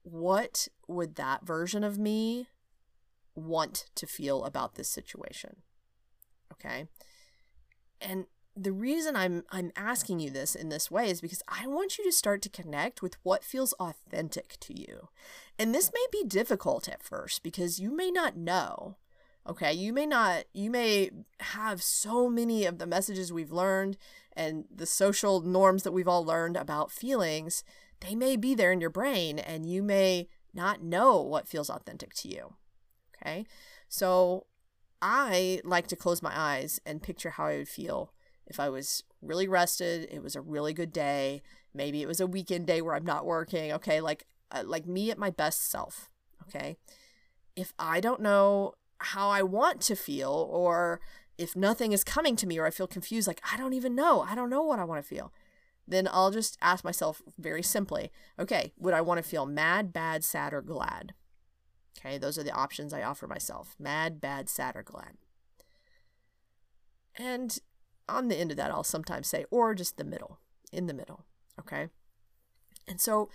what 0.02 0.68
would 0.86 1.16
that 1.16 1.44
version 1.44 1.82
of 1.82 1.98
me 1.98 2.46
want 3.34 3.86
to 3.94 4.06
feel 4.06 4.44
about 4.44 4.74
this 4.74 4.88
situation? 4.88 5.56
Okay. 6.52 6.86
And 8.00 8.26
the 8.56 8.72
reason 8.72 9.14
I'm 9.14 9.44
I'm 9.50 9.70
asking 9.76 10.20
you 10.20 10.30
this 10.30 10.54
in 10.54 10.70
this 10.70 10.90
way 10.90 11.10
is 11.10 11.20
because 11.20 11.42
I 11.46 11.66
want 11.66 11.98
you 11.98 12.04
to 12.04 12.12
start 12.12 12.40
to 12.42 12.48
connect 12.48 13.02
with 13.02 13.16
what 13.22 13.44
feels 13.44 13.74
authentic 13.74 14.56
to 14.60 14.78
you. 14.78 15.08
And 15.58 15.74
this 15.74 15.90
may 15.92 16.06
be 16.10 16.26
difficult 16.26 16.88
at 16.88 17.02
first 17.02 17.42
because 17.42 17.78
you 17.78 17.94
may 17.94 18.10
not 18.10 18.36
know. 18.36 18.96
Okay, 19.48 19.72
you 19.72 19.92
may 19.92 20.06
not 20.06 20.44
you 20.54 20.70
may 20.70 21.10
have 21.40 21.82
so 21.82 22.28
many 22.28 22.64
of 22.64 22.78
the 22.78 22.86
messages 22.86 23.32
we've 23.32 23.52
learned 23.52 23.98
and 24.34 24.64
the 24.74 24.86
social 24.86 25.42
norms 25.42 25.82
that 25.82 25.92
we've 25.92 26.08
all 26.08 26.24
learned 26.24 26.56
about 26.56 26.90
feelings, 26.90 27.62
they 28.00 28.14
may 28.14 28.36
be 28.36 28.54
there 28.54 28.72
in 28.72 28.80
your 28.80 28.90
brain 28.90 29.38
and 29.38 29.66
you 29.66 29.82
may 29.82 30.28
not 30.54 30.82
know 30.82 31.20
what 31.20 31.46
feels 31.46 31.68
authentic 31.68 32.14
to 32.14 32.28
you. 32.28 32.54
Okay. 33.16 33.44
So 33.88 34.46
I 35.02 35.60
like 35.62 35.86
to 35.88 35.96
close 35.96 36.22
my 36.22 36.32
eyes 36.34 36.80
and 36.86 37.02
picture 37.02 37.30
how 37.30 37.46
I 37.46 37.58
would 37.58 37.68
feel 37.68 38.12
if 38.46 38.60
I 38.60 38.68
was 38.68 39.02
really 39.22 39.48
rested. 39.48 40.08
It 40.10 40.22
was 40.22 40.36
a 40.36 40.40
really 40.40 40.72
good 40.72 40.92
day. 40.92 41.42
Maybe 41.74 42.02
it 42.02 42.08
was 42.08 42.20
a 42.20 42.26
weekend 42.26 42.66
day 42.66 42.80
where 42.82 42.94
I'm 42.94 43.04
not 43.04 43.26
working. 43.26 43.72
Okay. 43.72 44.00
Like, 44.00 44.26
uh, 44.50 44.62
like 44.66 44.86
me 44.86 45.10
at 45.10 45.18
my 45.18 45.30
best 45.30 45.70
self. 45.70 46.10
Okay. 46.48 46.76
if 47.56 47.72
I 47.78 48.00
don't 48.00 48.20
know 48.20 48.74
how 48.98 49.28
I 49.30 49.42
want 49.42 49.80
to 49.82 49.96
feel, 49.96 50.48
or 50.50 51.00
if 51.38 51.56
nothing 51.56 51.92
is 51.92 52.04
coming 52.04 52.36
to 52.36 52.46
me, 52.46 52.58
or 52.58 52.66
I 52.66 52.70
feel 52.70 52.86
confused, 52.86 53.26
like 53.26 53.40
I 53.52 53.56
don't 53.56 53.72
even 53.72 53.94
know, 53.94 54.22
I 54.22 54.34
don't 54.34 54.50
know 54.50 54.62
what 54.62 54.78
I 54.78 54.84
want 54.84 55.02
to 55.02 55.08
feel, 55.08 55.32
then 55.88 56.08
I'll 56.10 56.30
just 56.30 56.56
ask 56.62 56.84
myself 56.84 57.22
very 57.38 57.62
simply, 57.62 58.10
okay, 58.38 58.72
would 58.78 58.94
I 58.94 59.00
want 59.00 59.18
to 59.22 59.28
feel 59.28 59.46
mad, 59.46 59.92
bad, 59.92 60.24
sad, 60.24 60.52
or 60.52 60.62
glad? 60.62 61.14
Okay, 61.98 62.18
those 62.18 62.38
are 62.38 62.42
the 62.42 62.52
options 62.52 62.92
I 62.92 63.02
offer 63.02 63.26
myself 63.26 63.74
mad, 63.78 64.20
bad, 64.20 64.48
sad, 64.48 64.76
or 64.76 64.82
glad. 64.82 65.16
And 67.18 67.58
on 68.08 68.28
the 68.28 68.36
end 68.36 68.50
of 68.50 68.56
that, 68.56 68.70
I'll 68.70 68.84
sometimes 68.84 69.26
say, 69.26 69.44
or 69.50 69.74
just 69.74 69.96
the 69.96 70.04
middle, 70.04 70.38
in 70.72 70.86
the 70.86 70.94
middle. 70.94 71.24
Okay. 71.58 71.88
And 72.88 73.00
so 73.00 73.28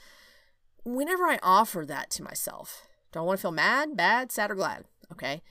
whenever 0.84 1.23
I 1.25 1.39
offer 1.43 1.86
that 1.86 2.10
to 2.12 2.23
myself, 2.23 2.88
do 3.12 3.19
I 3.19 3.23
want 3.23 3.39
to 3.39 3.41
feel 3.41 3.51
mad, 3.51 3.97
bad, 3.97 4.31
sad, 4.31 4.51
or 4.51 4.55
glad? 4.55 4.86
Okay. 5.12 5.41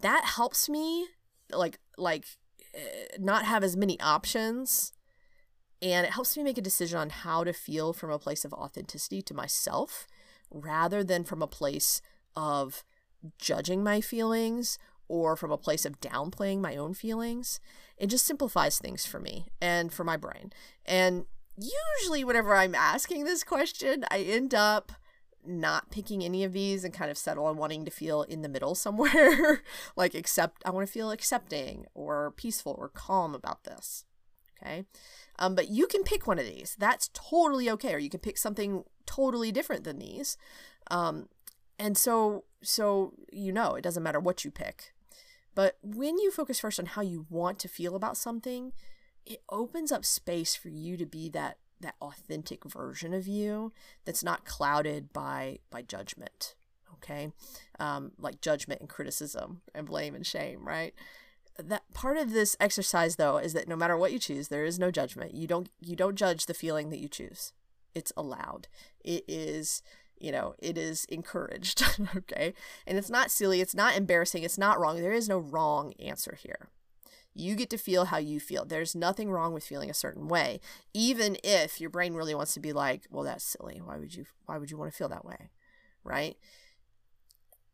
That 0.00 0.24
helps 0.24 0.68
me 0.68 1.06
like, 1.50 1.78
like, 1.96 2.26
eh, 2.74 3.16
not 3.18 3.44
have 3.44 3.62
as 3.62 3.76
many 3.76 4.00
options 4.00 4.92
and 5.82 6.06
it 6.06 6.12
helps 6.12 6.36
me 6.36 6.42
make 6.42 6.58
a 6.58 6.62
decision 6.62 6.98
on 6.98 7.10
how 7.10 7.44
to 7.44 7.52
feel 7.52 7.92
from 7.92 8.10
a 8.10 8.18
place 8.18 8.44
of 8.44 8.52
authenticity 8.52 9.22
to 9.22 9.34
myself 9.34 10.06
rather 10.50 11.04
than 11.04 11.24
from 11.24 11.42
a 11.42 11.46
place 11.46 12.00
of 12.34 12.84
judging 13.38 13.82
my 13.82 14.00
feelings 14.00 14.78
or 15.08 15.36
from 15.36 15.50
a 15.50 15.58
place 15.58 15.84
of 15.84 16.00
downplaying 16.00 16.60
my 16.60 16.76
own 16.76 16.94
feelings. 16.94 17.60
It 17.96 18.08
just 18.08 18.26
simplifies 18.26 18.78
things 18.78 19.06
for 19.06 19.20
me 19.20 19.48
and 19.60 19.92
for 19.92 20.04
my 20.04 20.16
brain. 20.16 20.52
And 20.84 21.26
usually, 21.56 22.24
whenever 22.24 22.54
I'm 22.54 22.74
asking 22.74 23.24
this 23.24 23.44
question, 23.44 24.04
I 24.10 24.20
end 24.20 24.54
up 24.54 24.92
not 25.44 25.90
picking 25.90 26.24
any 26.24 26.44
of 26.44 26.52
these 26.52 26.84
and 26.84 26.92
kind 26.92 27.10
of 27.10 27.16
settle 27.16 27.46
on 27.46 27.56
wanting 27.56 27.84
to 27.84 27.90
feel 27.90 28.22
in 28.22 28.42
the 28.42 28.48
middle 28.48 28.74
somewhere. 28.74 29.62
like, 29.96 30.14
accept, 30.14 30.62
I 30.64 30.70
want 30.70 30.86
to 30.86 30.92
feel 30.92 31.10
accepting 31.10 31.86
or 31.94 32.32
peaceful 32.36 32.74
or 32.78 32.88
calm 32.88 33.34
about 33.34 33.64
this. 33.64 34.04
Okay. 34.60 34.84
Um, 35.38 35.54
but 35.54 35.68
you 35.68 35.86
can 35.86 36.02
pick 36.02 36.26
one 36.26 36.38
of 36.38 36.46
these. 36.46 36.76
That's 36.78 37.10
totally 37.12 37.70
okay. 37.70 37.94
Or 37.94 37.98
you 37.98 38.10
can 38.10 38.20
pick 38.20 38.38
something 38.38 38.84
totally 39.04 39.52
different 39.52 39.84
than 39.84 39.98
these. 39.98 40.36
Um, 40.90 41.28
and 41.78 41.96
so, 41.96 42.44
so 42.62 43.12
you 43.32 43.52
know, 43.52 43.74
it 43.74 43.82
doesn't 43.82 44.02
matter 44.02 44.20
what 44.20 44.44
you 44.44 44.50
pick. 44.50 44.94
But 45.56 45.78
when 45.82 46.18
you 46.18 46.30
focus 46.30 46.60
first 46.60 46.78
on 46.78 46.86
how 46.86 47.02
you 47.02 47.26
want 47.30 47.58
to 47.60 47.68
feel 47.68 47.96
about 47.96 48.16
something, 48.16 48.72
it 49.24 49.42
opens 49.48 49.90
up 49.90 50.04
space 50.04 50.54
for 50.54 50.68
you 50.68 50.96
to 50.96 51.06
be 51.06 51.28
that 51.30 51.58
that 51.80 51.96
authentic 52.00 52.64
version 52.64 53.12
of 53.12 53.26
you 53.26 53.72
that's 54.04 54.22
not 54.22 54.44
clouded 54.44 55.12
by 55.12 55.58
by 55.70 55.82
judgment 55.82 56.54
okay? 56.94 57.30
Um, 57.78 58.12
like 58.18 58.40
judgment 58.40 58.80
and 58.80 58.88
criticism 58.88 59.60
and 59.74 59.86
blame 59.86 60.14
and 60.14 60.26
shame 60.26 60.66
right? 60.66 60.94
That 61.58 61.82
part 61.92 62.16
of 62.16 62.32
this 62.32 62.56
exercise 62.60 63.16
though 63.16 63.38
is 63.38 63.52
that 63.52 63.68
no 63.68 63.76
matter 63.76 63.96
what 63.96 64.12
you 64.12 64.18
choose 64.18 64.48
there 64.48 64.64
is 64.64 64.78
no 64.78 64.90
judgment. 64.90 65.34
You 65.34 65.46
don't 65.46 65.68
you 65.80 65.96
don't 65.96 66.16
judge 66.16 66.46
the 66.46 66.54
feeling 66.54 66.90
that 66.90 67.00
you 67.00 67.08
choose. 67.08 67.52
It's 67.94 68.12
allowed. 68.16 68.68
It 69.04 69.24
is 69.26 69.82
you 70.18 70.32
know, 70.32 70.54
it 70.58 70.78
is 70.78 71.04
encouraged. 71.06 71.82
okay. 72.16 72.54
And 72.86 72.98
it's 72.98 73.10
not 73.10 73.30
silly. 73.30 73.60
It's 73.60 73.74
not 73.74 73.96
embarrassing. 73.96 74.42
It's 74.42 74.58
not 74.58 74.78
wrong. 74.78 75.00
There 75.00 75.12
is 75.12 75.28
no 75.28 75.38
wrong 75.38 75.92
answer 76.00 76.36
here. 76.40 76.70
You 77.34 77.54
get 77.54 77.68
to 77.70 77.78
feel 77.78 78.06
how 78.06 78.16
you 78.16 78.40
feel. 78.40 78.64
There's 78.64 78.94
nothing 78.94 79.30
wrong 79.30 79.52
with 79.52 79.64
feeling 79.64 79.90
a 79.90 79.94
certain 79.94 80.26
way, 80.26 80.58
even 80.94 81.36
if 81.44 81.80
your 81.80 81.90
brain 81.90 82.14
really 82.14 82.34
wants 82.34 82.54
to 82.54 82.60
be 82.60 82.72
like, 82.72 83.06
"Well, 83.10 83.24
that's 83.24 83.44
silly. 83.44 83.78
Why 83.84 83.98
would 83.98 84.14
you? 84.14 84.24
Why 84.46 84.56
would 84.56 84.70
you 84.70 84.78
want 84.78 84.90
to 84.90 84.96
feel 84.96 85.10
that 85.10 85.24
way?" 85.24 85.50
Right? 86.02 86.38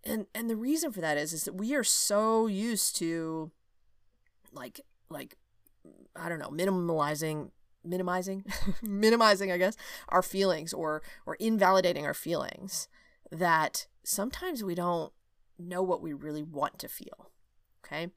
And 0.02 0.26
and 0.34 0.50
the 0.50 0.56
reason 0.56 0.90
for 0.90 1.00
that 1.00 1.16
is 1.16 1.32
is 1.32 1.44
that 1.44 1.54
we 1.54 1.76
are 1.76 1.84
so 1.84 2.48
used 2.48 2.96
to, 2.96 3.52
like 4.52 4.80
like, 5.08 5.36
I 6.16 6.28
don't 6.28 6.40
know, 6.40 6.48
minimalizing 6.48 7.50
minimizing 7.84 8.44
minimizing 8.82 9.50
i 9.50 9.58
guess 9.58 9.76
our 10.08 10.22
feelings 10.22 10.72
or 10.72 11.02
or 11.26 11.34
invalidating 11.36 12.06
our 12.06 12.14
feelings 12.14 12.88
that 13.30 13.86
sometimes 14.04 14.62
we 14.62 14.74
don't 14.74 15.12
know 15.58 15.82
what 15.82 16.02
we 16.02 16.12
really 16.12 16.42
want 16.42 16.78
to 16.78 16.88
feel 16.88 17.30
okay? 17.84 18.08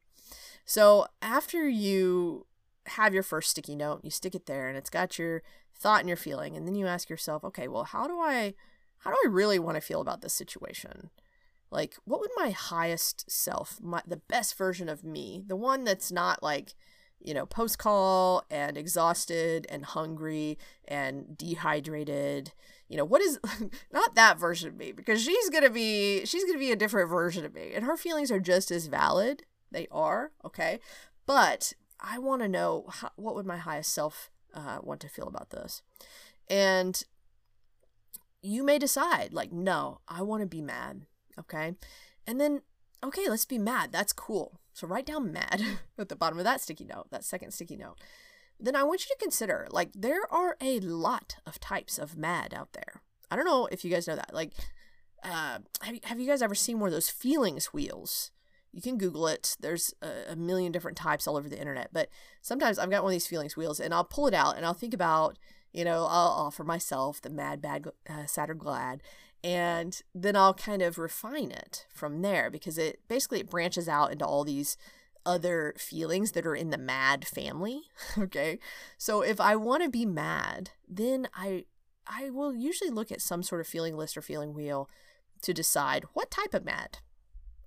So 0.65 1.05
after 1.21 1.67
you 1.67 2.45
have 2.87 3.13
your 3.13 3.23
first 3.23 3.49
sticky 3.49 3.75
note 3.75 4.01
you 4.03 4.11
stick 4.11 4.35
it 4.35 4.45
there 4.45 4.67
and 4.67 4.77
it's 4.77 4.89
got 4.89 5.17
your 5.17 5.41
thought 5.73 6.01
and 6.01 6.07
your 6.07 6.17
feeling 6.17 6.55
and 6.55 6.67
then 6.67 6.75
you 6.75 6.85
ask 6.85 7.09
yourself 7.09 7.43
okay 7.43 7.67
well 7.67 7.83
how 7.83 8.07
do 8.07 8.19
i 8.19 8.53
how 8.99 9.09
do 9.09 9.17
i 9.25 9.27
really 9.27 9.57
want 9.57 9.75
to 9.75 9.81
feel 9.81 10.01
about 10.01 10.21
this 10.21 10.33
situation? 10.33 11.09
Like 11.71 11.95
what 12.05 12.19
would 12.19 12.29
my 12.35 12.51
highest 12.51 13.29
self 13.29 13.79
my 13.81 14.01
the 14.05 14.17
best 14.17 14.57
version 14.57 14.87
of 14.87 15.03
me 15.03 15.43
the 15.45 15.55
one 15.55 15.83
that's 15.83 16.11
not 16.11 16.43
like 16.43 16.75
you 17.25 17.33
know, 17.33 17.45
post 17.45 17.79
call 17.79 18.43
and 18.49 18.77
exhausted 18.77 19.65
and 19.69 19.83
hungry 19.83 20.57
and 20.87 21.37
dehydrated. 21.37 22.51
You 22.87 22.97
know, 22.97 23.05
what 23.05 23.21
is 23.21 23.39
not 23.93 24.15
that 24.15 24.39
version 24.39 24.69
of 24.69 24.77
me 24.77 24.91
because 24.91 25.23
she's 25.23 25.49
going 25.49 25.63
to 25.63 25.69
be 25.69 26.25
she's 26.25 26.43
going 26.43 26.55
to 26.55 26.59
be 26.59 26.71
a 26.71 26.75
different 26.75 27.09
version 27.09 27.43
of 27.43 27.53
me 27.53 27.71
and 27.73 27.85
her 27.85 27.97
feelings 27.97 28.31
are 28.31 28.39
just 28.39 28.71
as 28.71 28.87
valid. 28.87 29.43
They 29.71 29.87
are, 29.91 30.31
okay? 30.45 30.79
But 31.25 31.73
I 31.99 32.19
want 32.19 32.43
to 32.43 32.47
know 32.47 32.85
how, 32.89 33.09
what 33.15 33.35
would 33.35 33.45
my 33.45 33.57
highest 33.57 33.93
self 33.93 34.29
uh, 34.53 34.77
want 34.81 35.01
to 35.01 35.09
feel 35.09 35.27
about 35.27 35.49
this. 35.49 35.81
And 36.47 37.03
you 38.41 38.63
may 38.63 38.77
decide 38.77 39.33
like, 39.33 39.51
no, 39.51 39.99
I 40.07 40.21
want 40.21 40.41
to 40.41 40.47
be 40.47 40.61
mad, 40.61 41.07
okay? 41.39 41.73
And 42.27 42.39
then 42.39 42.61
okay, 43.03 43.29
let's 43.29 43.45
be 43.45 43.57
mad. 43.57 43.91
That's 43.91 44.13
cool. 44.13 44.59
So 44.75 44.87
write 44.87 45.05
down 45.05 45.31
mad 45.31 45.63
at 45.97 46.09
the 46.09 46.17
bottom 46.17 46.37
of 46.37 46.43
that 46.43 46.59
sticky 46.59 46.83
note, 46.83 47.07
that 47.09 47.23
second 47.23 47.51
sticky 47.51 47.77
note. 47.77 47.97
Then 48.59 48.75
I 48.75 48.83
want 48.83 49.05
you 49.05 49.15
to 49.15 49.23
consider 49.23 49.67
like 49.71 49.91
there 49.93 50.31
are 50.31 50.57
a 50.61 50.79
lot 50.81 51.37
of 51.45 51.59
types 51.59 51.97
of 51.97 52.17
mad 52.17 52.53
out 52.53 52.73
there. 52.73 53.01
I 53.31 53.37
don't 53.37 53.45
know 53.45 53.67
if 53.71 53.85
you 53.85 53.89
guys 53.89 54.05
know 54.05 54.17
that. 54.17 54.33
Like, 54.33 54.51
uh, 55.23 55.59
have, 55.81 55.99
have 56.03 56.19
you 56.19 56.27
guys 56.27 56.41
ever 56.41 56.53
seen 56.53 56.79
one 56.79 56.87
of 56.87 56.93
those 56.93 57.09
feelings 57.09 57.67
wheels? 57.67 58.31
You 58.73 58.81
can 58.81 58.97
Google 58.97 59.27
it. 59.27 59.55
There's 59.61 59.93
a, 60.01 60.31
a 60.31 60.35
million 60.35 60.73
different 60.73 60.97
types 60.97 61.25
all 61.25 61.37
over 61.37 61.47
the 61.47 61.59
internet. 61.59 61.89
But 61.93 62.09
sometimes 62.41 62.77
I've 62.77 62.89
got 62.89 63.01
one 63.01 63.11
of 63.11 63.15
these 63.15 63.27
feelings 63.27 63.55
wheels 63.55 63.79
and 63.79 63.93
I'll 63.93 64.03
pull 64.03 64.27
it 64.27 64.33
out 64.33 64.57
and 64.57 64.65
I'll 64.65 64.73
think 64.73 64.93
about, 64.93 65.39
you 65.71 65.85
know, 65.85 65.99
I'll 66.03 66.31
offer 66.31 66.65
myself 66.65 67.21
the 67.21 67.29
mad, 67.29 67.61
bad, 67.61 67.87
uh, 68.09 68.25
sad, 68.25 68.49
or 68.49 68.55
glad 68.55 69.01
and 69.43 70.01
then 70.13 70.35
I'll 70.35 70.53
kind 70.53 70.81
of 70.81 70.97
refine 70.97 71.51
it 71.51 71.85
from 71.93 72.21
there 72.21 72.49
because 72.49 72.77
it 72.77 72.99
basically 73.07 73.39
it 73.39 73.49
branches 73.49 73.87
out 73.87 74.11
into 74.11 74.25
all 74.25 74.43
these 74.43 74.77
other 75.25 75.73
feelings 75.77 76.33
that 76.33 76.45
are 76.45 76.55
in 76.55 76.69
the 76.69 76.77
mad 76.77 77.25
family 77.25 77.83
okay? 78.17 78.59
So 78.97 79.21
if 79.21 79.39
I 79.39 79.55
want 79.55 79.83
to 79.83 79.89
be 79.89 80.05
mad 80.05 80.71
then 80.87 81.27
I 81.33 81.65
I 82.07 82.29
will 82.29 82.53
usually 82.53 82.91
look 82.91 83.11
at 83.11 83.21
some 83.21 83.41
sort 83.41 83.61
of 83.61 83.67
feeling 83.67 83.97
list 83.97 84.15
or 84.15 84.21
feeling 84.21 84.53
wheel 84.53 84.89
to 85.41 85.53
decide 85.53 86.05
what 86.13 86.31
type 86.31 86.53
of 86.53 86.65
mad 86.65 86.99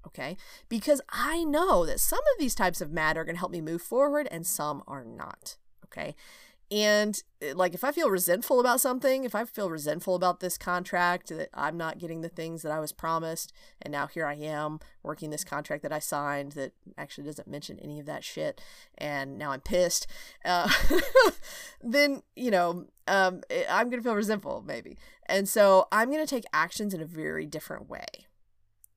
okay? 0.07 0.37
Because 0.68 1.00
I 1.11 1.44
know 1.44 1.85
that 1.85 2.00
some 2.00 2.20
of 2.20 2.38
these 2.38 2.54
types 2.54 2.81
of 2.81 2.90
mad 2.90 3.16
are 3.16 3.24
going 3.24 3.35
to 3.35 3.40
help 3.40 3.52
me 3.52 3.61
move 3.61 3.83
forward 3.83 4.26
and 4.31 4.46
some 4.46 4.83
are 4.87 5.04
not 5.04 5.57
okay 5.85 6.14
and 6.70 7.22
eh, 7.40 7.52
like 7.54 7.74
if 7.74 7.83
I 7.83 7.92
feel 7.92 8.11
resentful 8.11 8.61
about 8.61 8.81
something, 8.81 9.24
if 9.24 9.35
I 9.35 9.44
feel 9.44 9.70
resentful 9.70 10.14
about 10.14 10.40
this 10.40 10.59
contract 10.59 11.28
that 11.28 11.48
I'm 11.54 11.76
not 11.76 11.98
getting 11.98 12.20
the 12.20 12.28
things 12.28 12.62
that 12.62 12.72
I 12.72 12.81
was 12.81 12.92
promised, 12.92 13.52
and 13.81 13.92
now 13.92 14.07
here 14.07 14.26
I 14.26 14.35
am 14.35 14.81
working 15.02 15.31
this 15.31 15.44
contract 15.44 15.83
that 15.83 15.92
I 15.92 15.98
signed 15.98 16.52
that 16.52 16.72
actually 16.96 17.24
doesn't 17.24 17.48
mention 17.48 17.78
any 17.78 18.00
of 18.00 18.07
that 18.07 18.24
shit, 18.24 18.61
and 18.96 19.38
now 19.38 19.52
I'm 19.52 19.61
pissed, 19.61 20.07
uh, 20.44 20.70
then 21.83 22.22
you 22.37 22.50
know 22.50 22.87
um, 23.07 23.42
eh, 23.50 23.64
I'm 23.70 23.88
gonna 23.88 24.02
feel 24.02 24.14
resentful 24.14 24.62
maybe, 24.66 24.98
and 25.26 25.48
so 25.48 25.88
I'm 25.90 26.11
gonna 26.11 26.26
take 26.26 26.44
actions 26.52 26.92
in 26.92 27.00
a 27.00 27.07
very 27.07 27.46
different 27.46 27.88
way. 27.88 28.07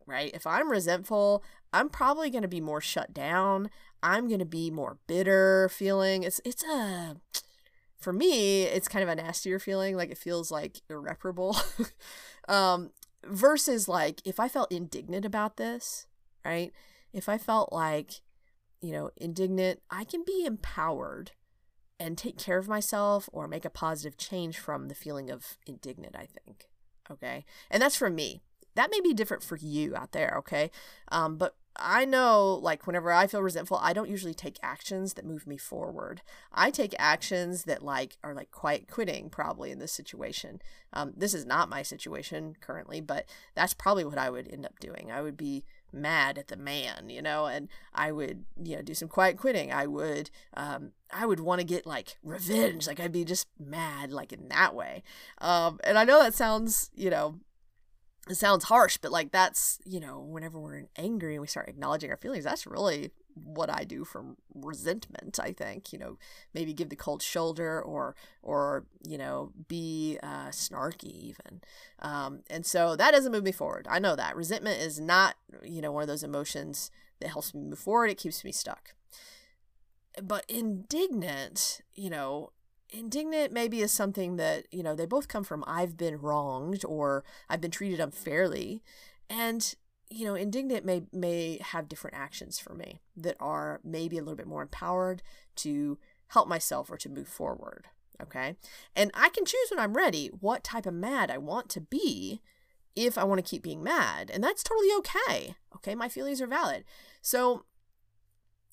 Right? 0.07 0.31
If 0.33 0.45
I'm 0.45 0.69
resentful, 0.69 1.41
I'm 1.71 1.87
probably 1.87 2.29
going 2.29 2.41
to 2.41 2.49
be 2.49 2.59
more 2.59 2.81
shut 2.81 3.13
down. 3.13 3.69
I'm 4.03 4.27
going 4.27 4.39
to 4.39 4.45
be 4.45 4.69
more 4.69 4.97
bitter 5.07 5.69
feeling. 5.69 6.23
It's 6.23 6.41
it's 6.43 6.63
a 6.65 7.15
for 8.01 8.11
me, 8.11 8.63
it's 8.63 8.87
kind 8.87 9.03
of 9.03 9.09
a 9.09 9.15
nastier 9.15 9.59
feeling. 9.59 9.95
Like 9.95 10.09
it 10.11 10.17
feels 10.17 10.51
like 10.51 10.81
irreparable. 10.89 11.55
um, 12.49 12.89
versus 13.25 13.87
like 13.87 14.21
if 14.25 14.39
I 14.39 14.47
felt 14.47 14.71
indignant 14.71 15.23
about 15.23 15.57
this, 15.57 16.07
right? 16.43 16.73
If 17.13 17.29
I 17.29 17.37
felt 17.37 17.71
like, 17.71 18.21
you 18.81 18.91
know, 18.91 19.11
indignant, 19.15 19.81
I 19.89 20.03
can 20.03 20.23
be 20.25 20.43
empowered 20.45 21.31
and 21.99 22.17
take 22.17 22.39
care 22.39 22.57
of 22.57 22.67
myself 22.67 23.29
or 23.31 23.47
make 23.47 23.65
a 23.65 23.69
positive 23.69 24.17
change 24.17 24.57
from 24.57 24.87
the 24.87 24.95
feeling 24.95 25.29
of 25.29 25.57
indignant, 25.67 26.15
I 26.15 26.25
think. 26.25 26.67
Okay. 27.11 27.45
And 27.69 27.81
that's 27.81 27.95
for 27.95 28.09
me. 28.09 28.41
that 28.73 28.89
may 28.89 29.01
be 29.01 29.13
different 29.13 29.43
for 29.43 29.57
you 29.57 29.95
out 29.95 30.13
there, 30.13 30.33
okay? 30.39 30.71
Um, 31.09 31.37
but 31.37 31.55
I 31.75 32.05
know, 32.05 32.59
like, 32.61 32.85
whenever 32.85 33.11
I 33.11 33.27
feel 33.27 33.41
resentful, 33.41 33.79
I 33.81 33.93
don't 33.93 34.09
usually 34.09 34.33
take 34.33 34.59
actions 34.61 35.13
that 35.13 35.25
move 35.25 35.47
me 35.47 35.57
forward. 35.57 36.21
I 36.51 36.69
take 36.69 36.93
actions 36.99 37.63
that, 37.63 37.81
like, 37.81 38.17
are 38.23 38.33
like 38.33 38.51
quiet 38.51 38.87
quitting, 38.89 39.29
probably 39.29 39.71
in 39.71 39.79
this 39.79 39.93
situation. 39.93 40.61
Um, 40.93 41.13
this 41.15 41.33
is 41.33 41.45
not 41.45 41.69
my 41.69 41.81
situation 41.81 42.55
currently, 42.59 42.99
but 42.99 43.25
that's 43.55 43.73
probably 43.73 44.03
what 44.03 44.17
I 44.17 44.29
would 44.29 44.51
end 44.51 44.65
up 44.65 44.79
doing. 44.79 45.11
I 45.11 45.21
would 45.21 45.37
be 45.37 45.63
mad 45.93 46.37
at 46.37 46.49
the 46.49 46.57
man, 46.57 47.09
you 47.09 47.21
know, 47.21 47.45
and 47.45 47.69
I 47.93 48.11
would, 48.11 48.45
you 48.61 48.75
know, 48.75 48.81
do 48.81 48.93
some 48.93 49.07
quiet 49.07 49.37
quitting. 49.37 49.71
I 49.71 49.87
would, 49.87 50.29
um, 50.55 50.91
I 51.11 51.25
would 51.25 51.39
want 51.39 51.61
to 51.61 51.65
get 51.65 51.85
like 51.85 52.17
revenge. 52.21 52.85
Like, 52.87 52.99
I'd 52.99 53.11
be 53.11 53.25
just 53.25 53.47
mad, 53.59 54.11
like, 54.11 54.33
in 54.33 54.49
that 54.49 54.75
way. 54.75 55.03
Um, 55.39 55.79
and 55.85 55.97
I 55.97 56.03
know 56.03 56.21
that 56.21 56.33
sounds, 56.33 56.91
you 56.93 57.09
know, 57.09 57.39
it 58.29 58.35
sounds 58.35 58.65
harsh, 58.65 58.97
but 58.97 59.11
like 59.11 59.31
that's, 59.31 59.79
you 59.83 59.99
know, 59.99 60.19
whenever 60.19 60.59
we're 60.59 60.83
angry 60.95 61.33
and 61.33 61.41
we 61.41 61.47
start 61.47 61.67
acknowledging 61.67 62.11
our 62.11 62.17
feelings, 62.17 62.43
that's 62.43 62.67
really 62.67 63.11
what 63.33 63.69
I 63.69 63.83
do 63.83 64.03
from 64.03 64.37
resentment, 64.53 65.39
I 65.41 65.53
think, 65.53 65.91
you 65.91 65.97
know, 65.97 66.17
maybe 66.53 66.73
give 66.73 66.89
the 66.89 66.95
cold 66.95 67.23
shoulder 67.23 67.81
or, 67.81 68.15
or, 68.43 68.85
you 69.07 69.17
know, 69.17 69.51
be 69.67 70.19
uh, 70.21 70.49
snarky 70.49 71.05
even. 71.05 71.61
Um, 71.99 72.41
and 72.49 72.65
so 72.65 72.95
that 72.95 73.11
doesn't 73.11 73.31
move 73.31 73.43
me 73.43 73.51
forward. 73.51 73.87
I 73.89 73.99
know 73.99 74.15
that 74.15 74.35
resentment 74.35 74.81
is 74.81 74.99
not, 74.99 75.35
you 75.63 75.81
know, 75.81 75.91
one 75.91 76.03
of 76.03 76.09
those 76.09 76.23
emotions 76.23 76.91
that 77.21 77.29
helps 77.29 77.55
me 77.55 77.61
move 77.61 77.79
forward. 77.79 78.11
It 78.11 78.17
keeps 78.17 78.43
me 78.43 78.51
stuck. 78.51 78.93
But 80.21 80.45
indignant, 80.47 81.81
you 81.95 82.09
know, 82.09 82.51
indignant 82.91 83.53
maybe 83.53 83.79
is 83.81 83.91
something 83.91 84.35
that 84.35 84.65
you 84.71 84.83
know 84.83 84.95
they 84.95 85.05
both 85.05 85.27
come 85.27 85.43
from 85.43 85.63
i've 85.65 85.95
been 85.97 86.17
wronged 86.17 86.83
or 86.85 87.23
i've 87.49 87.61
been 87.61 87.71
treated 87.71 87.99
unfairly 87.99 88.83
and 89.29 89.75
you 90.09 90.25
know 90.25 90.35
indignant 90.35 90.85
may 90.85 91.01
may 91.13 91.57
have 91.61 91.87
different 91.87 92.17
actions 92.17 92.59
for 92.59 92.73
me 92.73 92.99
that 93.15 93.37
are 93.39 93.79
maybe 93.83 94.17
a 94.17 94.21
little 94.21 94.35
bit 94.35 94.47
more 94.47 94.61
empowered 94.61 95.23
to 95.55 95.97
help 96.27 96.47
myself 96.47 96.91
or 96.91 96.97
to 96.97 97.09
move 97.09 97.27
forward 97.27 97.87
okay? 98.21 98.55
And 98.95 99.09
i 99.13 99.29
can 99.29 99.45
choose 99.45 99.69
when 99.69 99.79
i'm 99.79 99.93
ready 99.93 100.27
what 100.27 100.63
type 100.63 100.85
of 100.85 100.93
mad 100.93 101.31
i 101.31 101.37
want 101.37 101.69
to 101.69 101.81
be 101.81 102.41
if 102.95 103.17
i 103.17 103.23
want 103.23 103.43
to 103.43 103.49
keep 103.49 103.63
being 103.63 103.81
mad 103.81 104.29
and 104.29 104.43
that's 104.43 104.63
totally 104.63 104.89
okay 104.97 105.55
okay? 105.75 105.95
My 105.95 106.09
feelings 106.09 106.41
are 106.41 106.47
valid. 106.47 106.83
So 107.21 107.65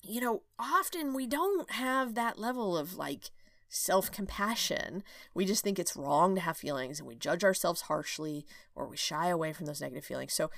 you 0.03 0.21
know 0.21 0.43
often 0.57 1.13
we 1.13 1.25
don't 1.25 1.71
have 1.71 2.15
that 2.15 2.37
level 2.37 2.77
of 2.77 2.95
like 2.95 3.31
self 3.69 4.11
compassion. 4.11 5.03
We 5.33 5.45
just 5.45 5.63
think 5.63 5.77
it's 5.79 5.95
wrong 5.95 6.35
to 6.35 6.41
have 6.41 6.57
feelings 6.57 6.99
and 6.99 7.07
we 7.07 7.15
judge 7.15 7.43
ourselves 7.43 7.81
harshly 7.81 8.45
or 8.75 8.87
we 8.87 8.97
shy 8.97 9.27
away 9.27 9.53
from 9.53 9.67
those 9.67 9.79
negative 9.79 10.03
feelings. 10.03 10.33
So, 10.33 10.49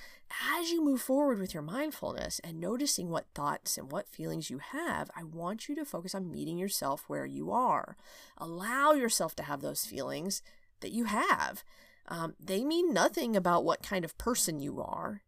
as 0.58 0.70
you 0.70 0.82
move 0.82 1.02
forward 1.02 1.38
with 1.38 1.52
your 1.52 1.62
mindfulness 1.62 2.40
and 2.42 2.58
noticing 2.58 3.10
what 3.10 3.26
thoughts 3.34 3.76
and 3.76 3.92
what 3.92 4.08
feelings 4.08 4.50
you 4.50 4.58
have, 4.58 5.10
I 5.14 5.22
want 5.22 5.68
you 5.68 5.74
to 5.76 5.84
focus 5.84 6.14
on 6.14 6.30
meeting 6.30 6.58
yourself 6.58 7.04
where 7.06 7.26
you 7.26 7.52
are. 7.52 7.96
Allow 8.38 8.92
yourself 8.92 9.36
to 9.36 9.42
have 9.42 9.60
those 9.60 9.84
feelings 9.84 10.42
that 10.80 10.92
you 10.92 11.04
have. 11.04 11.62
Um, 12.08 12.34
they 12.40 12.64
mean 12.64 12.92
nothing 12.92 13.36
about 13.36 13.64
what 13.64 13.82
kind 13.82 14.04
of 14.04 14.18
person 14.18 14.58
you 14.58 14.80
are. 14.80 15.22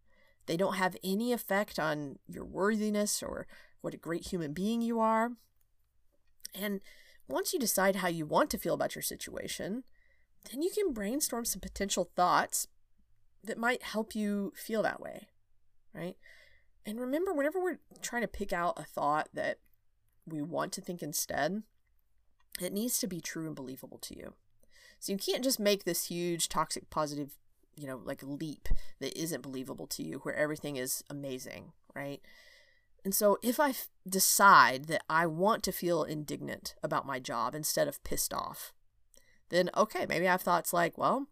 They 0.47 0.57
don't 0.57 0.75
have 0.77 0.97
any 1.05 1.33
effect 1.33 1.79
on 1.79 2.19
your 2.27 2.45
worthiness 2.45 3.23
or 3.23 3.47
what 3.81 3.95
a 3.95 3.99
great 3.99 4.27
human 4.27 4.53
being 4.53 4.83
you 4.83 5.01
are. 5.01 5.33
And 6.55 6.81
once 7.29 7.53
you 7.53 7.59
decide 7.59 7.97
how 7.97 8.09
you 8.09 8.27
want 8.27 8.51
to 8.51 8.59
feel 8.59 8.75
about 8.75 8.95
your 8.95 9.03
situation, 9.03 9.85
then 10.51 10.63
you 10.63 10.71
can 10.71 10.93
brainstorm 10.93 11.45
some 11.45 11.61
potential 11.61 12.11
thoughts 12.17 12.69
that 13.43 13.59
might 13.59 13.83
help 13.83 14.15
you 14.15 14.53
feel 14.57 14.83
that 14.83 15.01
way, 15.01 15.29
right? 15.95 16.17
And 16.87 17.01
remember, 17.01 17.33
whenever 17.33 17.63
we're 17.63 17.79
trying 18.03 18.23
to 18.23 18.29
pick 18.29 18.53
out 18.53 18.79
a 18.79 18.85
thought 18.85 19.29
that 19.33 19.59
we 20.27 20.43
want 20.43 20.73
to 20.73 20.81
think 20.81 21.03
instead, 21.03 21.63
it 22.61 22.73
needs 22.73 22.99
to 22.99 23.07
be 23.07 23.21
true 23.21 23.47
and 23.47 23.57
believable 23.57 23.99
to 23.99 24.17
you. 24.17 24.35
So 25.01 25.13
you 25.13 25.19
can't 25.19 25.45
just 25.45 25.61
make 25.61 25.85
this 25.85 26.07
huge 26.07 26.49
toxic 26.49 26.89
positive, 26.91 27.37
you 27.77 27.87
know, 27.87 28.01
like 28.03 28.23
leap 28.23 28.69
that 29.01 29.19
isn't 29.19 29.43
believable 29.43 29.87
to 29.89 30.03
you 30.03 30.19
where 30.19 30.35
everything 30.35 30.77
is 30.77 31.03
amazing, 31.11 31.73
right? 31.95 32.21
And 33.05 33.15
so 33.15 33.39
if 33.43 33.61
I 33.61 33.71
f- 33.71 33.89
decide 34.09 34.87
that 34.87 35.05
I 35.09 35.27
want 35.27 35.63
to 35.65 35.73
feel 35.73 36.05
indignant 36.05 36.75
about 36.83 37.07
my 37.07 37.19
job 37.19 37.55
instead 37.55 37.87
of 37.87 38.03
pissed 38.03 38.33
off, 38.33 38.73
then 39.51 39.71
okay, 39.77 40.07
maybe 40.09 40.27
I 40.27 40.33
have 40.33 40.43
thoughts 40.43 40.73
like, 40.73 40.97
well, 40.97 41.27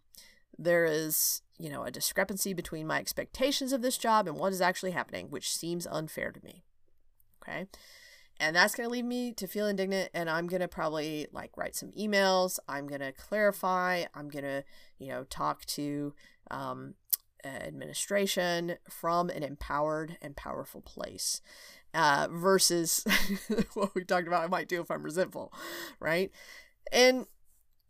there 0.58 0.84
is, 0.84 1.42
you 1.58 1.70
know, 1.70 1.84
a 1.84 1.90
discrepancy 1.90 2.52
between 2.52 2.86
my 2.86 2.98
expectations 2.98 3.72
of 3.72 3.82
this 3.82 3.96
job 3.96 4.28
and 4.28 4.36
what 4.36 4.52
is 4.52 4.60
actually 4.60 4.90
happening, 4.90 5.30
which 5.30 5.54
seems 5.54 5.86
unfair 5.86 6.30
to 6.30 6.44
me. 6.44 6.62
Okay. 7.42 7.66
And 8.38 8.56
that's 8.56 8.74
going 8.74 8.88
to 8.88 8.92
lead 8.92 9.04
me 9.04 9.32
to 9.32 9.46
feel 9.46 9.66
indignant. 9.66 10.10
And 10.14 10.28
I'm 10.28 10.46
going 10.46 10.60
to 10.60 10.68
probably 10.68 11.26
like 11.32 11.56
write 11.56 11.76
some 11.76 11.92
emails. 11.92 12.58
I'm 12.68 12.86
going 12.86 13.00
to 13.00 13.12
clarify. 13.12 14.04
I'm 14.14 14.28
going 14.28 14.44
to, 14.44 14.64
you 14.98 15.08
know, 15.08 15.24
talk 15.24 15.64
to 15.66 16.14
um, 16.50 16.94
administration 17.44 18.76
from 18.88 19.30
an 19.30 19.42
empowered 19.42 20.16
and 20.22 20.36
powerful 20.36 20.80
place 20.80 21.40
uh, 21.94 22.28
versus 22.30 23.04
what 23.74 23.94
we 23.94 24.04
talked 24.04 24.26
about 24.26 24.44
I 24.44 24.48
might 24.48 24.68
do 24.68 24.80
if 24.80 24.90
I'm 24.90 25.02
resentful, 25.02 25.52
right? 26.00 26.30
And, 26.90 27.26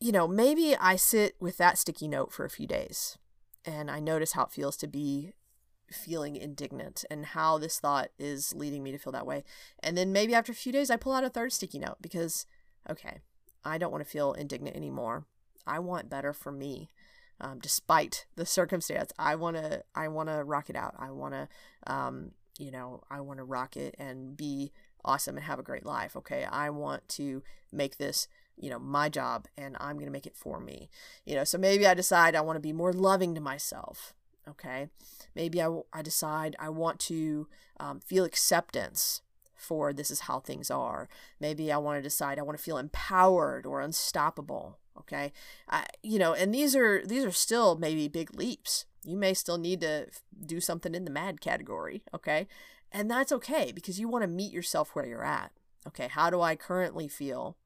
you 0.00 0.12
know, 0.12 0.26
maybe 0.26 0.76
I 0.76 0.96
sit 0.96 1.36
with 1.40 1.56
that 1.58 1.78
sticky 1.78 2.08
note 2.08 2.32
for 2.32 2.44
a 2.44 2.50
few 2.50 2.66
days 2.66 3.18
and 3.64 3.90
I 3.90 4.00
notice 4.00 4.32
how 4.32 4.44
it 4.44 4.52
feels 4.52 4.76
to 4.78 4.86
be 4.86 5.32
feeling 5.90 6.36
indignant 6.36 7.04
and 7.10 7.26
how 7.26 7.58
this 7.58 7.78
thought 7.78 8.08
is 8.18 8.54
leading 8.54 8.82
me 8.82 8.92
to 8.92 8.98
feel 8.98 9.12
that 9.12 9.26
way. 9.26 9.44
And 9.80 9.96
then 9.96 10.12
maybe 10.12 10.34
after 10.34 10.52
a 10.52 10.56
few 10.56 10.72
days, 10.72 10.90
I 10.90 10.96
pull 10.96 11.12
out 11.12 11.24
a 11.24 11.30
third 11.30 11.52
sticky 11.52 11.78
note 11.78 11.98
because, 12.00 12.46
okay, 12.88 13.18
I 13.64 13.78
don't 13.78 13.92
want 13.92 14.04
to 14.04 14.10
feel 14.10 14.32
indignant 14.32 14.76
anymore. 14.76 15.26
I 15.66 15.78
want 15.78 16.10
better 16.10 16.32
for 16.32 16.50
me 16.50 16.88
um, 17.42 17.58
despite 17.58 18.26
the 18.36 18.46
circumstance. 18.46 19.12
I 19.18 19.34
want 19.34 19.56
to 19.56 19.82
I 19.94 20.08
want 20.08 20.28
to 20.28 20.42
rock 20.44 20.70
it 20.70 20.76
out. 20.76 20.94
I 20.98 21.10
want 21.10 21.34
to 21.34 21.48
um, 21.92 22.30
you 22.58 22.70
know, 22.70 23.02
I 23.10 23.20
want 23.20 23.38
to 23.38 23.44
rock 23.44 23.76
it 23.76 23.94
and 23.98 24.36
be 24.36 24.72
awesome 25.04 25.36
and 25.36 25.44
have 25.44 25.58
a 25.58 25.64
great 25.64 25.84
life. 25.84 26.16
Okay, 26.16 26.44
I 26.44 26.70
want 26.70 27.08
to 27.10 27.42
make 27.72 27.98
this 27.98 28.28
you 28.56 28.70
know 28.70 28.78
my 28.78 29.08
job 29.08 29.46
and 29.56 29.76
i'm 29.80 29.98
to 29.98 30.10
make 30.10 30.26
it 30.26 30.36
for 30.36 30.60
me 30.60 30.88
you 31.24 31.34
know 31.34 31.44
so 31.44 31.56
maybe 31.56 31.86
i 31.86 31.94
decide 31.94 32.34
i 32.34 32.40
want 32.40 32.56
to 32.56 32.60
be 32.60 32.72
more 32.72 32.92
loving 32.92 33.34
to 33.34 33.40
myself 33.40 34.14
okay 34.48 34.88
maybe 35.34 35.60
i, 35.60 35.68
I 35.92 36.02
decide 36.02 36.54
i 36.58 36.68
want 36.68 36.98
to 37.00 37.48
um, 37.80 38.00
feel 38.00 38.24
acceptance 38.24 39.22
for 39.54 39.92
this 39.92 40.10
is 40.10 40.20
how 40.20 40.40
things 40.40 40.70
are 40.70 41.08
maybe 41.40 41.72
i 41.72 41.78
want 41.78 41.98
to 41.98 42.02
decide 42.02 42.38
i 42.38 42.42
want 42.42 42.58
to 42.58 42.62
feel 42.62 42.78
empowered 42.78 43.64
or 43.64 43.80
unstoppable 43.80 44.78
okay? 44.98 45.32
I, 45.68 45.86
you 46.02 46.18
know 46.18 46.32
and 46.34 46.54
these 46.54 46.74
are 46.76 47.04
these 47.06 47.24
are 47.24 47.32
still 47.32 47.76
maybe 47.76 48.08
big 48.08 48.34
leaps. 48.34 48.86
You 49.04 49.16
may 49.16 49.34
still 49.34 49.58
need 49.58 49.80
to 49.80 50.06
do 50.46 50.60
something 50.60 50.94
in 50.94 51.04
the 51.04 51.10
mad 51.10 51.40
category 51.40 52.02
okay? 52.14 52.46
And 52.90 53.10
that's 53.10 53.32
okay 53.32 53.72
because 53.72 53.98
you 53.98 54.08
want 54.08 54.22
to 54.22 54.28
meet 54.28 54.52
yourself 54.52 54.94
where 54.94 55.06
you're 55.06 55.24
at 55.24 55.52
okay? 55.86 56.08
How 56.08 56.30
do 56.30 56.40
i 56.40 56.56
currently 56.56 57.08
feel? 57.08 57.56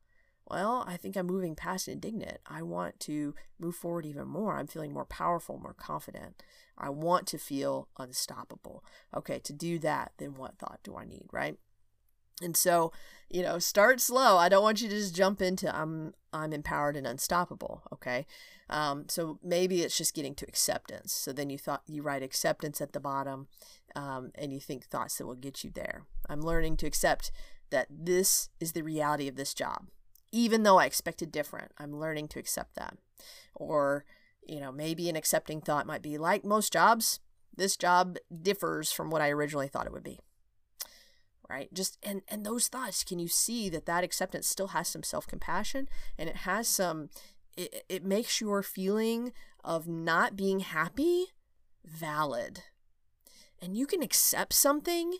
Well 0.49 0.85
i 0.87 0.97
think 0.97 1.17
i'm 1.17 1.27
moving 1.27 1.55
past 1.55 1.89
indignant. 1.89 2.39
I 2.47 2.63
want 2.63 3.01
to 3.01 3.35
move 3.59 3.77
forward 3.77 4.07
even 4.07 4.29
more. 4.29 4.57
I'm 4.57 4.67
feeling 4.67 4.93
more 4.93 5.07
powerful 5.07 5.59
more 5.59 5.75
confident. 5.75 6.43
I 6.79 6.91
want 6.91 7.27
to 7.29 7.39
feel 7.39 7.89
unstoppable. 7.99 8.85
Okay 9.15 9.39
to 9.41 9.53
do 9.53 9.79
that 9.81 10.13
then 10.19 10.35
what 10.35 10.59
thought 10.59 10.81
do 10.83 10.97
i 10.97 11.05
need 11.05 11.27
right 11.33 11.59
and 12.43 12.57
so, 12.57 12.93
you 13.31 13.43
know, 13.43 13.59
start 13.59 14.01
slow. 14.01 14.37
I 14.37 14.49
don't 14.49 14.63
want 14.63 14.83
you 14.83 14.89
to 14.89 14.95
just 14.95 15.15
jump 15.15 15.41
into 15.41 15.75
I'm 15.75 16.15
I'm 16.33 16.53
empowered 16.53 16.97
and 16.97 17.07
unstoppable. 17.07 17.83
Okay. 17.93 18.27
Um, 18.69 19.05
so 19.09 19.39
maybe 19.43 19.83
it's 19.83 19.97
just 19.97 20.15
getting 20.15 20.35
to 20.37 20.47
acceptance. 20.47 21.13
So 21.13 21.33
then 21.33 21.51
you 21.51 21.59
thought 21.59 21.83
you 21.87 22.03
write 22.03 22.23
acceptance 22.23 22.81
at 22.81 22.93
the 22.93 23.01
bottom, 23.01 23.47
um, 23.95 24.33
and 24.35 24.53
you 24.53 24.61
think 24.61 24.85
thoughts 24.85 25.19
that 25.19 25.27
will 25.27 25.35
get 25.35 25.63
you 25.65 25.71
there. 25.71 26.05
I'm 26.29 26.43
learning 26.43 26.77
to 26.79 26.87
accept 26.87 27.31
that 27.71 27.87
this 27.91 28.49
is 28.61 28.73
the 28.73 28.83
reality 28.83 29.29
of 29.29 29.37
this 29.37 29.55
job, 29.55 29.87
even 30.33 30.63
though 30.63 30.79
I 30.79 30.87
expected 30.87 31.33
different. 31.33 31.73
I'm 31.79 31.99
learning 31.99 32.29
to 32.29 32.39
accept 32.39 32.75
that. 32.75 32.97
Or, 33.55 34.05
you 34.47 34.61
know, 34.61 34.73
maybe 34.73 35.09
an 35.09 35.17
accepting 35.17 35.61
thought 35.61 35.87
might 35.87 36.03
be 36.03 36.19
like 36.19 36.45
most 36.45 36.73
jobs. 36.73 37.21
This 37.57 37.77
job 37.77 38.19
differs 38.43 38.93
from 38.93 39.11
what 39.11 39.23
I 39.23 39.31
originally 39.31 39.69
thought 39.69 39.87
it 39.87 39.93
would 39.93 40.05
be 40.05 40.21
right? 41.49 41.73
Just 41.73 41.99
and 42.03 42.23
and 42.29 42.45
those 42.45 42.69
thoughts 42.69 43.05
can 43.05 43.19
you 43.19 43.29
see 43.29 43.69
that 43.69 43.87
that 43.87 44.05
acceptance 44.05 44.49
still 44.49 44.69
has 44.69 44.89
some 44.89 45.03
self-compassion? 45.03 45.89
And 46.19 46.29
it 46.29 46.37
has 46.37 46.69
some 46.69 47.11
it, 47.57 47.85
it 47.89 48.05
makes 48.05 48.41
your 48.41 48.63
feeling 48.63 49.33
of 49.65 49.89
not 49.89 50.37
being 50.37 50.61
happy 50.61 51.27
valid. 51.85 52.65
And 53.61 53.77
you 53.77 53.87
can 53.87 54.03
accept 54.03 54.53
something 54.53 55.19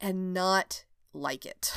and 0.00 0.32
not 0.32 0.84
like 1.12 1.44
it 1.44 1.72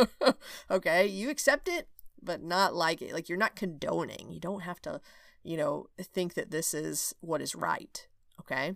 okay? 0.70 1.06
You 1.06 1.30
accept 1.30 1.68
it 1.68 1.88
but 2.22 2.42
not 2.42 2.74
like 2.74 3.00
it. 3.00 3.12
Like 3.12 3.28
you're 3.28 3.38
not 3.38 3.56
condoning. 3.56 4.30
You 4.30 4.40
don't 4.40 4.62
have 4.62 4.80
to 4.82 5.00
you 5.44 5.56
know 5.56 5.86
think 6.02 6.34
that 6.34 6.50
this 6.50 6.74
is 6.74 7.14
what 7.20 7.40
is 7.40 7.54
right 7.54 8.06
Okay. 8.40 8.74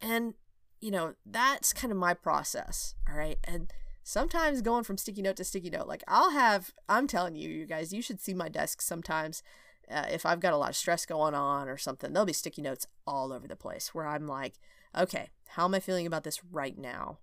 And, 0.00 0.34
you 0.80 0.90
know, 0.90 1.14
that's 1.24 1.72
kind 1.72 1.92
of 1.92 1.98
my 1.98 2.14
process. 2.14 2.94
All 3.08 3.16
right. 3.16 3.38
And 3.44 3.72
sometimes 4.02 4.62
going 4.62 4.84
from 4.84 4.98
sticky 4.98 5.22
note 5.22 5.36
to 5.36 5.44
sticky 5.44 5.70
note, 5.70 5.88
like 5.88 6.04
I'll 6.06 6.30
have, 6.30 6.72
I'm 6.88 7.06
telling 7.06 7.34
you, 7.34 7.48
you 7.48 7.66
guys, 7.66 7.92
you 7.92 8.02
should 8.02 8.20
see 8.20 8.34
my 8.34 8.48
desk 8.48 8.80
sometimes. 8.80 9.42
Uh, 9.90 10.06
if 10.10 10.26
I've 10.26 10.40
got 10.40 10.52
a 10.52 10.56
lot 10.56 10.70
of 10.70 10.76
stress 10.76 11.06
going 11.06 11.34
on 11.34 11.68
or 11.68 11.76
something, 11.76 12.12
there'll 12.12 12.26
be 12.26 12.32
sticky 12.32 12.62
notes 12.62 12.86
all 13.06 13.32
over 13.32 13.46
the 13.46 13.56
place 13.56 13.94
where 13.94 14.06
I'm 14.06 14.26
like, 14.26 14.54
okay, 14.96 15.30
how 15.48 15.64
am 15.64 15.74
I 15.74 15.80
feeling 15.80 16.06
about 16.06 16.24
this 16.24 16.40
right 16.50 16.76
now? 16.76 17.18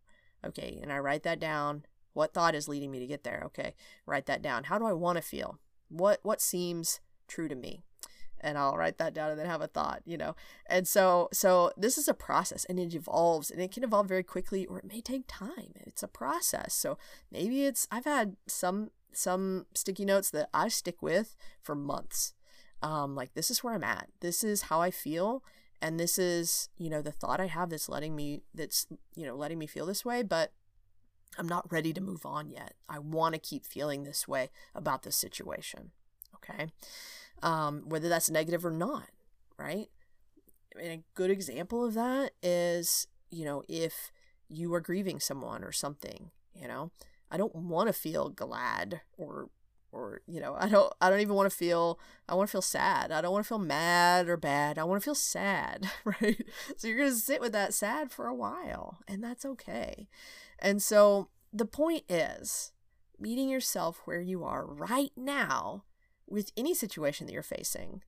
Okay. 0.45 0.79
And 0.81 0.91
I 0.91 0.99
write 0.99 1.23
that 1.23 1.39
down. 1.39 1.85
What 2.13 2.33
thought 2.33 2.55
is 2.55 2.67
leading 2.67 2.91
me 2.91 2.99
to 2.99 3.07
get 3.07 3.23
there? 3.23 3.43
Okay. 3.47 3.75
Write 4.05 4.27
that 4.27 4.41
down. 4.41 4.65
How 4.65 4.77
do 4.77 4.85
I 4.85 4.93
want 4.93 5.17
to 5.17 5.21
feel? 5.21 5.59
What, 5.89 6.19
what 6.23 6.41
seems 6.41 6.99
true 7.27 7.47
to 7.47 7.55
me? 7.55 7.83
And 8.43 8.57
I'll 8.57 8.77
write 8.77 8.97
that 8.97 9.13
down 9.13 9.31
and 9.31 9.39
then 9.39 9.47
have 9.47 9.61
a 9.61 9.67
thought, 9.67 10.01
you 10.05 10.17
know. 10.17 10.35
And 10.67 10.87
so 10.87 11.29
so 11.31 11.71
this 11.77 11.97
is 11.97 12.07
a 12.07 12.13
process 12.13 12.65
and 12.65 12.77
it 12.77 12.93
evolves 12.93 13.49
and 13.49 13.61
it 13.61 13.71
can 13.71 13.83
evolve 13.83 14.07
very 14.07 14.23
quickly 14.23 14.65
or 14.65 14.77
it 14.79 14.85
may 14.85 15.01
take 15.01 15.23
time. 15.27 15.73
It's 15.75 16.03
a 16.03 16.07
process. 16.07 16.75
So 16.75 16.97
maybe 17.31 17.65
it's 17.65 17.87
I've 17.89 18.05
had 18.05 18.35
some 18.45 18.91
some 19.13 19.65
sticky 19.73 20.05
notes 20.05 20.29
that 20.31 20.49
I 20.53 20.67
stick 20.67 21.01
with 21.01 21.35
for 21.61 21.73
months. 21.73 22.33
Um 22.81 23.15
like 23.15 23.33
this 23.33 23.49
is 23.49 23.63
where 23.63 23.73
I'm 23.73 23.83
at. 23.83 24.09
This 24.19 24.43
is 24.43 24.63
how 24.63 24.81
I 24.81 24.91
feel 24.91 25.43
and 25.81 25.99
this 25.99 26.19
is, 26.19 26.69
you 26.77 26.89
know, 26.89 27.01
the 27.01 27.11
thought 27.11 27.39
I 27.39 27.47
have 27.47 27.69
that's 27.69 27.89
letting 27.89 28.15
me 28.15 28.43
that's, 28.53 28.85
you 29.15 29.25
know, 29.25 29.35
letting 29.35 29.57
me 29.57 29.67
feel 29.67 29.85
this 29.85 30.03
way, 30.03 30.21
but 30.21 30.51
I'm 31.37 31.47
not 31.47 31.71
ready 31.71 31.93
to 31.93 32.01
move 32.01 32.25
on 32.25 32.51
yet. 32.51 32.73
I 32.87 32.99
want 32.99 33.33
to 33.33 33.39
keep 33.39 33.65
feeling 33.65 34.03
this 34.03 34.27
way 34.27 34.49
about 34.75 35.03
this 35.03 35.15
situation. 35.15 35.91
Okay 36.35 36.67
um, 37.43 37.83
whether 37.85 38.09
that's 38.09 38.29
negative 38.31 38.65
or 38.65 38.71
not, 38.71 39.09
right? 39.57 39.89
Mean, 40.75 40.91
a 40.91 41.03
good 41.13 41.29
example 41.29 41.85
of 41.85 41.93
that 41.93 42.31
is, 42.41 43.07
you 43.29 43.45
know, 43.45 43.63
if 43.67 44.11
you 44.49 44.73
are 44.73 44.81
grieving 44.81 45.19
someone 45.19 45.63
or 45.63 45.71
something, 45.71 46.31
you 46.55 46.67
know, 46.67 46.89
I 47.29 47.37
don't 47.37 47.55
want 47.55 47.87
to 47.87 47.93
feel 47.93 48.29
glad 48.29 49.01
or 49.17 49.49
or 49.91 50.21
you 50.25 50.41
know 50.41 50.55
i 50.59 50.67
don't 50.67 50.91
i 51.01 51.07
don't 51.07 51.19
even 51.19 51.35
want 51.35 51.47
to 51.47 51.55
feel 51.55 51.99
i 52.27 52.33
want 52.33 52.49
to 52.49 52.51
feel 52.51 52.63
sad. 52.63 53.11
I 53.11 53.21
don't 53.21 53.31
want 53.31 53.45
to 53.45 53.47
feel 53.47 53.59
mad 53.59 54.27
or 54.27 54.37
bad. 54.37 54.79
I 54.79 54.85
want 54.85 54.99
to 54.99 55.05
feel 55.05 55.13
sad 55.13 55.87
right? 56.03 56.43
So 56.77 56.87
you're 56.87 56.97
going 56.97 57.11
to 57.11 57.15
sit 57.15 57.39
with 57.39 57.51
that 57.51 57.75
sad 57.75 58.11
for 58.11 58.25
a 58.25 58.33
while 58.33 58.99
and 59.07 59.23
that's 59.23 59.45
okay. 59.45 60.07
And 60.57 60.81
so 60.81 61.29
the 61.53 61.65
point 61.65 62.05
is 62.09 62.71
meeting 63.19 63.49
yourself 63.49 64.01
where 64.05 64.19
you 64.19 64.43
are 64.43 64.65
right 64.65 65.11
now 65.15 65.83
with 66.33 66.51
any 66.57 66.73
situation 66.73 67.27
that 67.27 67.33
you're 67.33 67.43
facing 67.43 68.01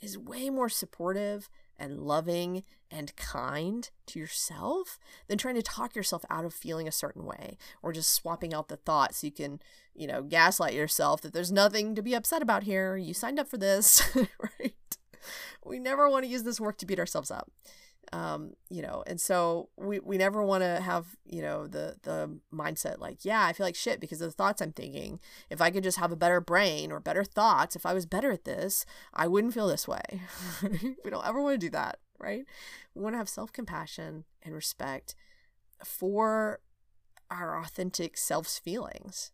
is 0.00 0.18
way 0.18 0.50
more 0.50 0.68
supportive 0.68 1.48
and 1.78 2.00
loving 2.00 2.62
and 2.90 3.16
kind 3.16 3.90
to 4.06 4.18
yourself 4.18 4.98
than 5.28 5.38
trying 5.38 5.54
to 5.54 5.62
talk 5.62 5.94
yourself 5.94 6.24
out 6.28 6.44
of 6.44 6.52
feeling 6.52 6.86
a 6.86 6.92
certain 6.92 7.24
way 7.24 7.56
or 7.82 7.92
just 7.92 8.12
swapping 8.12 8.52
out 8.52 8.68
the 8.68 8.76
thoughts 8.76 9.24
you 9.24 9.30
can, 9.30 9.60
you 9.94 10.06
know, 10.06 10.22
gaslight 10.22 10.74
yourself 10.74 11.22
that 11.22 11.32
there's 11.32 11.50
nothing 11.50 11.94
to 11.94 12.02
be 12.02 12.14
upset 12.14 12.42
about 12.42 12.64
here. 12.64 12.96
You 12.96 13.14
signed 13.14 13.38
up 13.38 13.48
for 13.48 13.56
this, 13.56 14.02
right? 14.14 14.74
We 15.64 15.78
never 15.78 16.08
want 16.08 16.24
to 16.24 16.30
use 16.30 16.42
this 16.42 16.60
work 16.60 16.76
to 16.78 16.86
beat 16.86 16.98
ourselves 16.98 17.30
up 17.30 17.50
um, 18.12 18.54
you 18.68 18.82
know, 18.82 19.04
and 19.06 19.20
so 19.20 19.68
we, 19.76 20.00
we 20.00 20.18
never 20.18 20.42
want 20.42 20.62
to 20.62 20.80
have, 20.80 21.16
you 21.24 21.42
know, 21.42 21.66
the, 21.66 21.96
the 22.02 22.38
mindset 22.52 22.98
like, 22.98 23.24
yeah, 23.24 23.44
I 23.44 23.52
feel 23.52 23.64
like 23.64 23.76
shit 23.76 24.00
because 24.00 24.20
of 24.20 24.30
the 24.30 24.36
thoughts 24.36 24.60
I'm 24.60 24.72
thinking. 24.72 25.20
If 25.48 25.60
I 25.60 25.70
could 25.70 25.84
just 25.84 25.98
have 25.98 26.10
a 26.10 26.16
better 26.16 26.40
brain 26.40 26.90
or 26.90 26.98
better 26.98 27.22
thoughts, 27.22 27.76
if 27.76 27.86
I 27.86 27.94
was 27.94 28.06
better 28.06 28.32
at 28.32 28.44
this, 28.44 28.84
I 29.14 29.28
wouldn't 29.28 29.54
feel 29.54 29.68
this 29.68 29.86
way. 29.86 30.02
we 30.62 31.10
don't 31.10 31.26
ever 31.26 31.40
want 31.40 31.60
to 31.60 31.66
do 31.66 31.70
that, 31.70 32.00
right? 32.18 32.44
We 32.94 33.02
want 33.02 33.14
to 33.14 33.18
have 33.18 33.28
self 33.28 33.52
compassion 33.52 34.24
and 34.42 34.54
respect 34.54 35.14
for 35.84 36.60
our 37.30 37.60
authentic 37.60 38.16
self's 38.16 38.58
feelings. 38.58 39.30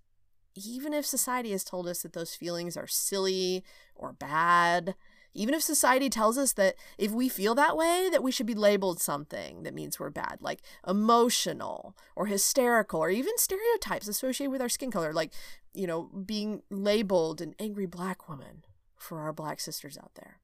Even 0.54 0.92
if 0.92 1.06
society 1.06 1.52
has 1.52 1.64
told 1.64 1.86
us 1.86 2.02
that 2.02 2.12
those 2.12 2.34
feelings 2.34 2.76
are 2.76 2.86
silly 2.86 3.64
or 3.94 4.12
bad, 4.12 4.94
even 5.36 5.54
if 5.54 5.62
society 5.62 6.08
tells 6.08 6.38
us 6.38 6.52
that 6.54 6.76
if 6.98 7.12
we 7.12 7.28
feel 7.28 7.54
that 7.54 7.76
way, 7.76 8.08
that 8.10 8.22
we 8.22 8.32
should 8.32 8.46
be 8.46 8.54
labeled 8.54 9.00
something 9.00 9.62
that 9.62 9.74
means 9.74 10.00
we're 10.00 10.10
bad, 10.10 10.38
like 10.40 10.62
emotional 10.86 11.96
or 12.14 12.26
hysterical, 12.26 13.00
or 13.00 13.10
even 13.10 13.36
stereotypes 13.36 14.08
associated 14.08 14.50
with 14.50 14.62
our 14.62 14.68
skin 14.68 14.90
color, 14.90 15.12
like, 15.12 15.32
you 15.74 15.86
know, 15.86 16.04
being 16.24 16.62
labeled 16.70 17.40
an 17.40 17.54
angry 17.58 17.86
black 17.86 18.28
woman 18.28 18.64
for 18.96 19.20
our 19.20 19.32
black 19.32 19.60
sisters 19.60 19.98
out 19.98 20.12
there, 20.14 20.40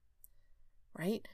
right? 0.97 1.26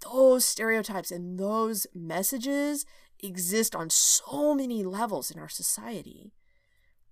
Those 0.00 0.44
stereotypes 0.44 1.10
and 1.10 1.38
those 1.38 1.86
messages 1.94 2.84
exist 3.22 3.74
on 3.74 3.88
so 3.90 4.54
many 4.54 4.82
levels 4.82 5.30
in 5.30 5.38
our 5.38 5.48
society 5.48 6.34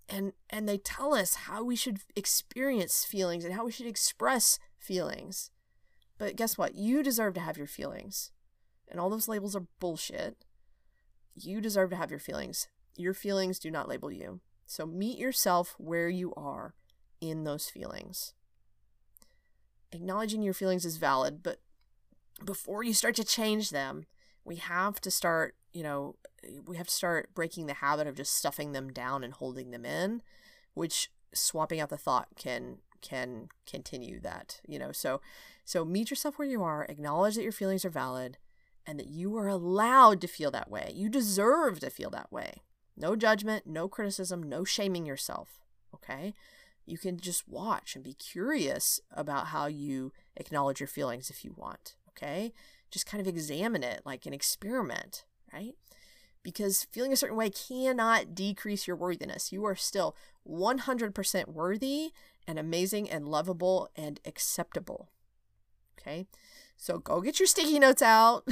and 0.09 0.33
and 0.51 0.69
they 0.69 0.79
tell 0.79 1.15
us 1.15 1.35
how 1.35 1.65
we 1.65 1.77
should 1.77 2.01
experience 2.15 3.05
feelings 3.05 3.45
and 3.45 3.55
how 3.55 3.65
we 3.65 3.73
should 3.73 3.87
express 3.87 4.59
feelings 4.79 5.51
but 6.23 6.37
guess 6.37 6.57
what? 6.57 6.77
You 6.77 7.03
deserve 7.03 7.35
to 7.35 7.41
have 7.41 7.59
your 7.59 7.67
feelings. 7.67 8.31
And 8.89 9.01
all 9.01 9.11
those 9.11 9.27
labels 9.27 9.57
are 9.57 9.67
bullshit. 9.81 10.37
You 11.35 11.61
deserve 11.61 11.91
to 11.91 11.97
have 11.97 12.11
your 12.11 12.21
feelings. 12.21 12.69
Your 12.97 13.13
feelings 13.13 13.59
do 13.59 13.73
not 13.73 13.89
label 13.89 14.09
you. 14.09 14.41
So 14.65 14.87
meet 14.87 15.19
yourself 15.19 15.75
where 15.79 16.09
you 16.09 16.33
are 16.35 16.77
in 17.21 17.43
those 17.43 17.69
feelings. 17.69 18.35
Acknowledging 19.91 20.43
your 20.43 20.55
feelings 20.55 20.85
is 20.85 20.97
valid, 20.97 21.43
but 21.43 21.59
before 22.45 22.85
you 22.85 22.95
start 22.95 23.17
to 23.17 23.25
change 23.25 23.71
them, 23.71 24.05
we 24.45 24.55
have 24.57 25.01
to 25.01 25.11
start, 25.11 25.57
you 25.73 25.83
know, 25.83 26.15
we 26.65 26.77
have 26.77 26.87
to 26.87 26.95
start 26.95 27.35
breaking 27.35 27.67
the 27.67 27.75
habit 27.75 28.07
of 28.07 28.15
just 28.15 28.37
stuffing 28.37 28.71
them 28.71 28.93
down 28.93 29.25
and 29.25 29.35
holding 29.35 29.73
them 29.73 29.85
in, 29.85 30.23
which 30.75 31.11
swapping 31.35 31.81
out 31.81 31.89
the 31.89 31.97
thought 31.97 32.29
can 32.37 32.77
can 33.01 33.49
continue 33.67 34.21
that, 34.21 34.61
you 34.65 34.79
know. 34.79 34.93
So 34.93 35.21
so 35.65 35.85
meet 35.85 36.11
yourself 36.11 36.39
where 36.39 36.49
you 36.49 36.63
are, 36.63 36.85
acknowledge 36.89 37.37
that 37.37 37.43
your 37.43 37.53
feelings 37.53 37.85
are 37.85 37.91
valid 37.91 38.39
and 38.87 38.99
that 38.99 39.09
you 39.09 39.37
are 39.37 39.49
allowed 39.49 40.21
to 40.21 40.27
feel 40.27 40.51
that 40.51 40.71
way. 40.71 40.93
You 40.95 41.09
deserve 41.09 41.81
to 41.81 41.91
feel 41.91 42.11
that 42.11 42.33
way. 42.33 42.63
No 42.97 43.17
judgment, 43.17 43.67
no 43.67 43.89
criticism, 43.89 44.43
no 44.43 44.65
shaming 44.65 45.07
yourself. 45.07 45.61
Okay? 45.95 46.35
You 46.85 46.99
can 46.99 47.19
just 47.19 47.49
watch 47.49 47.95
and 47.95 48.05
be 48.05 48.15
curious 48.15 49.01
about 49.13 49.49
how 49.49 49.67
you 49.67 50.13
acknowledge 50.37 50.81
your 50.81 50.89
feelings 50.89 51.31
if 51.31 51.45
you 51.45 51.55
want. 51.57 51.95
Okay? 52.11 52.53
Just 52.91 53.07
kind 53.07 53.21
of 53.21 53.29
examine 53.29 53.83
it 53.83 54.03
like 54.05 54.27
an 54.27 54.35
experiment, 54.35 55.25
right? 55.53 55.75
Because 56.43 56.85
feeling 56.91 57.13
a 57.13 57.17
certain 57.17 57.37
way 57.37 57.51
cannot 57.51 58.35
decrease 58.35 58.87
your 58.87 58.97
worthiness. 58.97 59.53
You 59.53 59.65
are 59.65 59.77
still 59.77 60.17
100% 60.47 61.49
worthy 61.49 62.11
and 62.49 62.59
amazing 62.59 63.09
and 63.09 63.29
lovable 63.29 63.89
and 63.95 64.21
acceptable. 64.25 65.12
Okay. 66.03 66.27
So 66.77 66.99
go 66.99 67.21
get 67.21 67.39
your 67.39 67.47
sticky 67.47 67.79
notes 67.79 68.03
out. 68.03 68.47